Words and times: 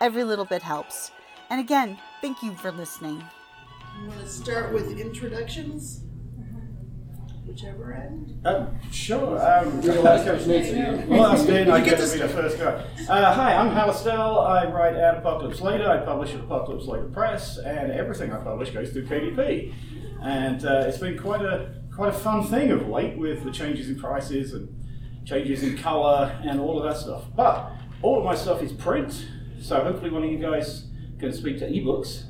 Every 0.00 0.22
little 0.24 0.44
bit 0.44 0.62
helps. 0.62 1.10
And 1.50 1.60
again, 1.60 1.98
thank 2.20 2.42
you 2.42 2.52
for 2.54 2.70
listening. 2.70 3.22
I'm 3.96 4.06
going 4.06 4.20
to 4.20 4.28
start 4.28 4.72
with 4.72 4.98
introductions. 4.98 6.04
Whichever 7.44 7.94
end. 7.94 8.46
Um, 8.46 8.78
sure. 8.92 9.38
Um, 9.40 9.80
you're 9.82 9.94
the 9.94 10.02
last 10.02 10.24
coach 10.24 10.46
needs 10.46 10.68
to. 10.68 11.06
Last 11.08 11.48
in, 11.48 11.70
I 11.70 11.78
You 11.78 11.84
get 11.84 11.98
get 11.98 12.06
to 12.06 12.12
be 12.12 12.18
the 12.20 12.28
first 12.28 12.58
guy. 12.58 12.84
Uh, 13.08 13.32
hi, 13.32 13.54
I'm 13.54 13.72
Hal 13.72 13.88
Astell. 13.88 14.46
I 14.46 14.66
write 14.70 14.94
at 14.94 15.16
Apocalypse 15.16 15.62
Later. 15.62 15.88
I 15.90 16.04
publish 16.04 16.34
at 16.34 16.40
Apocalypse 16.40 16.84
Later 16.84 17.08
Press, 17.08 17.56
and 17.56 17.90
everything 17.90 18.32
I 18.32 18.36
publish 18.36 18.70
goes 18.70 18.90
through 18.90 19.06
KDP. 19.06 19.72
And 20.22 20.64
uh, 20.64 20.84
it's 20.86 20.98
been 20.98 21.18
quite 21.18 21.40
a 21.40 21.74
quite 21.90 22.10
a 22.10 22.18
fun 22.18 22.44
thing 22.46 22.70
of 22.70 22.86
late 22.86 23.16
with 23.16 23.42
the 23.44 23.50
changes 23.50 23.88
in 23.88 23.98
prices 23.98 24.52
and 24.52 24.68
changes 25.26 25.62
in 25.62 25.76
color 25.76 26.38
and 26.44 26.60
all 26.60 26.78
of 26.78 26.84
that 26.84 27.00
stuff. 27.00 27.24
But 27.34 27.72
all 28.02 28.18
of 28.18 28.24
my 28.24 28.34
stuff 28.34 28.62
is 28.62 28.72
print, 28.72 29.26
so 29.60 29.82
hopefully 29.82 30.10
one 30.10 30.24
of 30.24 30.30
you 30.30 30.38
guys 30.38 30.86
can 31.18 31.32
speak 31.32 31.58
to 31.58 31.68
ebooks. 31.68 32.24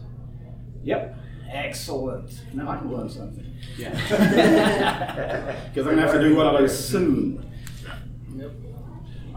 Yep. 0.82 1.16
Excellent. 1.50 2.30
Now 2.54 2.70
I 2.70 2.76
can 2.76 2.94
learn 2.94 3.08
something. 3.08 3.56
Yeah. 3.76 3.90
Because 5.68 5.86
I'm 5.86 5.94
going 5.94 5.96
to 5.96 6.02
have 6.02 6.20
to 6.20 6.28
do 6.28 6.36
one 6.36 6.46
of 6.46 6.58
those 6.58 6.86
soon. 6.86 7.44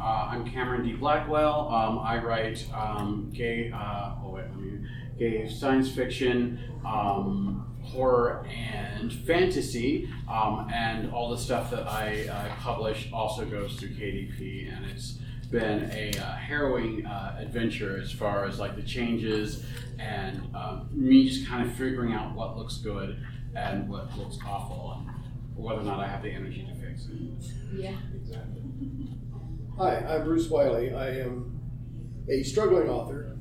Uh, 0.02 0.30
I'm 0.32 0.50
Cameron 0.50 0.84
D. 0.84 0.94
Blackwell. 0.94 1.70
Um, 1.70 2.00
I 2.00 2.18
write 2.18 2.66
um, 2.74 3.30
gay, 3.32 3.72
uh, 3.72 4.16
oh 4.24 4.32
wait, 4.32 4.46
let 4.50 4.60
me, 4.60 4.80
gay 5.20 5.48
science 5.48 5.92
fiction, 5.92 6.60
um, 6.84 7.78
horror, 7.84 8.48
and 8.50 9.14
fantasy. 9.14 10.10
Um, 10.28 10.68
and 10.74 11.12
all 11.12 11.30
the 11.30 11.38
stuff 11.38 11.70
that 11.70 11.88
I 11.88 12.28
uh, 12.28 12.56
publish 12.62 13.10
also 13.14 13.46
goes 13.46 13.76
through 13.76 13.90
KDP, 13.90 14.76
and 14.76 14.88
it's 14.88 15.20
been 15.52 15.92
a 15.92 16.12
uh, 16.18 16.36
harrowing 16.36 17.06
uh, 17.06 17.38
adventure 17.40 18.00
as 18.02 18.12
far 18.12 18.46
as 18.46 18.58
like 18.58 18.76
the 18.76 18.82
changes 18.82 19.66
and 20.00 20.42
um, 20.56 20.90
me 20.92 21.28
just 21.28 21.48
kind 21.48 21.68
of 21.68 21.76
figuring 21.76 22.14
out 22.14 22.34
what 22.34 22.58
looks 22.58 22.78
good 22.78 23.22
and 23.56 23.88
what 23.90 24.18
looks 24.18 24.38
awful, 24.48 24.98
and 24.98 25.10
whether 25.56 25.82
or 25.82 25.84
not 25.84 26.00
I 26.00 26.08
have 26.08 26.24
the 26.24 26.30
energy 26.30 26.66
to 26.66 26.74
fix 26.76 27.06
it. 27.06 27.52
Yeah. 27.74 27.96
Exactly. 28.16 28.62
Hi, 29.78 29.98
I'm 29.98 30.24
Bruce 30.24 30.50
Wiley. 30.50 30.94
I 30.94 31.20
am 31.20 31.60
a 32.30 32.44
struggling 32.44 32.90
author. 32.90 33.38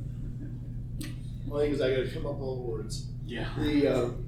One 1.47 1.61
thing 1.61 1.73
is 1.73 1.81
I 1.81 1.95
got 1.95 2.05
to 2.07 2.11
come 2.11 2.27
up 2.27 2.35
with 2.35 2.43
all 2.43 2.57
the 2.57 2.63
words. 2.63 3.09
Yeah. 3.25 3.49
The 3.57 3.87
um, 3.89 4.27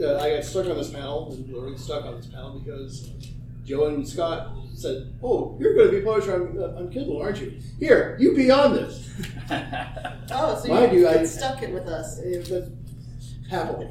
uh, 0.00 0.16
I 0.16 0.36
got 0.36 0.44
stuck 0.44 0.66
on 0.66 0.76
this 0.76 0.90
panel, 0.90 1.32
and 1.32 1.52
we're 1.52 1.76
stuck 1.76 2.04
on 2.04 2.16
this 2.16 2.26
panel 2.26 2.58
because 2.58 3.10
Joe 3.64 3.86
and 3.86 4.08
Scott 4.08 4.56
said, 4.74 5.14
"Oh, 5.22 5.56
you're 5.60 5.74
going 5.74 5.90
to 5.90 5.98
be 5.98 6.04
published 6.04 6.28
on, 6.28 6.56
uh, 6.58 6.78
on 6.78 6.90
Kindle, 6.90 7.20
aren't 7.20 7.40
you? 7.40 7.58
Here, 7.78 8.16
you 8.20 8.34
be 8.34 8.50
on 8.50 8.72
this." 8.74 9.08
Oh, 10.32 10.56
so 10.62 10.68
Mind 10.68 10.92
you 10.92 11.00
you, 11.00 11.08
I- 11.08 11.24
stuck 11.24 11.60
it 11.62 11.72
with 11.72 11.88
us. 11.88 12.20
Eh, 12.20 12.44
but 12.48 12.68
happily. 13.50 13.88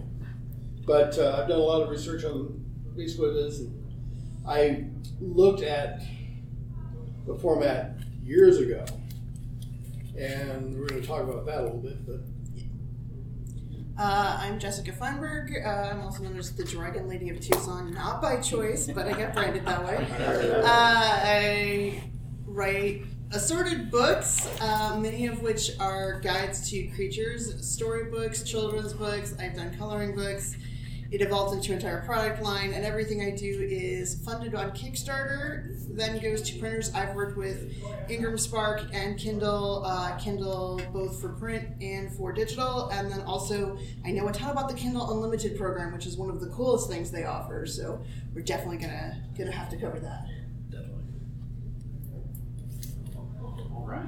But 0.87 1.17
uh, 1.19 1.37
I've 1.41 1.49
done 1.49 1.59
a 1.59 1.63
lot 1.63 1.81
of 1.83 1.89
research 1.89 2.23
on 2.23 2.63
basically 2.95 3.27
what 3.27 3.35
it 3.35 3.45
is. 3.47 3.59
And 3.59 3.83
I 4.47 4.85
looked 5.19 5.61
at 5.61 6.01
the 7.27 7.35
format 7.35 7.97
years 8.23 8.57
ago, 8.59 8.85
and 10.17 10.79
we're 10.79 10.87
going 10.87 11.01
to 11.01 11.07
talk 11.07 11.23
about 11.23 11.45
that 11.45 11.59
a 11.59 11.63
little 11.63 11.79
bit. 11.81 12.05
But 12.07 12.21
Uh, 13.99 14.37
I'm 14.39 14.59
Jessica 14.59 14.93
Feinberg. 14.93 15.51
Uh, 15.61 15.67
I'm 15.67 15.99
also 15.99 16.23
known 16.23 16.37
as 16.37 16.55
the 16.55 16.63
Dragon 16.63 17.09
Lady 17.09 17.29
of 17.31 17.41
Tucson, 17.41 17.93
not 17.93 18.21
by 18.21 18.37
choice, 18.39 18.87
but 18.87 19.07
I 19.07 19.11
got 19.11 19.33
branded 19.33 19.65
that 19.65 19.83
way. 19.83 20.07
Uh, 20.63 20.63
I 20.65 22.03
write 22.45 23.03
assorted 23.31 23.91
books, 23.91 24.47
uh, 24.61 24.97
many 24.97 25.27
of 25.27 25.41
which 25.41 25.71
are 25.81 26.21
guides 26.21 26.69
to 26.69 26.87
creatures, 26.95 27.53
storybooks, 27.69 28.41
children's 28.43 28.93
books. 28.93 29.35
I've 29.37 29.55
done 29.55 29.75
coloring 29.77 30.15
books. 30.15 30.55
It 31.11 31.21
evolved 31.21 31.55
into 31.55 31.71
an 31.71 31.79
entire 31.79 32.05
product 32.05 32.41
line, 32.43 32.71
and 32.71 32.85
everything 32.85 33.21
I 33.23 33.31
do 33.31 33.67
is 33.67 34.21
funded 34.23 34.53
on 34.53 34.71
Kickstarter, 34.71 35.75
then 35.95 36.19
goes 36.19 36.43
to 36.43 36.59
printers. 36.59 36.93
I've 36.93 37.15
worked 37.15 37.35
with 37.35 37.73
Ingram 38.09 38.37
Spark 38.37 38.83
and 38.93 39.17
Kindle, 39.17 39.83
uh, 39.85 40.15
Kindle 40.17 40.79
both 40.93 41.19
for 41.19 41.29
print 41.29 41.67
and 41.81 42.13
for 42.15 42.31
digital, 42.31 42.89
and 42.89 43.11
then 43.11 43.21
also 43.21 43.77
I 44.05 44.11
know 44.11 44.27
a 44.27 44.31
ton 44.31 44.51
about 44.51 44.69
the 44.69 44.75
Kindle 44.75 45.11
Unlimited 45.11 45.57
program, 45.57 45.93
which 45.93 46.05
is 46.05 46.15
one 46.15 46.29
of 46.29 46.39
the 46.41 46.47
coolest 46.49 46.89
things 46.89 47.09
they 47.09 47.23
offer. 47.23 47.65
So 47.65 48.03
we're 48.35 48.43
definitely 48.43 48.77
gonna 48.77 49.19
gonna 49.35 49.51
have 49.51 49.69
to 49.69 49.77
cover 49.77 49.99
that. 49.99 50.27
Definitely. 50.69 51.03
All 53.73 53.87
right. 53.87 54.05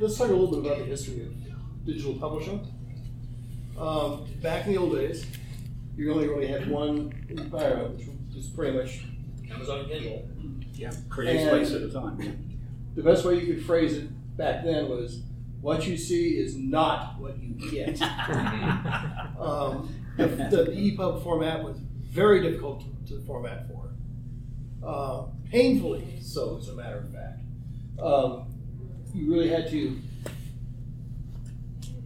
let's 0.00 0.16
talk 0.16 0.28
a 0.28 0.32
little 0.32 0.50
bit 0.50 0.60
about 0.64 0.78
the 0.78 0.86
history 0.86 1.22
of 1.24 1.84
digital 1.84 2.14
publishing. 2.14 2.66
Um, 3.78 4.26
back 4.40 4.66
in 4.66 4.72
the 4.72 4.78
old 4.78 4.94
days, 4.94 5.26
you 5.96 6.12
only 6.12 6.28
really 6.28 6.46
had 6.46 6.68
one 6.68 7.12
environment, 7.28 7.98
which 7.98 8.34
was 8.34 8.48
pretty 8.48 8.76
much 8.76 9.04
Amazon 9.50 9.86
Kindle. 9.86 10.28
Yeah. 10.74 10.92
Create 11.08 11.36
And- 11.36 11.66
space 11.66 11.76
at 11.76 11.82
a 11.82 11.92
time. 11.92 12.58
the 12.94 13.02
best 13.02 13.24
way 13.24 13.38
you 13.38 13.54
could 13.54 13.64
phrase 13.64 13.94
it 13.94 14.08
back 14.36 14.64
then 14.64 14.88
was 14.88 15.22
what 15.60 15.86
you 15.86 15.96
see 15.96 16.36
is 16.36 16.56
not 16.56 17.18
what 17.18 17.38
you 17.38 17.54
get. 17.70 18.00
um, 19.40 19.94
the, 20.16 20.26
the 20.26 20.72
EPUB 20.72 21.22
format 21.22 21.64
was 21.64 21.78
very 22.02 22.42
difficult 22.42 22.84
to, 23.06 23.14
to 23.14 23.20
format 23.24 23.66
for. 23.68 23.90
Uh, 24.86 25.26
painfully 25.50 26.18
so, 26.20 26.58
as 26.58 26.68
a 26.68 26.74
matter 26.74 26.98
of 26.98 27.12
fact. 27.12 27.40
Um, 27.98 28.52
you 29.14 29.32
really 29.32 29.48
had 29.48 29.70
to 29.70 29.98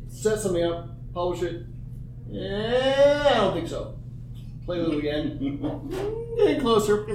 set 0.09 0.38
something 0.38 0.62
up, 0.65 0.91
publish 1.12 1.43
it. 1.43 1.65
Yeah, 2.28 3.25
I 3.31 3.34
don't 3.34 3.55
think 3.55 3.69
so. 3.69 3.99
Play 4.66 4.81
with 4.81 4.93
it 4.93 4.99
again. 4.99 5.39
Getting 6.37 6.61
closer. 6.61 7.06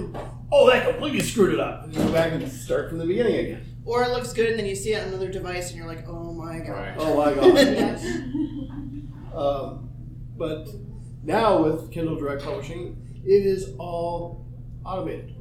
Oh, 0.52 0.70
that 0.70 0.90
completely 0.90 1.22
screwed 1.22 1.54
it 1.54 1.60
up. 1.60 1.84
And 1.84 1.94
go 1.94 2.12
back 2.12 2.32
and 2.34 2.52
start 2.52 2.90
from 2.90 2.98
the 2.98 3.06
beginning 3.06 3.36
again. 3.36 3.66
Or 3.86 4.04
it 4.04 4.10
looks 4.10 4.34
good, 4.34 4.50
and 4.50 4.60
then 4.60 4.66
you 4.66 4.76
see 4.76 4.94
it 4.94 5.02
on 5.02 5.10
another 5.10 5.32
device, 5.32 5.70
and 5.70 5.78
you're 5.78 5.88
like, 5.88 6.08
"Oh 6.08 6.34
my 6.34 6.60
god!" 6.60 6.70
Right. 6.70 6.96
Oh 6.98 7.18
my 7.18 7.34
god. 7.34 7.58
um, 9.36 9.90
but 10.38 10.68
now 11.24 11.62
with 11.62 11.92
Kindle 11.92 12.16
Direct 12.16 12.44
Publishing, 12.44 13.22
it 13.26 13.46
is 13.46 13.76
all 13.78 14.48
automated. 14.86 15.33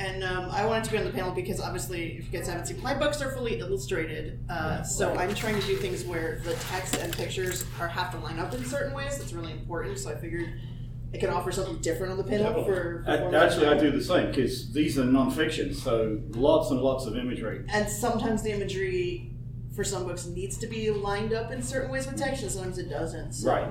And 0.00 0.24
um, 0.24 0.50
I 0.50 0.64
wanted 0.64 0.84
to 0.84 0.92
be 0.92 0.98
on 0.98 1.04
the 1.04 1.10
panel 1.10 1.30
because 1.30 1.60
obviously, 1.60 2.16
if 2.16 2.24
you 2.24 2.38
guys 2.38 2.48
haven't 2.48 2.66
seen, 2.66 2.82
my 2.82 2.94
books 2.94 3.20
are 3.20 3.32
fully 3.32 3.58
illustrated. 3.58 4.42
Uh, 4.48 4.82
so 4.82 5.14
I'm 5.14 5.34
trying 5.34 5.60
to 5.60 5.66
do 5.66 5.76
things 5.76 6.04
where 6.04 6.40
the 6.42 6.54
text 6.54 6.96
and 6.96 7.12
pictures 7.12 7.66
are 7.78 7.86
have 7.86 8.10
to 8.12 8.18
line 8.18 8.38
up 8.38 8.54
in 8.54 8.64
certain 8.64 8.94
ways. 8.94 9.18
That's 9.18 9.34
really 9.34 9.52
important. 9.52 9.98
So 9.98 10.10
I 10.10 10.16
figured 10.16 10.54
I 11.12 11.18
can 11.18 11.28
offer 11.28 11.52
something 11.52 11.82
different 11.82 12.12
on 12.12 12.18
the 12.18 12.24
panel 12.24 12.64
for. 12.64 13.04
Actually, 13.06 13.66
I 13.66 13.78
do 13.78 13.90
the 13.90 14.02
same 14.02 14.28
because 14.28 14.72
these 14.72 14.98
are 14.98 15.04
non-fiction, 15.04 15.74
so 15.74 16.18
lots 16.30 16.70
and 16.70 16.80
lots 16.80 17.04
of 17.04 17.18
imagery. 17.18 17.66
And 17.68 17.86
sometimes 17.86 18.42
the 18.42 18.52
imagery 18.52 19.34
for 19.76 19.84
some 19.84 20.06
books 20.06 20.24
needs 20.24 20.56
to 20.58 20.66
be 20.66 20.90
lined 20.90 21.34
up 21.34 21.52
in 21.52 21.62
certain 21.62 21.90
ways 21.90 22.06
with 22.06 22.16
text, 22.16 22.42
and 22.42 22.50
sometimes 22.50 22.78
it 22.78 22.88
doesn't. 22.88 23.34
So. 23.34 23.50
Right. 23.50 23.70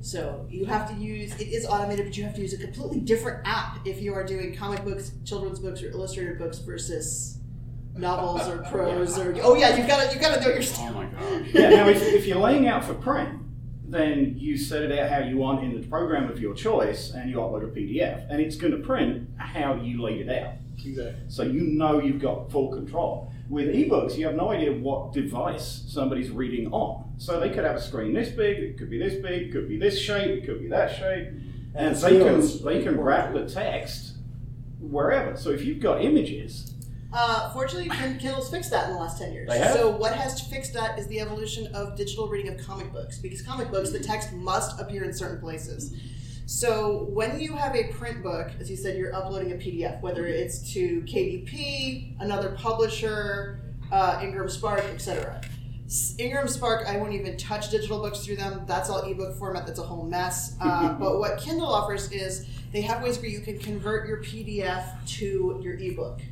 So 0.00 0.46
you 0.48 0.64
have 0.66 0.88
to 0.90 0.96
use 0.96 1.34
it 1.40 1.48
is 1.48 1.66
automated, 1.66 2.06
but 2.06 2.16
you 2.16 2.24
have 2.24 2.34
to 2.34 2.40
use 2.40 2.52
a 2.52 2.58
completely 2.58 3.00
different 3.00 3.46
app 3.46 3.86
if 3.86 4.00
you 4.00 4.14
are 4.14 4.24
doing 4.24 4.54
comic 4.54 4.84
books, 4.84 5.12
children's 5.24 5.58
books, 5.58 5.82
or 5.82 5.90
illustrated 5.90 6.38
books 6.38 6.58
versus 6.58 7.38
novels 7.96 8.46
or 8.48 8.58
prose 8.70 9.18
or 9.18 9.36
oh 9.42 9.54
yeah, 9.54 9.76
you've 9.76 9.88
gotta 9.88 10.12
you've 10.12 10.22
gotta 10.22 10.40
know 10.40 10.48
your 10.48 10.62
Oh 10.78 10.92
my 10.92 11.06
gosh. 11.06 11.48
yeah, 11.52 11.70
now 11.70 11.88
if, 11.88 12.02
if 12.14 12.26
you're 12.26 12.38
laying 12.38 12.68
out 12.68 12.84
for 12.84 12.94
print, 12.94 13.40
then 13.84 14.34
you 14.36 14.56
set 14.56 14.82
it 14.82 14.96
out 14.96 15.10
how 15.10 15.18
you 15.18 15.36
want 15.36 15.64
in 15.64 15.80
the 15.80 15.86
program 15.86 16.30
of 16.30 16.38
your 16.40 16.54
choice 16.54 17.10
and 17.10 17.30
you 17.30 17.36
upload 17.36 17.64
a 17.64 17.66
PDF. 17.66 18.26
And 18.30 18.40
it's 18.40 18.56
going 18.56 18.72
to 18.72 18.78
print 18.78 19.28
how 19.38 19.76
you 19.76 20.02
laid 20.02 20.28
it 20.28 20.42
out. 20.42 20.54
Exactly. 20.84 21.14
So 21.28 21.42
you 21.42 21.60
know 21.62 22.00
you've 22.00 22.20
got 22.20 22.50
full 22.50 22.72
control. 22.72 23.32
With 23.48 23.68
ebooks, 23.74 24.16
you 24.16 24.26
have 24.26 24.34
no 24.36 24.50
idea 24.50 24.72
what 24.72 25.12
device 25.12 25.84
somebody's 25.88 26.30
reading 26.30 26.70
on. 26.72 27.12
So 27.18 27.40
they 27.40 27.50
could 27.50 27.64
have 27.64 27.76
a 27.76 27.80
screen 27.80 28.12
this 28.12 28.28
big, 28.30 28.58
it 28.58 28.78
could 28.78 28.90
be 28.90 28.98
this 28.98 29.14
big, 29.22 29.48
it 29.48 29.52
could 29.52 29.68
be 29.68 29.78
this 29.78 29.98
shape, 29.98 30.42
it 30.42 30.46
could 30.46 30.60
be 30.60 30.68
that 30.68 30.94
shape. 30.96 31.28
And 31.74 31.96
they 31.96 32.18
can, 32.18 32.64
they 32.64 32.82
can 32.82 33.00
wrap 33.00 33.32
the 33.32 33.48
text 33.48 34.16
wherever. 34.80 35.36
So 35.36 35.50
if 35.50 35.64
you've 35.64 35.80
got 35.80 36.02
images, 36.04 36.74
Uh, 37.10 37.50
fortunately, 37.54 37.88
Kin- 37.88 38.18
Kindle's 38.18 38.50
fixed 38.50 38.70
that 38.70 38.88
in 38.88 38.94
the 38.94 39.00
last 39.00 39.18
10 39.18 39.32
years. 39.32 39.48
They 39.48 39.58
have? 39.58 39.72
So, 39.74 39.96
what 39.96 40.12
has 40.12 40.42
fixed 40.42 40.74
that 40.74 40.98
is 40.98 41.06
the 41.06 41.20
evolution 41.20 41.66
of 41.74 41.96
digital 41.96 42.28
reading 42.28 42.52
of 42.52 42.60
comic 42.66 42.92
books. 42.92 43.16
Because 43.18 43.40
comic 43.40 43.70
books, 43.70 43.90
the 43.90 43.98
text 43.98 44.30
must 44.34 44.78
appear 44.78 45.04
in 45.04 45.14
certain 45.14 45.40
places. 45.40 45.94
So, 46.48 47.04
when 47.10 47.38
you 47.38 47.52
have 47.56 47.76
a 47.76 47.88
print 47.88 48.22
book, 48.22 48.50
as 48.58 48.70
you 48.70 48.76
said, 48.76 48.96
you're 48.96 49.14
uploading 49.14 49.52
a 49.52 49.56
PDF, 49.56 50.00
whether 50.00 50.26
it's 50.26 50.72
to 50.72 51.02
KDP, 51.02 52.14
another 52.20 52.52
publisher, 52.52 53.60
uh, 53.92 54.18
Ingram 54.22 54.48
Spark, 54.48 54.82
etc. 54.84 55.42
Ingram 56.16 56.48
Spark, 56.48 56.88
I 56.88 56.96
won't 56.96 57.12
even 57.12 57.36
touch 57.36 57.70
digital 57.70 58.00
books 58.00 58.24
through 58.24 58.36
them. 58.36 58.64
That's 58.66 58.88
all 58.88 59.02
ebook 59.02 59.36
format. 59.36 59.66
That's 59.66 59.78
a 59.78 59.82
whole 59.82 60.06
mess. 60.06 60.56
Uh, 60.62 60.94
but 60.94 61.18
what 61.18 61.36
Kindle 61.38 61.66
offers 61.66 62.10
is 62.12 62.46
they 62.72 62.80
have 62.80 63.02
ways 63.02 63.18
where 63.18 63.28
you 63.28 63.40
can 63.40 63.58
convert 63.58 64.08
your 64.08 64.22
PDF 64.22 64.86
to 65.18 65.60
your 65.62 65.74
ebook. 65.74 66.22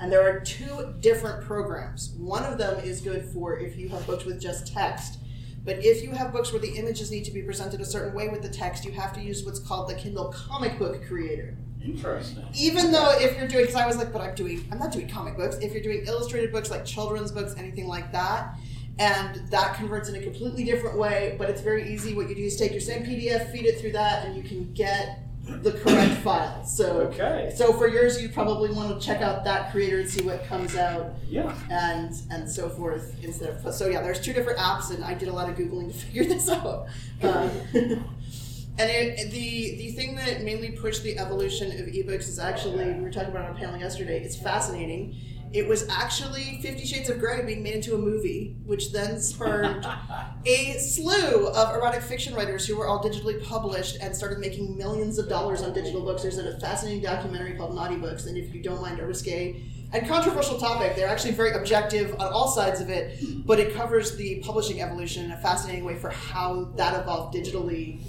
And 0.00 0.12
there 0.12 0.22
are 0.22 0.38
two 0.38 0.94
different 1.00 1.44
programs. 1.44 2.14
One 2.16 2.44
of 2.44 2.58
them 2.58 2.78
is 2.84 3.00
good 3.00 3.24
for 3.24 3.58
if 3.58 3.76
you 3.76 3.88
have 3.88 4.06
books 4.06 4.24
with 4.24 4.40
just 4.40 4.72
text. 4.72 5.18
But 5.64 5.84
if 5.84 6.02
you 6.02 6.10
have 6.10 6.32
books 6.32 6.52
where 6.52 6.60
the 6.60 6.76
images 6.76 7.10
need 7.10 7.24
to 7.24 7.30
be 7.30 7.42
presented 7.42 7.80
a 7.80 7.84
certain 7.84 8.14
way 8.14 8.28
with 8.28 8.42
the 8.42 8.50
text, 8.50 8.84
you 8.84 8.92
have 8.92 9.12
to 9.14 9.20
use 9.20 9.44
what's 9.44 9.58
called 9.58 9.88
the 9.88 9.94
Kindle 9.94 10.32
Comic 10.32 10.78
Book 10.78 11.06
Creator. 11.06 11.56
interesting. 11.82 12.44
Even 12.54 12.92
though 12.92 13.12
if 13.18 13.36
you're 13.36 13.48
doing, 13.48 13.64
because 13.64 13.76
I 13.80 13.86
was 13.86 13.96
like, 13.96 14.12
but 14.12 14.20
I'm 14.20 14.34
doing, 14.34 14.66
I'm 14.70 14.78
not 14.78 14.92
doing 14.92 15.08
comic 15.08 15.36
books. 15.36 15.56
If 15.56 15.72
you're 15.72 15.82
doing 15.82 16.04
illustrated 16.06 16.52
books 16.52 16.70
like 16.70 16.84
children's 16.84 17.30
books, 17.30 17.54
anything 17.56 17.86
like 17.86 18.12
that, 18.12 18.56
and 18.98 19.48
that 19.50 19.74
converts 19.74 20.08
in 20.08 20.14
a 20.14 20.22
completely 20.22 20.64
different 20.64 20.98
way, 20.98 21.34
but 21.38 21.50
it's 21.50 21.60
very 21.60 21.92
easy. 21.92 22.14
What 22.14 22.28
you 22.28 22.34
do 22.34 22.42
is 22.42 22.56
take 22.56 22.72
your 22.72 22.80
same 22.80 23.04
PDF, 23.04 23.50
feed 23.50 23.66
it 23.66 23.80
through 23.80 23.92
that, 23.92 24.26
and 24.26 24.36
you 24.36 24.42
can 24.42 24.72
get 24.72 25.20
the 25.46 25.72
correct 25.72 26.14
file. 26.22 26.64
So, 26.64 27.00
Okay. 27.12 27.52
so 27.54 27.72
for 27.74 27.86
yours, 27.88 28.20
you 28.22 28.28
probably 28.30 28.70
want 28.72 28.98
to 28.98 29.06
check 29.06 29.20
out 29.20 29.44
that 29.44 29.70
creator 29.72 30.00
and 30.00 30.08
see 30.08 30.24
what 30.24 30.44
comes 30.46 30.74
out 30.76 31.12
Yeah. 31.28 31.54
and 31.70 32.14
and 32.30 32.50
so 32.50 32.68
forth 32.70 33.14
instead 33.22 33.50
of 33.50 33.74
so 33.74 33.86
yeah 33.88 34.00
there's 34.02 34.20
two 34.20 34.32
different 34.32 34.58
apps 34.58 34.90
and 34.94 35.04
i 35.04 35.12
did 35.14 35.28
a 35.28 35.32
lot 35.32 35.48
of 35.50 35.56
googling 35.56 35.88
to 35.92 35.94
figure 36.06 36.24
this 36.24 36.48
out 36.48 36.86
um, 37.22 37.50
and 37.74 38.90
it, 38.90 39.30
the 39.30 39.76
the 39.76 39.92
thing 39.92 40.14
that 40.16 40.42
mainly 40.42 40.70
pushed 40.70 41.02
the 41.02 41.18
evolution 41.18 41.70
of 41.72 41.86
ebooks 41.86 42.28
is 42.28 42.38
actually 42.38 42.92
we 42.94 43.00
were 43.00 43.10
talking 43.10 43.30
about 43.30 43.48
on 43.50 43.56
a 43.56 43.58
panel 43.58 43.78
yesterday 43.78 44.20
it's 44.22 44.36
fascinating 44.36 45.14
it 45.54 45.68
was 45.68 45.88
actually 45.88 46.58
50 46.60 46.84
shades 46.84 47.08
of 47.08 47.20
gray 47.20 47.40
being 47.46 47.62
made 47.62 47.76
into 47.76 47.94
a 47.94 47.98
movie 47.98 48.56
which 48.66 48.92
then 48.92 49.20
spurred 49.20 49.86
a 50.46 50.72
slew 50.78 51.46
of 51.46 51.76
erotic 51.76 52.02
fiction 52.02 52.34
writers 52.34 52.66
who 52.66 52.76
were 52.76 52.88
all 52.88 53.00
digitally 53.00 53.42
published 53.44 53.98
and 54.00 54.14
started 54.14 54.40
making 54.40 54.76
millions 54.76 55.16
of 55.16 55.28
dollars 55.28 55.62
on 55.62 55.72
digital 55.72 56.02
books. 56.02 56.22
There's 56.22 56.38
a 56.38 56.58
fascinating 56.58 57.02
documentary 57.02 57.56
called 57.56 57.72
Naughty 57.76 57.96
Books, 57.96 58.26
and 58.26 58.36
if 58.36 58.52
you 58.52 58.64
don't 58.64 58.82
mind 58.82 58.98
a 58.98 59.06
risque 59.06 59.62
and 59.92 60.08
controversial 60.08 60.58
topic, 60.58 60.96
they're 60.96 61.06
actually 61.06 61.34
very 61.34 61.52
objective 61.52 62.14
on 62.18 62.32
all 62.32 62.48
sides 62.48 62.80
of 62.80 62.90
it, 62.90 63.46
but 63.46 63.60
it 63.60 63.74
covers 63.74 64.16
the 64.16 64.40
publishing 64.44 64.82
evolution 64.82 65.24
in 65.24 65.30
a 65.30 65.36
fascinating 65.36 65.84
way 65.84 65.94
for 65.94 66.10
how 66.10 66.64
that 66.74 67.00
evolved 67.00 67.36
digitally. 67.36 68.02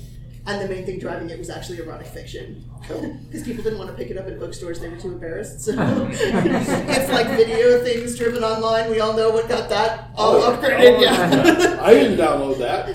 And 0.48 0.62
the 0.62 0.68
main 0.74 0.86
thing 0.86 1.00
driving 1.00 1.32
it 1.32 1.40
was 1.40 1.50
actually 1.50 1.80
erotic 1.80 2.06
fiction. 2.08 2.70
Because 2.82 3.44
people 3.46 3.64
didn't 3.64 3.80
want 3.80 3.90
to 3.90 3.96
pick 3.96 4.12
it 4.12 4.18
up 4.18 4.28
at 4.28 4.40
bookstores, 4.40 4.80
they 4.80 4.90
were 4.90 4.98
too 4.98 5.14
embarrassed. 5.14 5.62
So 5.62 5.74
oh. 5.78 6.08
it's 6.12 7.12
like 7.12 7.28
video 7.30 7.84
things 7.84 8.18
driven 8.18 8.44
online. 8.44 8.92
We 8.92 9.00
all 9.00 9.14
know 9.14 9.32
what 9.32 9.50
got 9.50 9.70
that 9.70 10.12
all 10.16 10.36
oh, 10.36 10.56
upgraded. 10.56 10.98
Oh, 10.98 11.02
yeah. 11.02 11.80
I 11.82 11.94
didn't 11.94 12.18
download 12.18 12.60
that. 12.60 12.86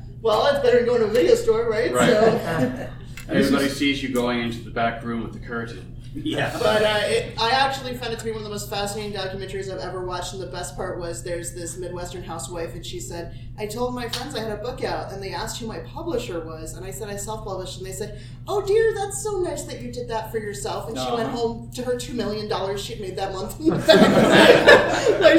Well, 0.22 0.46
it's 0.48 0.58
better 0.58 0.78
than 0.78 0.86
going 0.86 1.02
to 1.02 1.06
a 1.06 1.10
video 1.10 1.36
store, 1.36 1.70
right? 1.70 1.92
Right. 1.92 2.10
So, 2.10 2.88
Everybody 3.28 3.68
sees 3.68 4.02
you 4.02 4.08
going 4.08 4.40
into 4.40 4.58
the 4.58 4.72
back 4.72 5.04
room 5.04 5.22
with 5.22 5.32
the 5.32 5.38
curtain. 5.38 5.95
Yeah. 6.24 6.56
but 6.58 6.82
uh, 6.82 7.00
it, 7.04 7.34
I 7.40 7.50
actually 7.50 7.94
found 7.94 8.12
it 8.12 8.18
to 8.18 8.24
be 8.24 8.30
one 8.30 8.38
of 8.38 8.44
the 8.44 8.50
most 8.50 8.70
fascinating 8.70 9.12
documentaries 9.12 9.72
I've 9.72 9.80
ever 9.80 10.04
watched. 10.04 10.32
And 10.32 10.42
the 10.42 10.46
best 10.46 10.76
part 10.76 10.98
was 10.98 11.22
there's 11.22 11.54
this 11.54 11.76
Midwestern 11.76 12.22
housewife, 12.22 12.74
and 12.74 12.84
she 12.84 13.00
said, 13.00 13.38
I 13.58 13.66
told 13.66 13.94
my 13.94 14.08
friends 14.08 14.34
I 14.34 14.40
had 14.40 14.52
a 14.52 14.62
book 14.62 14.84
out, 14.84 15.12
and 15.12 15.22
they 15.22 15.32
asked 15.32 15.60
who 15.60 15.66
my 15.66 15.80
publisher 15.80 16.40
was. 16.40 16.74
And 16.74 16.84
I 16.84 16.90
said, 16.90 17.08
I 17.08 17.16
self 17.16 17.44
published. 17.44 17.78
And 17.78 17.86
they 17.86 17.92
said, 17.92 18.20
Oh, 18.48 18.64
dear, 18.64 18.94
that's 18.94 19.22
so 19.22 19.40
nice 19.40 19.64
that 19.64 19.80
you 19.80 19.92
did 19.92 20.08
that 20.08 20.30
for 20.30 20.38
yourself. 20.38 20.88
And 20.88 20.98
she 20.98 21.10
went 21.10 21.28
home 21.28 21.70
to 21.74 21.82
her 21.82 21.94
$2 21.94 22.14
million 22.14 22.76
she'd 22.76 23.00
made 23.00 23.16
that 23.16 23.32
month. 23.32 23.58
like, 23.60 23.78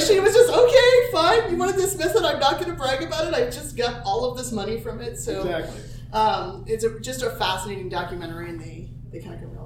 she 0.01 0.19
was 0.19 0.33
just, 0.33 0.51
Okay, 0.51 1.11
fine. 1.11 1.51
You 1.51 1.57
want 1.57 1.73
to 1.73 1.79
dismiss 1.79 2.15
it? 2.15 2.23
I'm 2.23 2.39
not 2.39 2.59
going 2.59 2.71
to 2.71 2.77
brag 2.77 3.03
about 3.03 3.27
it. 3.27 3.33
I 3.33 3.45
just 3.45 3.77
got 3.77 4.01
all 4.03 4.29
of 4.29 4.37
this 4.37 4.51
money 4.51 4.79
from 4.79 5.01
it. 5.01 5.17
So. 5.17 5.41
Exactly. 5.41 5.81
Um, 6.13 6.63
it's 6.67 6.85
a, 6.85 6.99
just 7.01 7.21
a 7.21 7.31
fascinating 7.31 7.89
documentary, 7.89 8.49
and 8.49 8.59
they, 8.59 8.89
they 9.11 9.19
kind 9.19 9.35
of 9.35 9.41
cover 9.41 9.57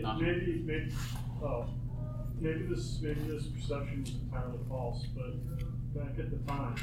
Maybe, 0.00 0.62
maybe, 0.64 0.92
oh, 1.42 1.66
maybe 2.40 2.66
this, 2.66 2.98
maybe 3.02 3.20
this 3.20 3.46
perception 3.46 4.04
is 4.06 4.14
entirely 4.14 4.58
false, 4.68 5.06
but 5.14 5.32
back 5.94 6.18
at 6.18 6.30
the 6.30 6.38
time, 6.50 6.76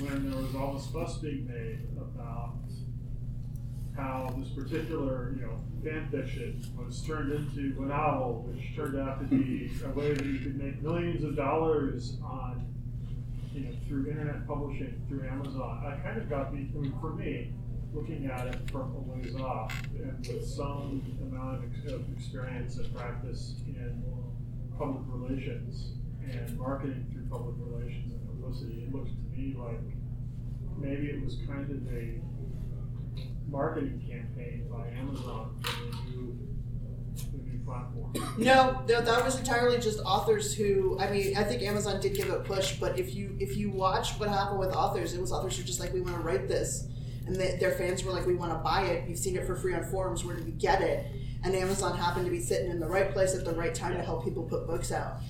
when 0.00 0.30
there 0.30 0.40
was 0.40 0.54
all 0.54 0.74
this 0.74 0.86
fuss 0.88 1.18
being 1.18 1.46
made 1.46 1.80
about 1.96 2.58
how 3.96 4.34
this 4.38 4.50
particular, 4.50 5.34
you 5.36 5.42
know, 5.42 5.58
fan 5.82 6.08
fiction 6.10 6.62
was 6.76 7.00
turned 7.02 7.32
into 7.32 7.82
a 7.82 7.86
novel, 7.86 8.44
which 8.48 8.74
turned 8.74 8.98
out 8.98 9.20
to 9.20 9.26
be 9.26 9.70
a 9.84 9.88
way 9.90 10.12
that 10.12 10.26
you 10.26 10.40
could 10.40 10.56
make 10.56 10.82
millions 10.82 11.22
of 11.24 11.36
dollars 11.36 12.18
on, 12.22 12.66
you 13.52 13.60
know, 13.60 13.70
through 13.86 14.10
internet 14.10 14.46
publishing, 14.46 15.00
through 15.08 15.26
Amazon. 15.28 15.84
I 15.86 15.96
kind 16.06 16.18
of 16.20 16.28
got 16.28 16.52
the, 16.52 16.58
I 16.58 16.80
mean, 16.80 16.94
for 17.00 17.14
me, 17.14 17.52
looking 17.94 18.26
at 18.26 18.46
it 18.48 18.70
from 18.70 18.94
a 18.94 19.00
ways 19.00 19.34
off 19.36 19.72
and 19.94 20.26
with 20.26 20.46
some 20.46 21.02
amount 21.22 21.64
of, 21.64 22.02
experience 22.16 22.76
and 22.76 22.94
practice 22.94 23.54
in 23.66 24.02
public 24.76 25.02
relations 25.06 25.92
and 26.28 26.58
marketing 26.58 27.06
through 27.12 27.26
public 27.30 27.54
relations 27.58 28.12
and 28.12 28.26
publicity, 28.26 28.82
it 28.82 28.92
looked 28.94 29.08
to 29.08 29.36
me 29.36 29.54
like 29.56 29.80
maybe 30.78 31.08
it 31.08 31.24
was 31.24 31.36
kind 31.46 31.70
of 31.70 31.92
a 31.92 32.20
marketing 33.48 34.02
campaign 34.08 34.66
by 34.70 34.88
Amazon 34.98 35.54
for 35.62 35.70
the 35.84 36.10
new, 36.10 36.36
the 37.32 37.38
new 37.50 37.58
platform. 37.64 38.12
No, 38.38 38.82
no, 38.88 39.00
that 39.00 39.24
was 39.24 39.38
entirely 39.38 39.78
just 39.78 40.00
authors 40.00 40.54
who. 40.54 40.98
I 40.98 41.10
mean, 41.10 41.36
I 41.36 41.44
think 41.44 41.62
Amazon 41.62 42.00
did 42.00 42.14
give 42.14 42.28
it 42.28 42.34
a 42.34 42.40
push, 42.40 42.76
but 42.80 42.98
if 42.98 43.14
you 43.14 43.36
if 43.38 43.56
you 43.56 43.70
watch 43.70 44.12
what 44.18 44.28
happened 44.28 44.58
with 44.58 44.74
authors, 44.74 45.14
it 45.14 45.20
was 45.20 45.30
authors 45.30 45.56
who 45.56 45.62
just 45.62 45.78
like, 45.78 45.92
we 45.92 46.00
want 46.00 46.16
to 46.16 46.22
write 46.22 46.48
this, 46.48 46.88
and 47.26 47.36
they, 47.36 47.56
their 47.56 47.72
fans 47.72 48.04
were 48.04 48.12
like, 48.12 48.26
we 48.26 48.34
want 48.34 48.52
to 48.52 48.58
buy 48.58 48.82
it. 48.82 49.08
You've 49.08 49.18
seen 49.18 49.36
it 49.36 49.46
for 49.46 49.56
free 49.56 49.74
on 49.74 49.84
forums. 49.84 50.24
Where 50.24 50.36
do 50.36 50.44
we 50.44 50.52
get 50.52 50.82
it? 50.82 51.06
And 51.42 51.54
Amazon 51.54 51.96
happened 51.96 52.24
to 52.24 52.30
be 52.30 52.40
sitting 52.40 52.70
in 52.70 52.80
the 52.80 52.86
right 52.86 53.12
place 53.12 53.34
at 53.34 53.44
the 53.44 53.52
right 53.52 53.74
time 53.74 53.94
to 53.94 54.02
help 54.02 54.24
people 54.24 54.42
put 54.42 54.66
books 54.66 54.92
out. 54.92 55.20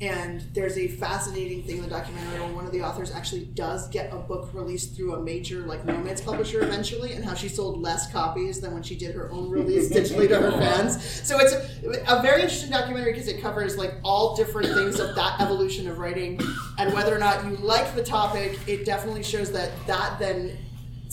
And 0.00 0.40
there's 0.52 0.76
a 0.76 0.88
fascinating 0.88 1.62
thing 1.62 1.76
in 1.76 1.82
the 1.82 1.88
documentary 1.88 2.40
where 2.40 2.52
one 2.52 2.66
of 2.66 2.72
the 2.72 2.82
authors 2.82 3.12
actually 3.12 3.44
does 3.44 3.88
get 3.88 4.12
a 4.12 4.16
book 4.16 4.50
released 4.52 4.96
through 4.96 5.14
a 5.14 5.22
major 5.22 5.60
like 5.60 5.86
romance 5.86 6.20
publisher 6.20 6.62
eventually, 6.62 7.12
and 7.12 7.24
how 7.24 7.34
she 7.34 7.48
sold 7.48 7.80
less 7.80 8.10
copies 8.10 8.60
than 8.60 8.74
when 8.74 8.82
she 8.82 8.96
did 8.96 9.14
her 9.14 9.30
own 9.30 9.48
release 9.50 9.92
digitally 9.92 10.28
to 10.28 10.40
her 10.40 10.50
fans. 10.58 11.02
So 11.26 11.38
it's 11.38 11.52
a, 11.52 12.16
a 12.16 12.20
very 12.22 12.42
interesting 12.42 12.70
documentary 12.70 13.12
because 13.12 13.28
it 13.28 13.40
covers 13.40 13.78
like 13.78 13.94
all 14.02 14.34
different 14.34 14.74
things 14.74 14.98
of 14.98 15.14
that 15.14 15.40
evolution 15.40 15.88
of 15.88 15.98
writing, 15.98 16.40
and 16.76 16.92
whether 16.92 17.14
or 17.14 17.20
not 17.20 17.44
you 17.44 17.56
like 17.58 17.94
the 17.94 18.02
topic, 18.02 18.58
it 18.66 18.84
definitely 18.84 19.22
shows 19.22 19.52
that 19.52 19.70
that 19.86 20.18
then. 20.18 20.58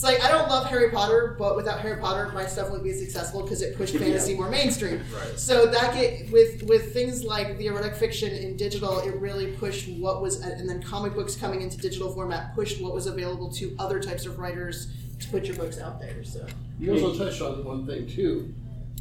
It's 0.02 0.10
like 0.10 0.20
I 0.24 0.36
don't 0.36 0.48
love 0.48 0.66
Harry 0.66 0.90
Potter, 0.90 1.36
but 1.38 1.54
without 1.54 1.78
Harry 1.78 2.00
Potter, 2.00 2.28
my 2.34 2.44
stuff 2.44 2.70
wouldn't 2.70 2.82
be 2.82 2.90
as 2.90 2.98
successful 2.98 3.42
because 3.42 3.62
it 3.62 3.76
pushed 3.76 3.96
fantasy 3.96 4.34
more 4.34 4.50
mainstream. 4.50 5.00
Right. 5.12 5.38
So 5.38 5.66
that 5.66 5.94
get 5.94 6.32
with 6.32 6.64
with 6.64 6.92
things 6.92 7.22
like 7.22 7.56
the 7.58 7.66
erotic 7.66 7.94
fiction 7.94 8.32
in 8.32 8.56
digital, 8.56 8.98
it 8.98 9.14
really 9.20 9.52
pushed 9.52 9.88
what 9.88 10.20
was, 10.20 10.40
and 10.40 10.68
then 10.68 10.82
comic 10.82 11.14
books 11.14 11.36
coming 11.36 11.60
into 11.62 11.76
digital 11.76 12.12
format 12.12 12.52
pushed 12.54 12.80
what 12.82 12.92
was 12.94 13.06
available 13.06 13.48
to 13.52 13.76
other 13.78 14.00
types 14.00 14.26
of 14.26 14.40
writers 14.40 14.92
to 15.20 15.28
put 15.28 15.44
your 15.44 15.54
books 15.54 15.78
out 15.78 16.00
there. 16.00 16.24
So 16.24 16.44
You 16.80 16.94
also 16.94 17.16
touched 17.16 17.40
on 17.40 17.62
one 17.64 17.86
thing 17.86 18.08
too, 18.08 18.52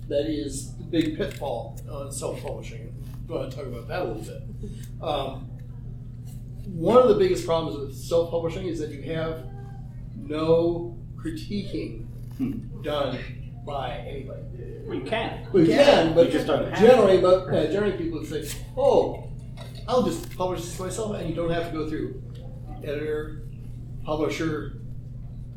that 0.08 0.30
is 0.30 0.76
the 0.76 0.84
big 0.84 1.18
pitfall 1.18 1.80
on 1.90 2.12
self-publishing. 2.12 2.94
Go 3.28 3.36
ahead 3.36 3.46
and 3.46 3.56
talk 3.56 3.66
about 3.66 3.88
that 3.88 4.02
a 4.04 4.06
little 4.06 4.22
bit. 4.22 4.44
Um, 5.02 5.50
one 6.66 6.98
of 6.98 7.10
the 7.10 7.16
biggest 7.16 7.44
problems 7.44 7.76
with 7.76 7.98
self-publishing 7.98 8.68
is 8.68 8.80
that 8.80 8.92
you 8.92 9.02
have 9.14 9.51
no 10.16 10.98
critiquing 11.16 12.06
done 12.84 13.18
by 13.66 13.92
anybody. 13.98 14.42
We 14.88 15.02
can. 15.02 15.48
We 15.54 15.68
can, 15.68 16.16
but 16.16 16.26
You 16.28 16.32
just 16.32 16.48
don't 16.48 16.74
generally, 16.76 17.22
but 17.22 17.48
uh, 17.48 17.68
generally 17.72 17.98
people 17.98 18.26
say, 18.26 18.48
"Oh, 18.76 19.30
I'll 19.88 20.04
just 20.04 20.36
publish 20.36 20.62
this 20.62 20.80
myself," 20.80 21.16
and 21.16 21.30
you 21.30 21.36
don't 21.36 21.52
have 21.52 21.72
to 21.72 21.78
go 21.78 21.88
through 21.88 22.22
editor, 22.84 23.44
publisher. 24.04 24.81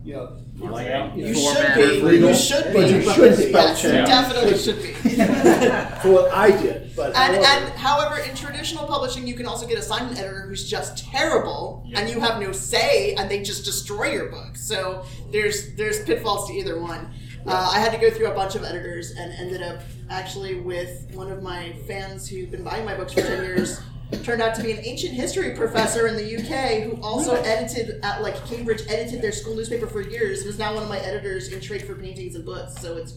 You 0.05 0.13
know, 0.17 0.37
Layout. 0.59 1.17
You 1.17 1.33
Format, 1.35 1.75
should 1.79 1.91
be. 1.91 2.01
freedom. 2.01 2.29
You 2.29 2.35
should 2.35 2.65
But 2.65 2.73
be. 2.75 2.93
you 2.95 3.03
should 3.03 3.37
be. 3.39 3.45
Yes, 3.53 3.83
you 3.83 3.91
check. 3.91 4.07
definitely 4.07 4.59
should 4.59 4.83
be. 4.83 4.93
for 6.03 6.13
what 6.13 6.31
I 6.33 6.51
did, 6.51 6.95
but 6.95 7.17
And, 7.17 7.37
however- 7.43 7.45
and 7.47 7.69
however, 7.79 8.19
in 8.19 8.37
traditional 8.37 8.87
publishing, 8.87 9.27
you 9.27 9.33
can 9.35 9.47
also 9.47 9.67
get 9.67 9.79
a 9.79 9.83
silent 9.83 10.19
editor 10.19 10.43
who's 10.47 10.69
just 10.69 10.99
terrible, 10.99 11.87
and 11.95 12.09
you 12.11 12.21
have 12.21 12.39
no 12.39 12.53
say, 12.53 13.15
and 13.15 13.31
they 13.31 13.43
just 13.43 13.65
destroy 13.65 14.13
your 14.13 14.27
book. 14.31 14.57
So 14.57 15.05
there's 15.33 15.75
there's 15.75 16.05
pitfalls 16.05 16.49
to 16.49 16.55
either 16.55 16.79
one. 16.79 17.11
Uh, 17.47 17.71
I 17.75 17.79
had 17.79 17.93
to 17.93 17.99
go 17.99 18.11
through 18.11 18.29
a 18.29 18.35
bunch 18.35 18.55
of 18.57 18.65
editors 18.65 19.11
and 19.13 19.33
ended 19.39 19.63
up 19.63 19.81
actually 20.11 20.61
with 20.61 21.11
one 21.15 21.31
of 21.31 21.43
my 21.43 21.73
fans 21.87 22.29
who'd 22.29 22.51
been 22.51 22.63
buying 22.65 22.85
my 22.85 22.95
books 22.95 23.13
for 23.15 23.21
ten 23.23 23.43
years. 23.43 23.81
Turned 24.23 24.43
out 24.43 24.55
to 24.57 24.63
be 24.63 24.73
an 24.73 24.81
ancient 24.83 25.15
history 25.15 25.55
professor 25.55 26.07
in 26.07 26.17
the 26.17 26.37
UK 26.37 26.83
who 26.83 27.03
also 27.03 27.35
edited 27.43 28.01
at 28.03 28.23
like 28.23 28.45
Cambridge, 28.47 28.83
edited 28.89 29.23
their 29.23 29.33
school 29.33 29.55
newspaper 29.55 29.87
for 29.87 30.01
years, 30.01 30.41
and 30.41 30.51
is 30.51 30.59
now 30.59 30.75
one 30.75 30.83
of 30.83 30.89
my 30.89 30.99
editors 30.99 31.53
in 31.53 31.61
trade 31.61 31.87
for 31.87 31.95
paintings 31.95 32.35
and 32.35 32.45
books. 32.45 32.81
So 32.81 32.97
it's 32.97 33.15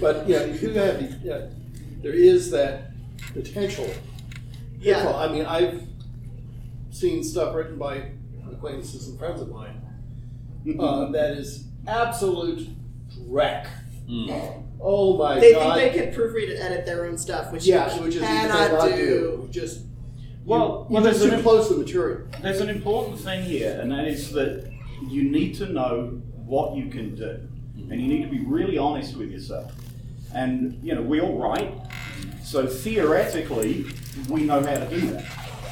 but 0.00 0.28
yeah, 0.28 0.44
you 0.44 0.58
do 0.58 0.72
have 0.74 0.98
the, 0.98 1.18
yeah, 1.22 1.46
there 2.02 2.14
is 2.14 2.50
that 2.50 2.92
potential. 3.32 3.88
Yeah. 4.78 4.94
pitfall. 4.96 5.16
I 5.16 5.28
mean, 5.28 5.46
I've 5.46 5.82
seen 6.90 7.22
stuff 7.22 7.54
written 7.54 7.78
by 7.78 8.10
acquaintances 8.50 9.08
and 9.08 9.18
friends 9.18 9.40
of 9.40 9.48
mine 9.48 9.82
uh, 10.78 11.10
that 11.10 11.32
is 11.32 11.64
absolute 11.86 12.68
wreck. 13.26 13.66
Oh 14.82 15.16
my 15.16 15.38
they 15.38 15.52
god! 15.52 15.76
They 15.78 15.90
think 15.90 15.94
they 15.94 16.12
can 16.12 16.14
proofread 16.20 16.50
and 16.50 16.58
edit 16.58 16.86
their 16.86 17.06
own 17.06 17.16
stuff, 17.16 17.52
which 17.52 17.64
yeah, 17.64 17.94
you 17.94 18.02
which 18.02 18.16
is 18.16 18.20
you 18.20 18.26
cannot 18.26 18.70
cannot 18.70 18.90
do. 18.90 18.96
do. 18.96 19.48
Just 19.50 19.84
Well, 20.44 20.86
you, 20.90 20.94
well, 20.94 21.02
you're 21.02 21.10
just 21.12 21.20
there's 21.20 21.30
too 21.30 21.36
an, 21.36 21.42
close 21.42 21.68
to 21.68 21.74
the 21.74 21.80
material. 21.80 22.28
there's 22.40 22.60
an 22.60 22.68
important 22.68 23.18
thing 23.20 23.42
here, 23.44 23.78
and 23.80 23.90
that 23.92 24.06
is 24.06 24.32
that 24.32 24.70
you 25.08 25.24
need 25.24 25.54
to 25.56 25.66
know 25.66 26.20
what 26.34 26.76
you 26.76 26.90
can 26.90 27.14
do, 27.14 27.48
and 27.90 28.00
you 28.00 28.08
need 28.08 28.22
to 28.22 28.28
be 28.28 28.44
really 28.44 28.76
honest 28.78 29.16
with 29.16 29.30
yourself. 29.30 29.72
And 30.34 30.78
you 30.82 30.94
know, 30.94 31.02
we 31.02 31.20
all 31.20 31.36
write, 31.38 31.72
so 32.42 32.66
theoretically, 32.66 33.86
we 34.28 34.42
know 34.44 34.60
how 34.60 34.74
to 34.78 34.88
do 34.88 35.00
that. 35.12 35.24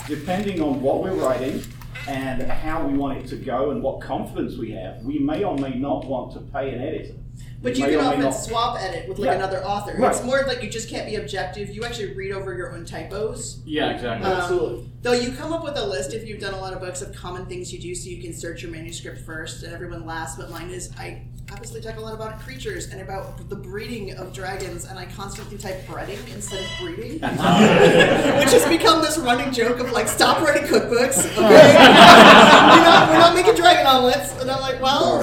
Depending 0.06 0.60
on 0.60 0.80
what 0.82 1.02
we're 1.02 1.14
writing 1.14 1.62
and 2.08 2.42
how 2.42 2.86
we 2.86 2.96
want 2.96 3.18
it 3.18 3.26
to 3.28 3.36
go 3.36 3.70
and 3.70 3.82
what 3.82 4.00
confidence 4.00 4.56
we 4.56 4.70
have, 4.72 5.02
we 5.02 5.18
may 5.18 5.44
or 5.44 5.56
may 5.56 5.74
not 5.74 6.04
want 6.04 6.32
to 6.32 6.40
pay 6.40 6.70
an 6.70 6.80
editor. 6.80 7.14
But 7.62 7.74
We 7.74 7.80
you 7.80 7.86
can 7.98 8.00
often 8.06 8.20
not- 8.22 8.30
swap 8.30 8.80
edit 8.80 9.06
with 9.08 9.18
like 9.18 9.26
Yeah. 9.26 9.34
another 9.34 9.62
author. 9.64 9.94
Right. 9.98 10.10
It's 10.10 10.24
more 10.24 10.42
like 10.46 10.62
you 10.62 10.70
just 10.70 10.88
can't 10.88 11.06
be 11.06 11.16
objective. 11.16 11.68
You 11.74 11.84
actually 11.84 12.14
read 12.14 12.32
over 12.32 12.54
your 12.56 12.72
own 12.74 12.86
typos. 12.86 13.58
Yeah, 13.66 13.90
exactly. 13.90 14.30
Um, 14.30 14.40
Absolutely. 14.40 14.90
Though 15.02 15.12
you 15.12 15.32
come 15.32 15.52
up 15.52 15.62
with 15.62 15.76
a 15.76 15.84
list 15.86 16.14
if 16.14 16.26
you've 16.26 16.40
done 16.40 16.54
a 16.54 16.58
lot 16.60 16.72
of 16.72 16.80
books 16.80 17.02
of 17.02 17.14
common 17.14 17.44
things 17.46 17.70
you 17.72 17.78
do, 17.78 17.94
so 17.94 18.08
you 18.08 18.22
can 18.22 18.32
search 18.34 18.62
your 18.62 18.70
manuscript 18.70 19.20
first 19.26 19.62
and 19.62 19.72
everyone 19.74 20.06
last. 20.06 20.38
But 20.38 20.50
mine 20.50 20.70
is 20.70 20.90
I 20.98 21.22
obviously 21.52 21.80
talk 21.80 21.96
a 21.96 22.00
lot 22.00 22.14
about 22.14 22.38
creatures 22.40 22.90
and 22.92 23.00
about 23.02 23.48
the 23.50 23.56
breeding 23.56 24.12
of 24.16 24.32
dragons, 24.32 24.84
and 24.86 24.98
I 24.98 25.04
constantly 25.06 25.58
type 25.58 25.86
breeding 25.86 26.18
instead 26.32 26.60
of 26.64 26.70
breeding, 26.80 27.12
which 27.20 28.52
has 28.52 28.64
become 28.68 29.02
this 29.02 29.18
running 29.18 29.52
joke 29.52 29.80
of 29.80 29.90
like 29.92 30.08
stop 30.08 30.40
writing 30.42 30.62
cookbooks. 30.64 31.26
Okay, 31.36 31.74
we're 31.76 32.84
not 32.84 33.08
we're 33.10 33.18
not 33.18 33.34
making 33.34 33.54
dragon 33.54 33.86
omelets, 33.86 34.32
and 34.40 34.50
I'm 34.50 34.60
like, 34.60 34.80
well, 34.80 35.22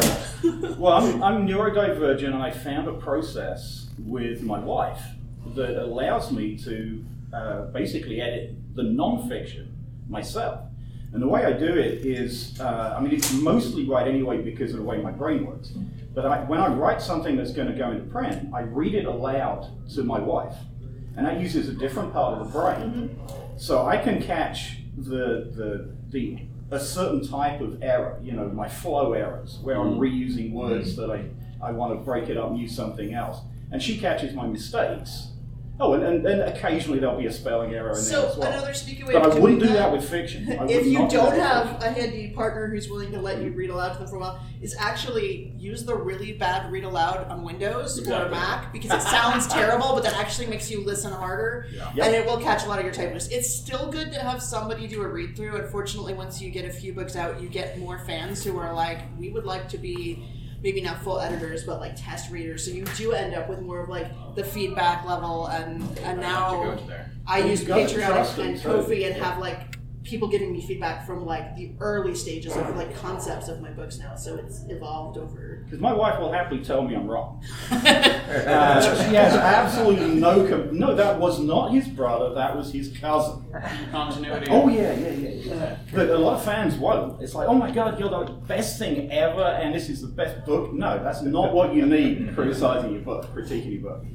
Well, 0.77 0.93
I'm, 0.93 1.23
I'm 1.23 1.47
neurodivergent, 1.47 2.25
and 2.25 2.35
I 2.35 2.51
found 2.51 2.87
a 2.87 2.93
process 2.93 3.87
with 3.97 4.43
my 4.43 4.59
wife 4.59 5.01
that 5.55 5.81
allows 5.81 6.31
me 6.31 6.55
to 6.59 7.03
uh, 7.33 7.61
basically 7.71 8.21
edit 8.21 8.75
the 8.75 8.83
nonfiction 8.83 9.69
myself. 10.07 10.59
And 11.13 11.21
the 11.21 11.27
way 11.27 11.45
I 11.45 11.53
do 11.53 11.65
it 11.65 12.05
is, 12.05 12.59
uh, 12.59 12.95
I 12.95 13.01
mean, 13.01 13.11
it's 13.11 13.33
mostly 13.33 13.89
right 13.89 14.07
anyway 14.07 14.39
because 14.43 14.71
of 14.71 14.77
the 14.77 14.83
way 14.83 14.97
my 14.97 15.09
brain 15.09 15.47
works. 15.47 15.71
But 16.13 16.27
I, 16.27 16.43
when 16.43 16.59
I 16.59 16.67
write 16.67 17.01
something 17.01 17.35
that's 17.35 17.53
going 17.53 17.69
to 17.69 17.77
go 17.77 17.89
into 17.89 18.03
print, 18.03 18.53
I 18.53 18.61
read 18.61 18.93
it 18.93 19.05
aloud 19.05 19.67
to 19.95 20.03
my 20.03 20.19
wife, 20.19 20.55
and 21.15 21.25
that 21.25 21.39
uses 21.39 21.69
a 21.69 21.73
different 21.73 22.13
part 22.13 22.37
of 22.37 22.45
the 22.45 22.51
brain. 22.51 23.19
So 23.57 23.87
I 23.87 23.97
can 23.97 24.21
catch 24.21 24.77
the 24.95 25.51
the 25.55 25.95
the 26.09 26.39
a 26.71 26.79
certain 26.79 27.25
type 27.25 27.61
of 27.61 27.81
error, 27.81 28.19
you 28.21 28.33
know, 28.33 28.49
my 28.49 28.67
flow 28.67 29.13
errors, 29.13 29.59
where 29.61 29.77
I'm 29.77 29.95
mm. 29.95 29.99
reusing 29.99 30.51
words 30.51 30.93
mm. 30.93 30.95
that 30.97 31.11
I, 31.11 31.25
I 31.65 31.71
want 31.71 31.97
to 31.97 32.03
break 32.03 32.29
it 32.29 32.37
up 32.37 32.49
and 32.49 32.59
use 32.59 32.75
something 32.75 33.13
else. 33.13 33.39
And 33.71 33.81
she 33.81 33.97
catches 33.97 34.33
my 34.33 34.47
mistakes. 34.47 35.29
Oh, 35.79 35.93
and, 35.93 36.03
and, 36.03 36.25
and 36.25 36.41
occasionally 36.41 36.97
there'll 36.99 37.19
be 37.19 37.27
a 37.27 37.31
spelling 37.31 37.71
error 37.73 37.89
in 37.89 37.95
there 37.95 38.03
so 38.03 38.29
as 38.29 38.37
well. 38.37 38.47
another 38.51 38.73
sneaky 38.73 39.03
way 39.03 39.13
but 39.13 39.31
I 39.31 39.39
wouldn't 39.39 39.59
do 39.61 39.67
that 39.67 39.91
with 39.91 40.09
fiction. 40.09 40.47
If 40.67 40.87
you 40.87 41.07
do 41.07 41.17
don't 41.17 41.33
with 41.33 41.39
have 41.41 41.81
a 41.83 41.91
handy 41.91 42.29
partner 42.31 42.67
who's 42.67 42.89
willing 42.89 43.11
to 43.11 43.21
let 43.21 43.43
you 43.43 43.51
read 43.51 43.69
aloud 43.69 43.93
to 43.93 43.99
them 43.99 44.07
for 44.07 44.15
a 44.15 44.19
while, 44.19 44.39
is 44.59 44.75
actually 44.79 45.53
use 45.55 45.85
the 45.85 45.95
really 45.95 46.33
bad 46.33 46.71
read 46.71 46.83
aloud 46.83 47.27
on 47.29 47.43
Windows 47.43 47.97
or 47.99 48.01
Exactly. 48.01 48.31
Mac 48.31 48.73
because 48.73 48.91
it 48.91 49.07
sounds 49.07 49.47
terrible, 49.53 49.93
but 49.93 50.03
that 50.03 50.15
actually 50.15 50.47
makes 50.47 50.71
you 50.71 50.83
listen 50.83 51.11
harder, 51.13 51.67
Yep. 51.71 52.05
and 52.07 52.15
it 52.15 52.25
will 52.25 52.39
catch 52.39 52.65
a 52.65 52.67
lot 52.67 52.79
of 52.79 52.85
your 52.85 52.93
typos. 52.93 53.27
It's 53.29 53.53
still 53.53 53.91
good 53.91 54.11
to 54.13 54.19
have 54.19 54.41
somebody 54.41 54.87
do 54.87 55.03
a 55.03 55.07
read 55.07 55.35
through. 55.35 55.57
Unfortunately, 55.57 56.15
once 56.15 56.41
you 56.41 56.49
get 56.49 56.65
a 56.65 56.71
few 56.73 56.91
books 56.93 57.15
out, 57.15 57.39
you 57.39 57.49
get 57.49 57.77
more 57.77 57.99
fans 57.99 58.43
who 58.43 58.57
are 58.57 58.73
like, 58.73 59.01
we 59.19 59.29
would 59.29 59.45
like 59.45 59.69
to 59.69 59.77
be. 59.77 60.25
Maybe 60.63 60.81
not 60.81 61.01
full 61.03 61.19
editors, 61.19 61.63
but 61.63 61.79
like 61.79 61.93
test 61.95 62.31
readers. 62.31 62.65
So 62.65 62.71
you 62.71 62.83
do 62.97 63.11
end 63.11 63.35
up 63.35 63.47
with 63.47 63.61
more 63.61 63.79
of 63.79 63.89
like 63.89 64.07
the 64.35 64.43
feedback 64.43 65.05
level, 65.05 65.47
and 65.47 65.81
and 65.99 66.19
to 66.19 66.27
now 66.27 66.63
go 66.63 66.75
to 66.75 66.83
there. 66.87 67.11
I 67.27 67.39
use 67.39 67.59
you've 67.61 67.67
got 67.67 67.89
to 67.89 67.95
Patreon 67.95 68.39
and 68.39 68.55
them, 68.55 68.57
so- 68.57 68.81
Ko-fi 68.81 69.03
and 69.05 69.15
have 69.21 69.39
like 69.39 69.76
people 70.07 70.27
giving 70.27 70.53
me 70.53 70.65
feedback 70.65 71.05
from 71.05 71.25
like 71.25 71.55
the 71.55 71.73
early 71.79 72.15
stages 72.15 72.55
of 72.55 72.75
like 72.75 72.95
concepts 72.95 73.49
of 73.49 73.61
my 73.61 73.69
books 73.71 73.99
now. 73.99 74.15
So 74.15 74.35
it's 74.35 74.63
evolved 74.69 75.17
over. 75.17 75.61
Because 75.65 75.81
my 75.81 75.93
wife 75.93 76.19
will 76.19 76.31
happily 76.31 76.63
tell 76.63 76.81
me 76.81 76.95
I'm 76.95 77.07
wrong. 77.07 77.43
Uh, 78.27 78.81
she 78.81 79.15
has 79.15 79.33
absolutely 79.35 80.19
no 80.19 80.45
com- 80.47 80.77
no. 80.77 80.93
That 80.93 81.17
was 81.17 81.39
not 81.39 81.71
his 81.71 81.87
brother. 81.87 82.33
That 82.35 82.57
was 82.57 82.73
his 82.73 82.89
cousin. 82.97 83.45
Continuity. 83.89 84.47
Oh 84.49 84.67
yeah, 84.67 84.93
yeah, 84.93 85.09
yeah. 85.11 85.29
yeah. 85.29 85.77
But 85.93 86.09
a 86.09 86.17
lot 86.17 86.35
of 86.35 86.43
fans 86.43 86.75
won't. 86.75 87.21
It's 87.21 87.33
like, 87.33 87.47
oh 87.47 87.53
my 87.53 87.71
god, 87.71 87.97
you're 87.97 88.09
the 88.09 88.33
best 88.33 88.79
thing 88.79 89.09
ever, 89.13 89.41
and 89.43 89.73
this 89.73 89.87
is 89.87 90.01
the 90.01 90.09
best 90.09 90.45
book. 90.45 90.73
No, 90.73 91.01
that's 91.01 91.21
not 91.21 91.53
what 91.53 91.73
you 91.73 91.85
need. 91.85 92.31
Criticizing 92.35 92.91
your 92.91 93.01
book, 93.01 93.33
critiquing 93.33 93.81
your 93.81 93.91
book. 93.91 94.05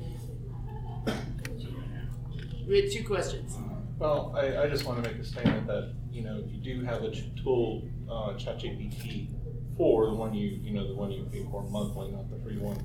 We 2.68 2.82
had 2.82 2.92
two 2.92 3.04
questions. 3.04 3.56
Well, 4.02 4.34
I, 4.36 4.64
I 4.64 4.68
just 4.68 4.84
want 4.84 5.00
to 5.00 5.08
make 5.08 5.20
a 5.20 5.24
statement 5.24 5.68
that, 5.68 5.94
you 6.10 6.22
know, 6.22 6.42
you 6.48 6.58
do 6.58 6.84
have 6.84 7.04
a 7.04 7.10
ch- 7.12 7.30
tool, 7.40 7.88
uh, 8.10 8.32
ChatGPT 8.32 9.28
four, 9.76 10.06
the 10.06 10.14
one 10.16 10.34
you, 10.34 10.58
you 10.60 10.72
know, 10.72 10.88
the 10.88 10.94
one 10.96 11.12
you 11.12 11.22
pay 11.30 11.46
for 11.48 11.62
monthly, 11.70 12.10
not 12.10 12.28
the 12.28 12.36
free 12.42 12.58
one. 12.58 12.76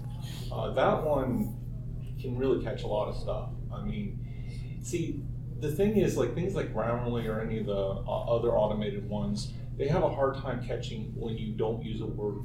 Uh, 0.51 0.75
that 0.75 1.03
one 1.03 1.55
can 2.21 2.38
really 2.38 2.63
catch 2.63 2.83
a 2.83 2.88
lot 2.88 3.09
of 3.09 3.15
stuff. 3.17 3.50
I 3.74 3.81
mean, 3.83 4.79
see, 4.83 5.24
the 5.59 5.71
thing 5.71 5.97
is, 5.97 6.17
like 6.17 6.36
things 6.36 6.53
like 6.53 6.71
Grammarly 6.71 7.25
or 7.27 7.41
any 7.41 7.62
of 7.62 7.65
the 7.65 7.74
uh, 7.74 8.36
other 8.36 8.55
automated 8.55 9.09
ones, 9.09 9.53
they 9.75 9.88
have 9.88 10.03
a 10.03 10.09
hard 10.09 10.36
time 10.36 10.63
catching 10.63 11.13
when 11.15 11.36
you 11.36 11.53
don't 11.53 11.83
use 11.83 12.00
a 12.01 12.05
word 12.05 12.43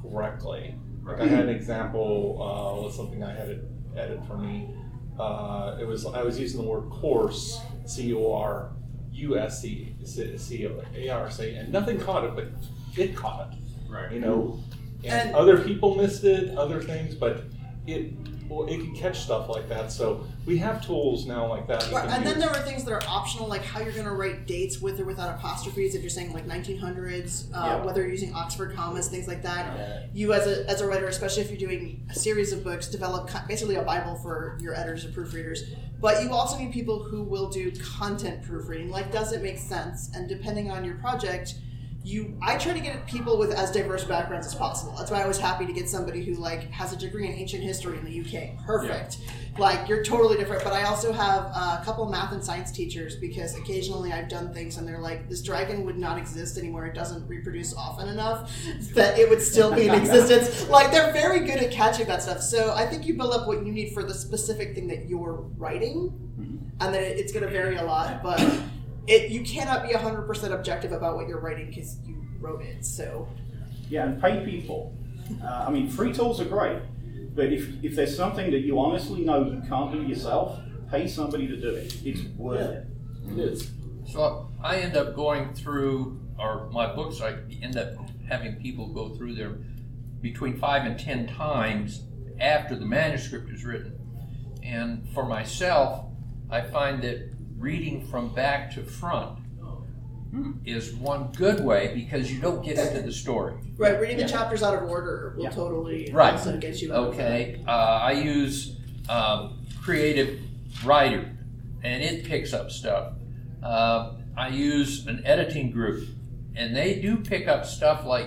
correctly. 0.00 0.76
Like 1.04 1.20
I 1.20 1.26
had 1.26 1.40
an 1.40 1.48
example 1.56 2.38
uh, 2.40 2.84
with 2.84 2.94
something 2.94 3.24
I 3.24 3.34
had 3.34 3.48
it 3.48 3.64
edit 3.96 4.20
for 4.28 4.38
me. 4.38 4.72
Uh, 5.22 5.76
it 5.80 5.86
was 5.86 6.04
I 6.06 6.22
was 6.22 6.38
using 6.38 6.60
the 6.62 6.66
word 6.68 6.90
course, 6.90 7.60
C 7.86 8.12
O 8.14 8.32
R 8.34 8.70
U 9.12 9.38
S 9.38 9.62
C 9.62 9.94
C 10.04 10.66
O 10.66 10.82
A 10.96 11.08
R 11.08 11.30
C, 11.30 11.54
and 11.54 11.72
nothing 11.72 11.98
caught 11.98 12.24
it, 12.24 12.34
but 12.34 12.48
it 12.96 13.14
caught 13.14 13.52
it. 13.52 13.58
Right. 13.90 14.10
You 14.12 14.20
know, 14.20 14.58
and, 15.04 15.28
And- 15.28 15.34
other 15.36 15.58
people 15.62 15.94
missed 15.94 16.24
it, 16.24 16.56
other 16.58 16.80
things, 16.82 17.14
but 17.14 17.44
it 17.86 18.12
well, 18.52 18.68
it 18.68 18.78
can 18.78 18.94
catch 18.94 19.20
stuff 19.20 19.48
like 19.48 19.68
that. 19.68 19.90
So 19.90 20.24
we 20.44 20.58
have 20.58 20.84
tools 20.84 21.26
now 21.26 21.48
like 21.48 21.66
that. 21.68 21.90
Right, 21.90 22.08
and 22.08 22.26
then 22.26 22.38
there 22.38 22.50
are 22.50 22.60
things 22.62 22.84
that 22.84 22.92
are 22.92 23.02
optional, 23.08 23.48
like 23.48 23.64
how 23.64 23.80
you're 23.80 23.92
going 23.92 24.04
to 24.06 24.12
write 24.12 24.46
dates 24.46 24.80
with 24.80 25.00
or 25.00 25.04
without 25.04 25.34
apostrophes. 25.34 25.94
If 25.94 26.02
you're 26.02 26.10
saying 26.10 26.32
like 26.32 26.46
1900s, 26.46 27.50
uh, 27.54 27.56
Yeah. 27.78 27.84
whether 27.84 28.02
you're 28.02 28.10
using 28.10 28.34
Oxford 28.34 28.74
commas, 28.74 29.08
things 29.08 29.26
like 29.26 29.42
that. 29.42 30.08
You, 30.14 30.32
as 30.32 30.46
a, 30.46 30.68
as 30.68 30.80
a 30.80 30.86
writer, 30.86 31.06
especially 31.06 31.42
if 31.42 31.50
you're 31.50 31.58
doing 31.68 32.06
a 32.10 32.14
series 32.14 32.52
of 32.52 32.62
books, 32.62 32.88
develop 32.88 33.30
basically 33.48 33.76
a 33.76 33.82
Bible 33.82 34.16
for 34.16 34.58
your 34.60 34.74
editors 34.74 35.04
and 35.04 35.14
proofreaders. 35.14 35.60
But 36.00 36.22
you 36.22 36.30
also 36.30 36.58
need 36.58 36.72
people 36.72 37.02
who 37.02 37.22
will 37.22 37.48
do 37.48 37.70
content 37.72 38.42
proofreading. 38.42 38.90
Like, 38.90 39.12
does 39.12 39.32
it 39.32 39.42
make 39.42 39.58
sense? 39.58 40.10
And 40.14 40.28
depending 40.28 40.70
on 40.70 40.84
your 40.84 40.96
project, 40.96 41.54
you 42.04 42.36
I 42.42 42.58
try 42.58 42.72
to 42.72 42.80
get 42.80 43.06
people 43.06 43.38
with 43.38 43.52
as 43.52 43.70
diverse 43.70 44.04
backgrounds 44.04 44.46
as 44.46 44.54
possible. 44.54 44.94
That's 44.98 45.10
why 45.10 45.22
I 45.22 45.26
was 45.26 45.38
happy 45.38 45.66
to 45.66 45.72
get 45.72 45.88
somebody 45.88 46.24
who 46.24 46.34
like 46.34 46.68
has 46.70 46.92
a 46.92 46.96
degree 46.96 47.26
in 47.26 47.32
ancient 47.32 47.62
history 47.62 47.96
in 47.96 48.04
the 48.04 48.20
UK. 48.20 48.64
Perfect. 48.66 49.18
Like 49.56 49.88
you're 49.88 50.02
totally 50.02 50.36
different. 50.36 50.64
But 50.64 50.72
I 50.72 50.82
also 50.84 51.12
have 51.12 51.44
a 51.44 51.82
couple 51.84 52.08
math 52.08 52.32
and 52.32 52.44
science 52.44 52.72
teachers 52.72 53.16
because 53.16 53.56
occasionally 53.56 54.12
I've 54.12 54.28
done 54.28 54.52
things 54.52 54.78
and 54.78 54.88
they're 54.88 54.98
like, 54.98 55.28
this 55.28 55.42
dragon 55.42 55.84
would 55.84 55.96
not 55.96 56.18
exist 56.18 56.58
anymore. 56.58 56.86
It 56.86 56.94
doesn't 56.94 57.26
reproduce 57.28 57.74
often 57.74 58.08
enough 58.08 58.50
that 58.94 59.16
it 59.18 59.28
would 59.30 59.42
still 59.42 59.72
be 59.72 59.86
in 59.86 59.94
existence. 59.94 60.68
Like 60.68 60.90
they're 60.90 61.12
very 61.12 61.40
good 61.40 61.62
at 61.62 61.70
catching 61.70 62.06
that 62.06 62.22
stuff. 62.22 62.40
So 62.40 62.72
I 62.74 62.84
think 62.84 63.06
you 63.06 63.14
build 63.16 63.32
up 63.32 63.46
what 63.46 63.64
you 63.64 63.70
need 63.70 63.92
for 63.92 64.02
the 64.02 64.14
specific 64.14 64.74
thing 64.74 64.88
that 64.88 65.08
you're 65.08 65.44
writing, 65.56 66.10
mm-hmm. 66.38 66.56
and 66.80 66.94
then 66.94 67.02
it's 67.04 67.32
going 67.32 67.44
to 67.44 67.50
vary 67.50 67.76
a 67.76 67.84
lot. 67.84 68.22
But 68.22 68.40
it 69.06 69.30
you 69.30 69.42
cannot 69.42 69.86
be 69.86 69.94
100% 69.94 70.52
objective 70.52 70.92
about 70.92 71.16
what 71.16 71.28
you're 71.28 71.40
writing 71.40 71.68
because 71.68 71.98
you 72.06 72.22
wrote 72.40 72.62
it. 72.62 72.84
So 72.84 73.28
Yeah, 73.88 74.04
and 74.04 74.20
pay 74.20 74.44
people. 74.44 74.96
Uh, 75.42 75.64
I 75.66 75.70
mean, 75.70 75.88
free 75.88 76.12
tools 76.12 76.40
are 76.40 76.44
great, 76.44 76.82
but 77.34 77.52
if, 77.52 77.82
if 77.82 77.96
there's 77.96 78.16
something 78.16 78.50
that 78.50 78.60
you 78.60 78.78
honestly 78.78 79.24
know 79.24 79.44
you 79.44 79.62
can't 79.68 79.92
do 79.92 80.02
yourself, 80.02 80.58
pay 80.90 81.08
somebody 81.08 81.46
to 81.46 81.56
do 81.56 81.70
it. 81.70 81.94
It's 82.04 82.22
worth 82.36 82.60
it. 82.60 82.86
It 83.30 83.38
is. 83.38 83.70
So 84.06 84.50
I 84.62 84.78
end 84.78 84.96
up 84.96 85.14
going 85.14 85.54
through, 85.54 86.20
or 86.38 86.68
my 86.70 86.92
books, 86.94 87.20
I 87.20 87.38
end 87.62 87.76
up 87.76 87.94
having 88.28 88.56
people 88.56 88.88
go 88.88 89.10
through 89.10 89.34
them 89.34 89.64
between 90.20 90.58
five 90.58 90.84
and 90.84 90.98
ten 90.98 91.26
times 91.26 92.02
after 92.40 92.76
the 92.76 92.84
manuscript 92.84 93.50
is 93.50 93.64
written. 93.64 93.98
And 94.62 95.08
for 95.14 95.24
myself, 95.24 96.06
I 96.50 96.60
find 96.60 97.02
that 97.02 97.32
reading 97.66 98.04
from 98.08 98.28
back 98.34 98.72
to 98.74 98.82
front 98.82 99.38
is 100.64 100.94
one 100.94 101.30
good 101.36 101.62
way 101.62 101.92
because 101.94 102.32
you 102.32 102.40
don't 102.40 102.64
get 102.64 102.76
into 102.78 103.02
the 103.02 103.12
story. 103.12 103.54
right, 103.76 104.00
reading 104.00 104.16
the 104.16 104.26
chapters 104.26 104.62
out 104.62 104.74
of 104.74 104.88
order 104.88 105.34
will 105.36 105.44
Yeah. 105.44 105.50
totally 105.50 106.10
Right. 106.12 106.32
also 106.32 106.56
get 106.58 106.80
you 106.80 106.92
out 106.92 107.08
of 107.08 107.16
that. 107.18 107.22
Okay, 107.24 107.62
uh, 107.66 107.70
I 107.70 108.12
use 108.12 108.78
um, 109.08 109.64
Creative 109.82 110.38
Writer, 110.84 111.28
and 111.82 112.02
it 112.02 112.24
picks 112.24 112.52
up 112.54 112.70
stuff. 112.70 113.12
Uh, 113.62 114.12
I 114.36 114.48
use 114.48 115.06
an 115.06 115.22
editing 115.26 115.70
group, 115.70 116.08
and 116.56 116.74
they 116.74 116.98
do 117.00 117.16
pick 117.18 117.46
up 117.46 117.66
stuff 117.66 118.04
like 118.06 118.26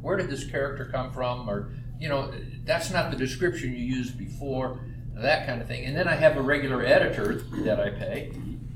where 0.00 0.16
did 0.16 0.28
this 0.30 0.44
character 0.44 0.86
come 0.90 1.12
from, 1.12 1.48
or 1.48 1.70
you 2.00 2.08
know, 2.08 2.32
that's 2.64 2.90
not 2.90 3.10
the 3.12 3.16
description 3.16 3.70
you 3.72 3.78
used 3.84 4.18
before, 4.18 4.80
that 5.14 5.46
kind 5.46 5.60
of 5.62 5.68
thing. 5.68 5.84
And 5.84 5.96
then 5.96 6.08
I 6.08 6.16
have 6.16 6.36
a 6.36 6.42
regular 6.42 6.84
editor 6.84 7.42
that 7.64 7.78
I 7.78 7.90
pay, 7.90 8.32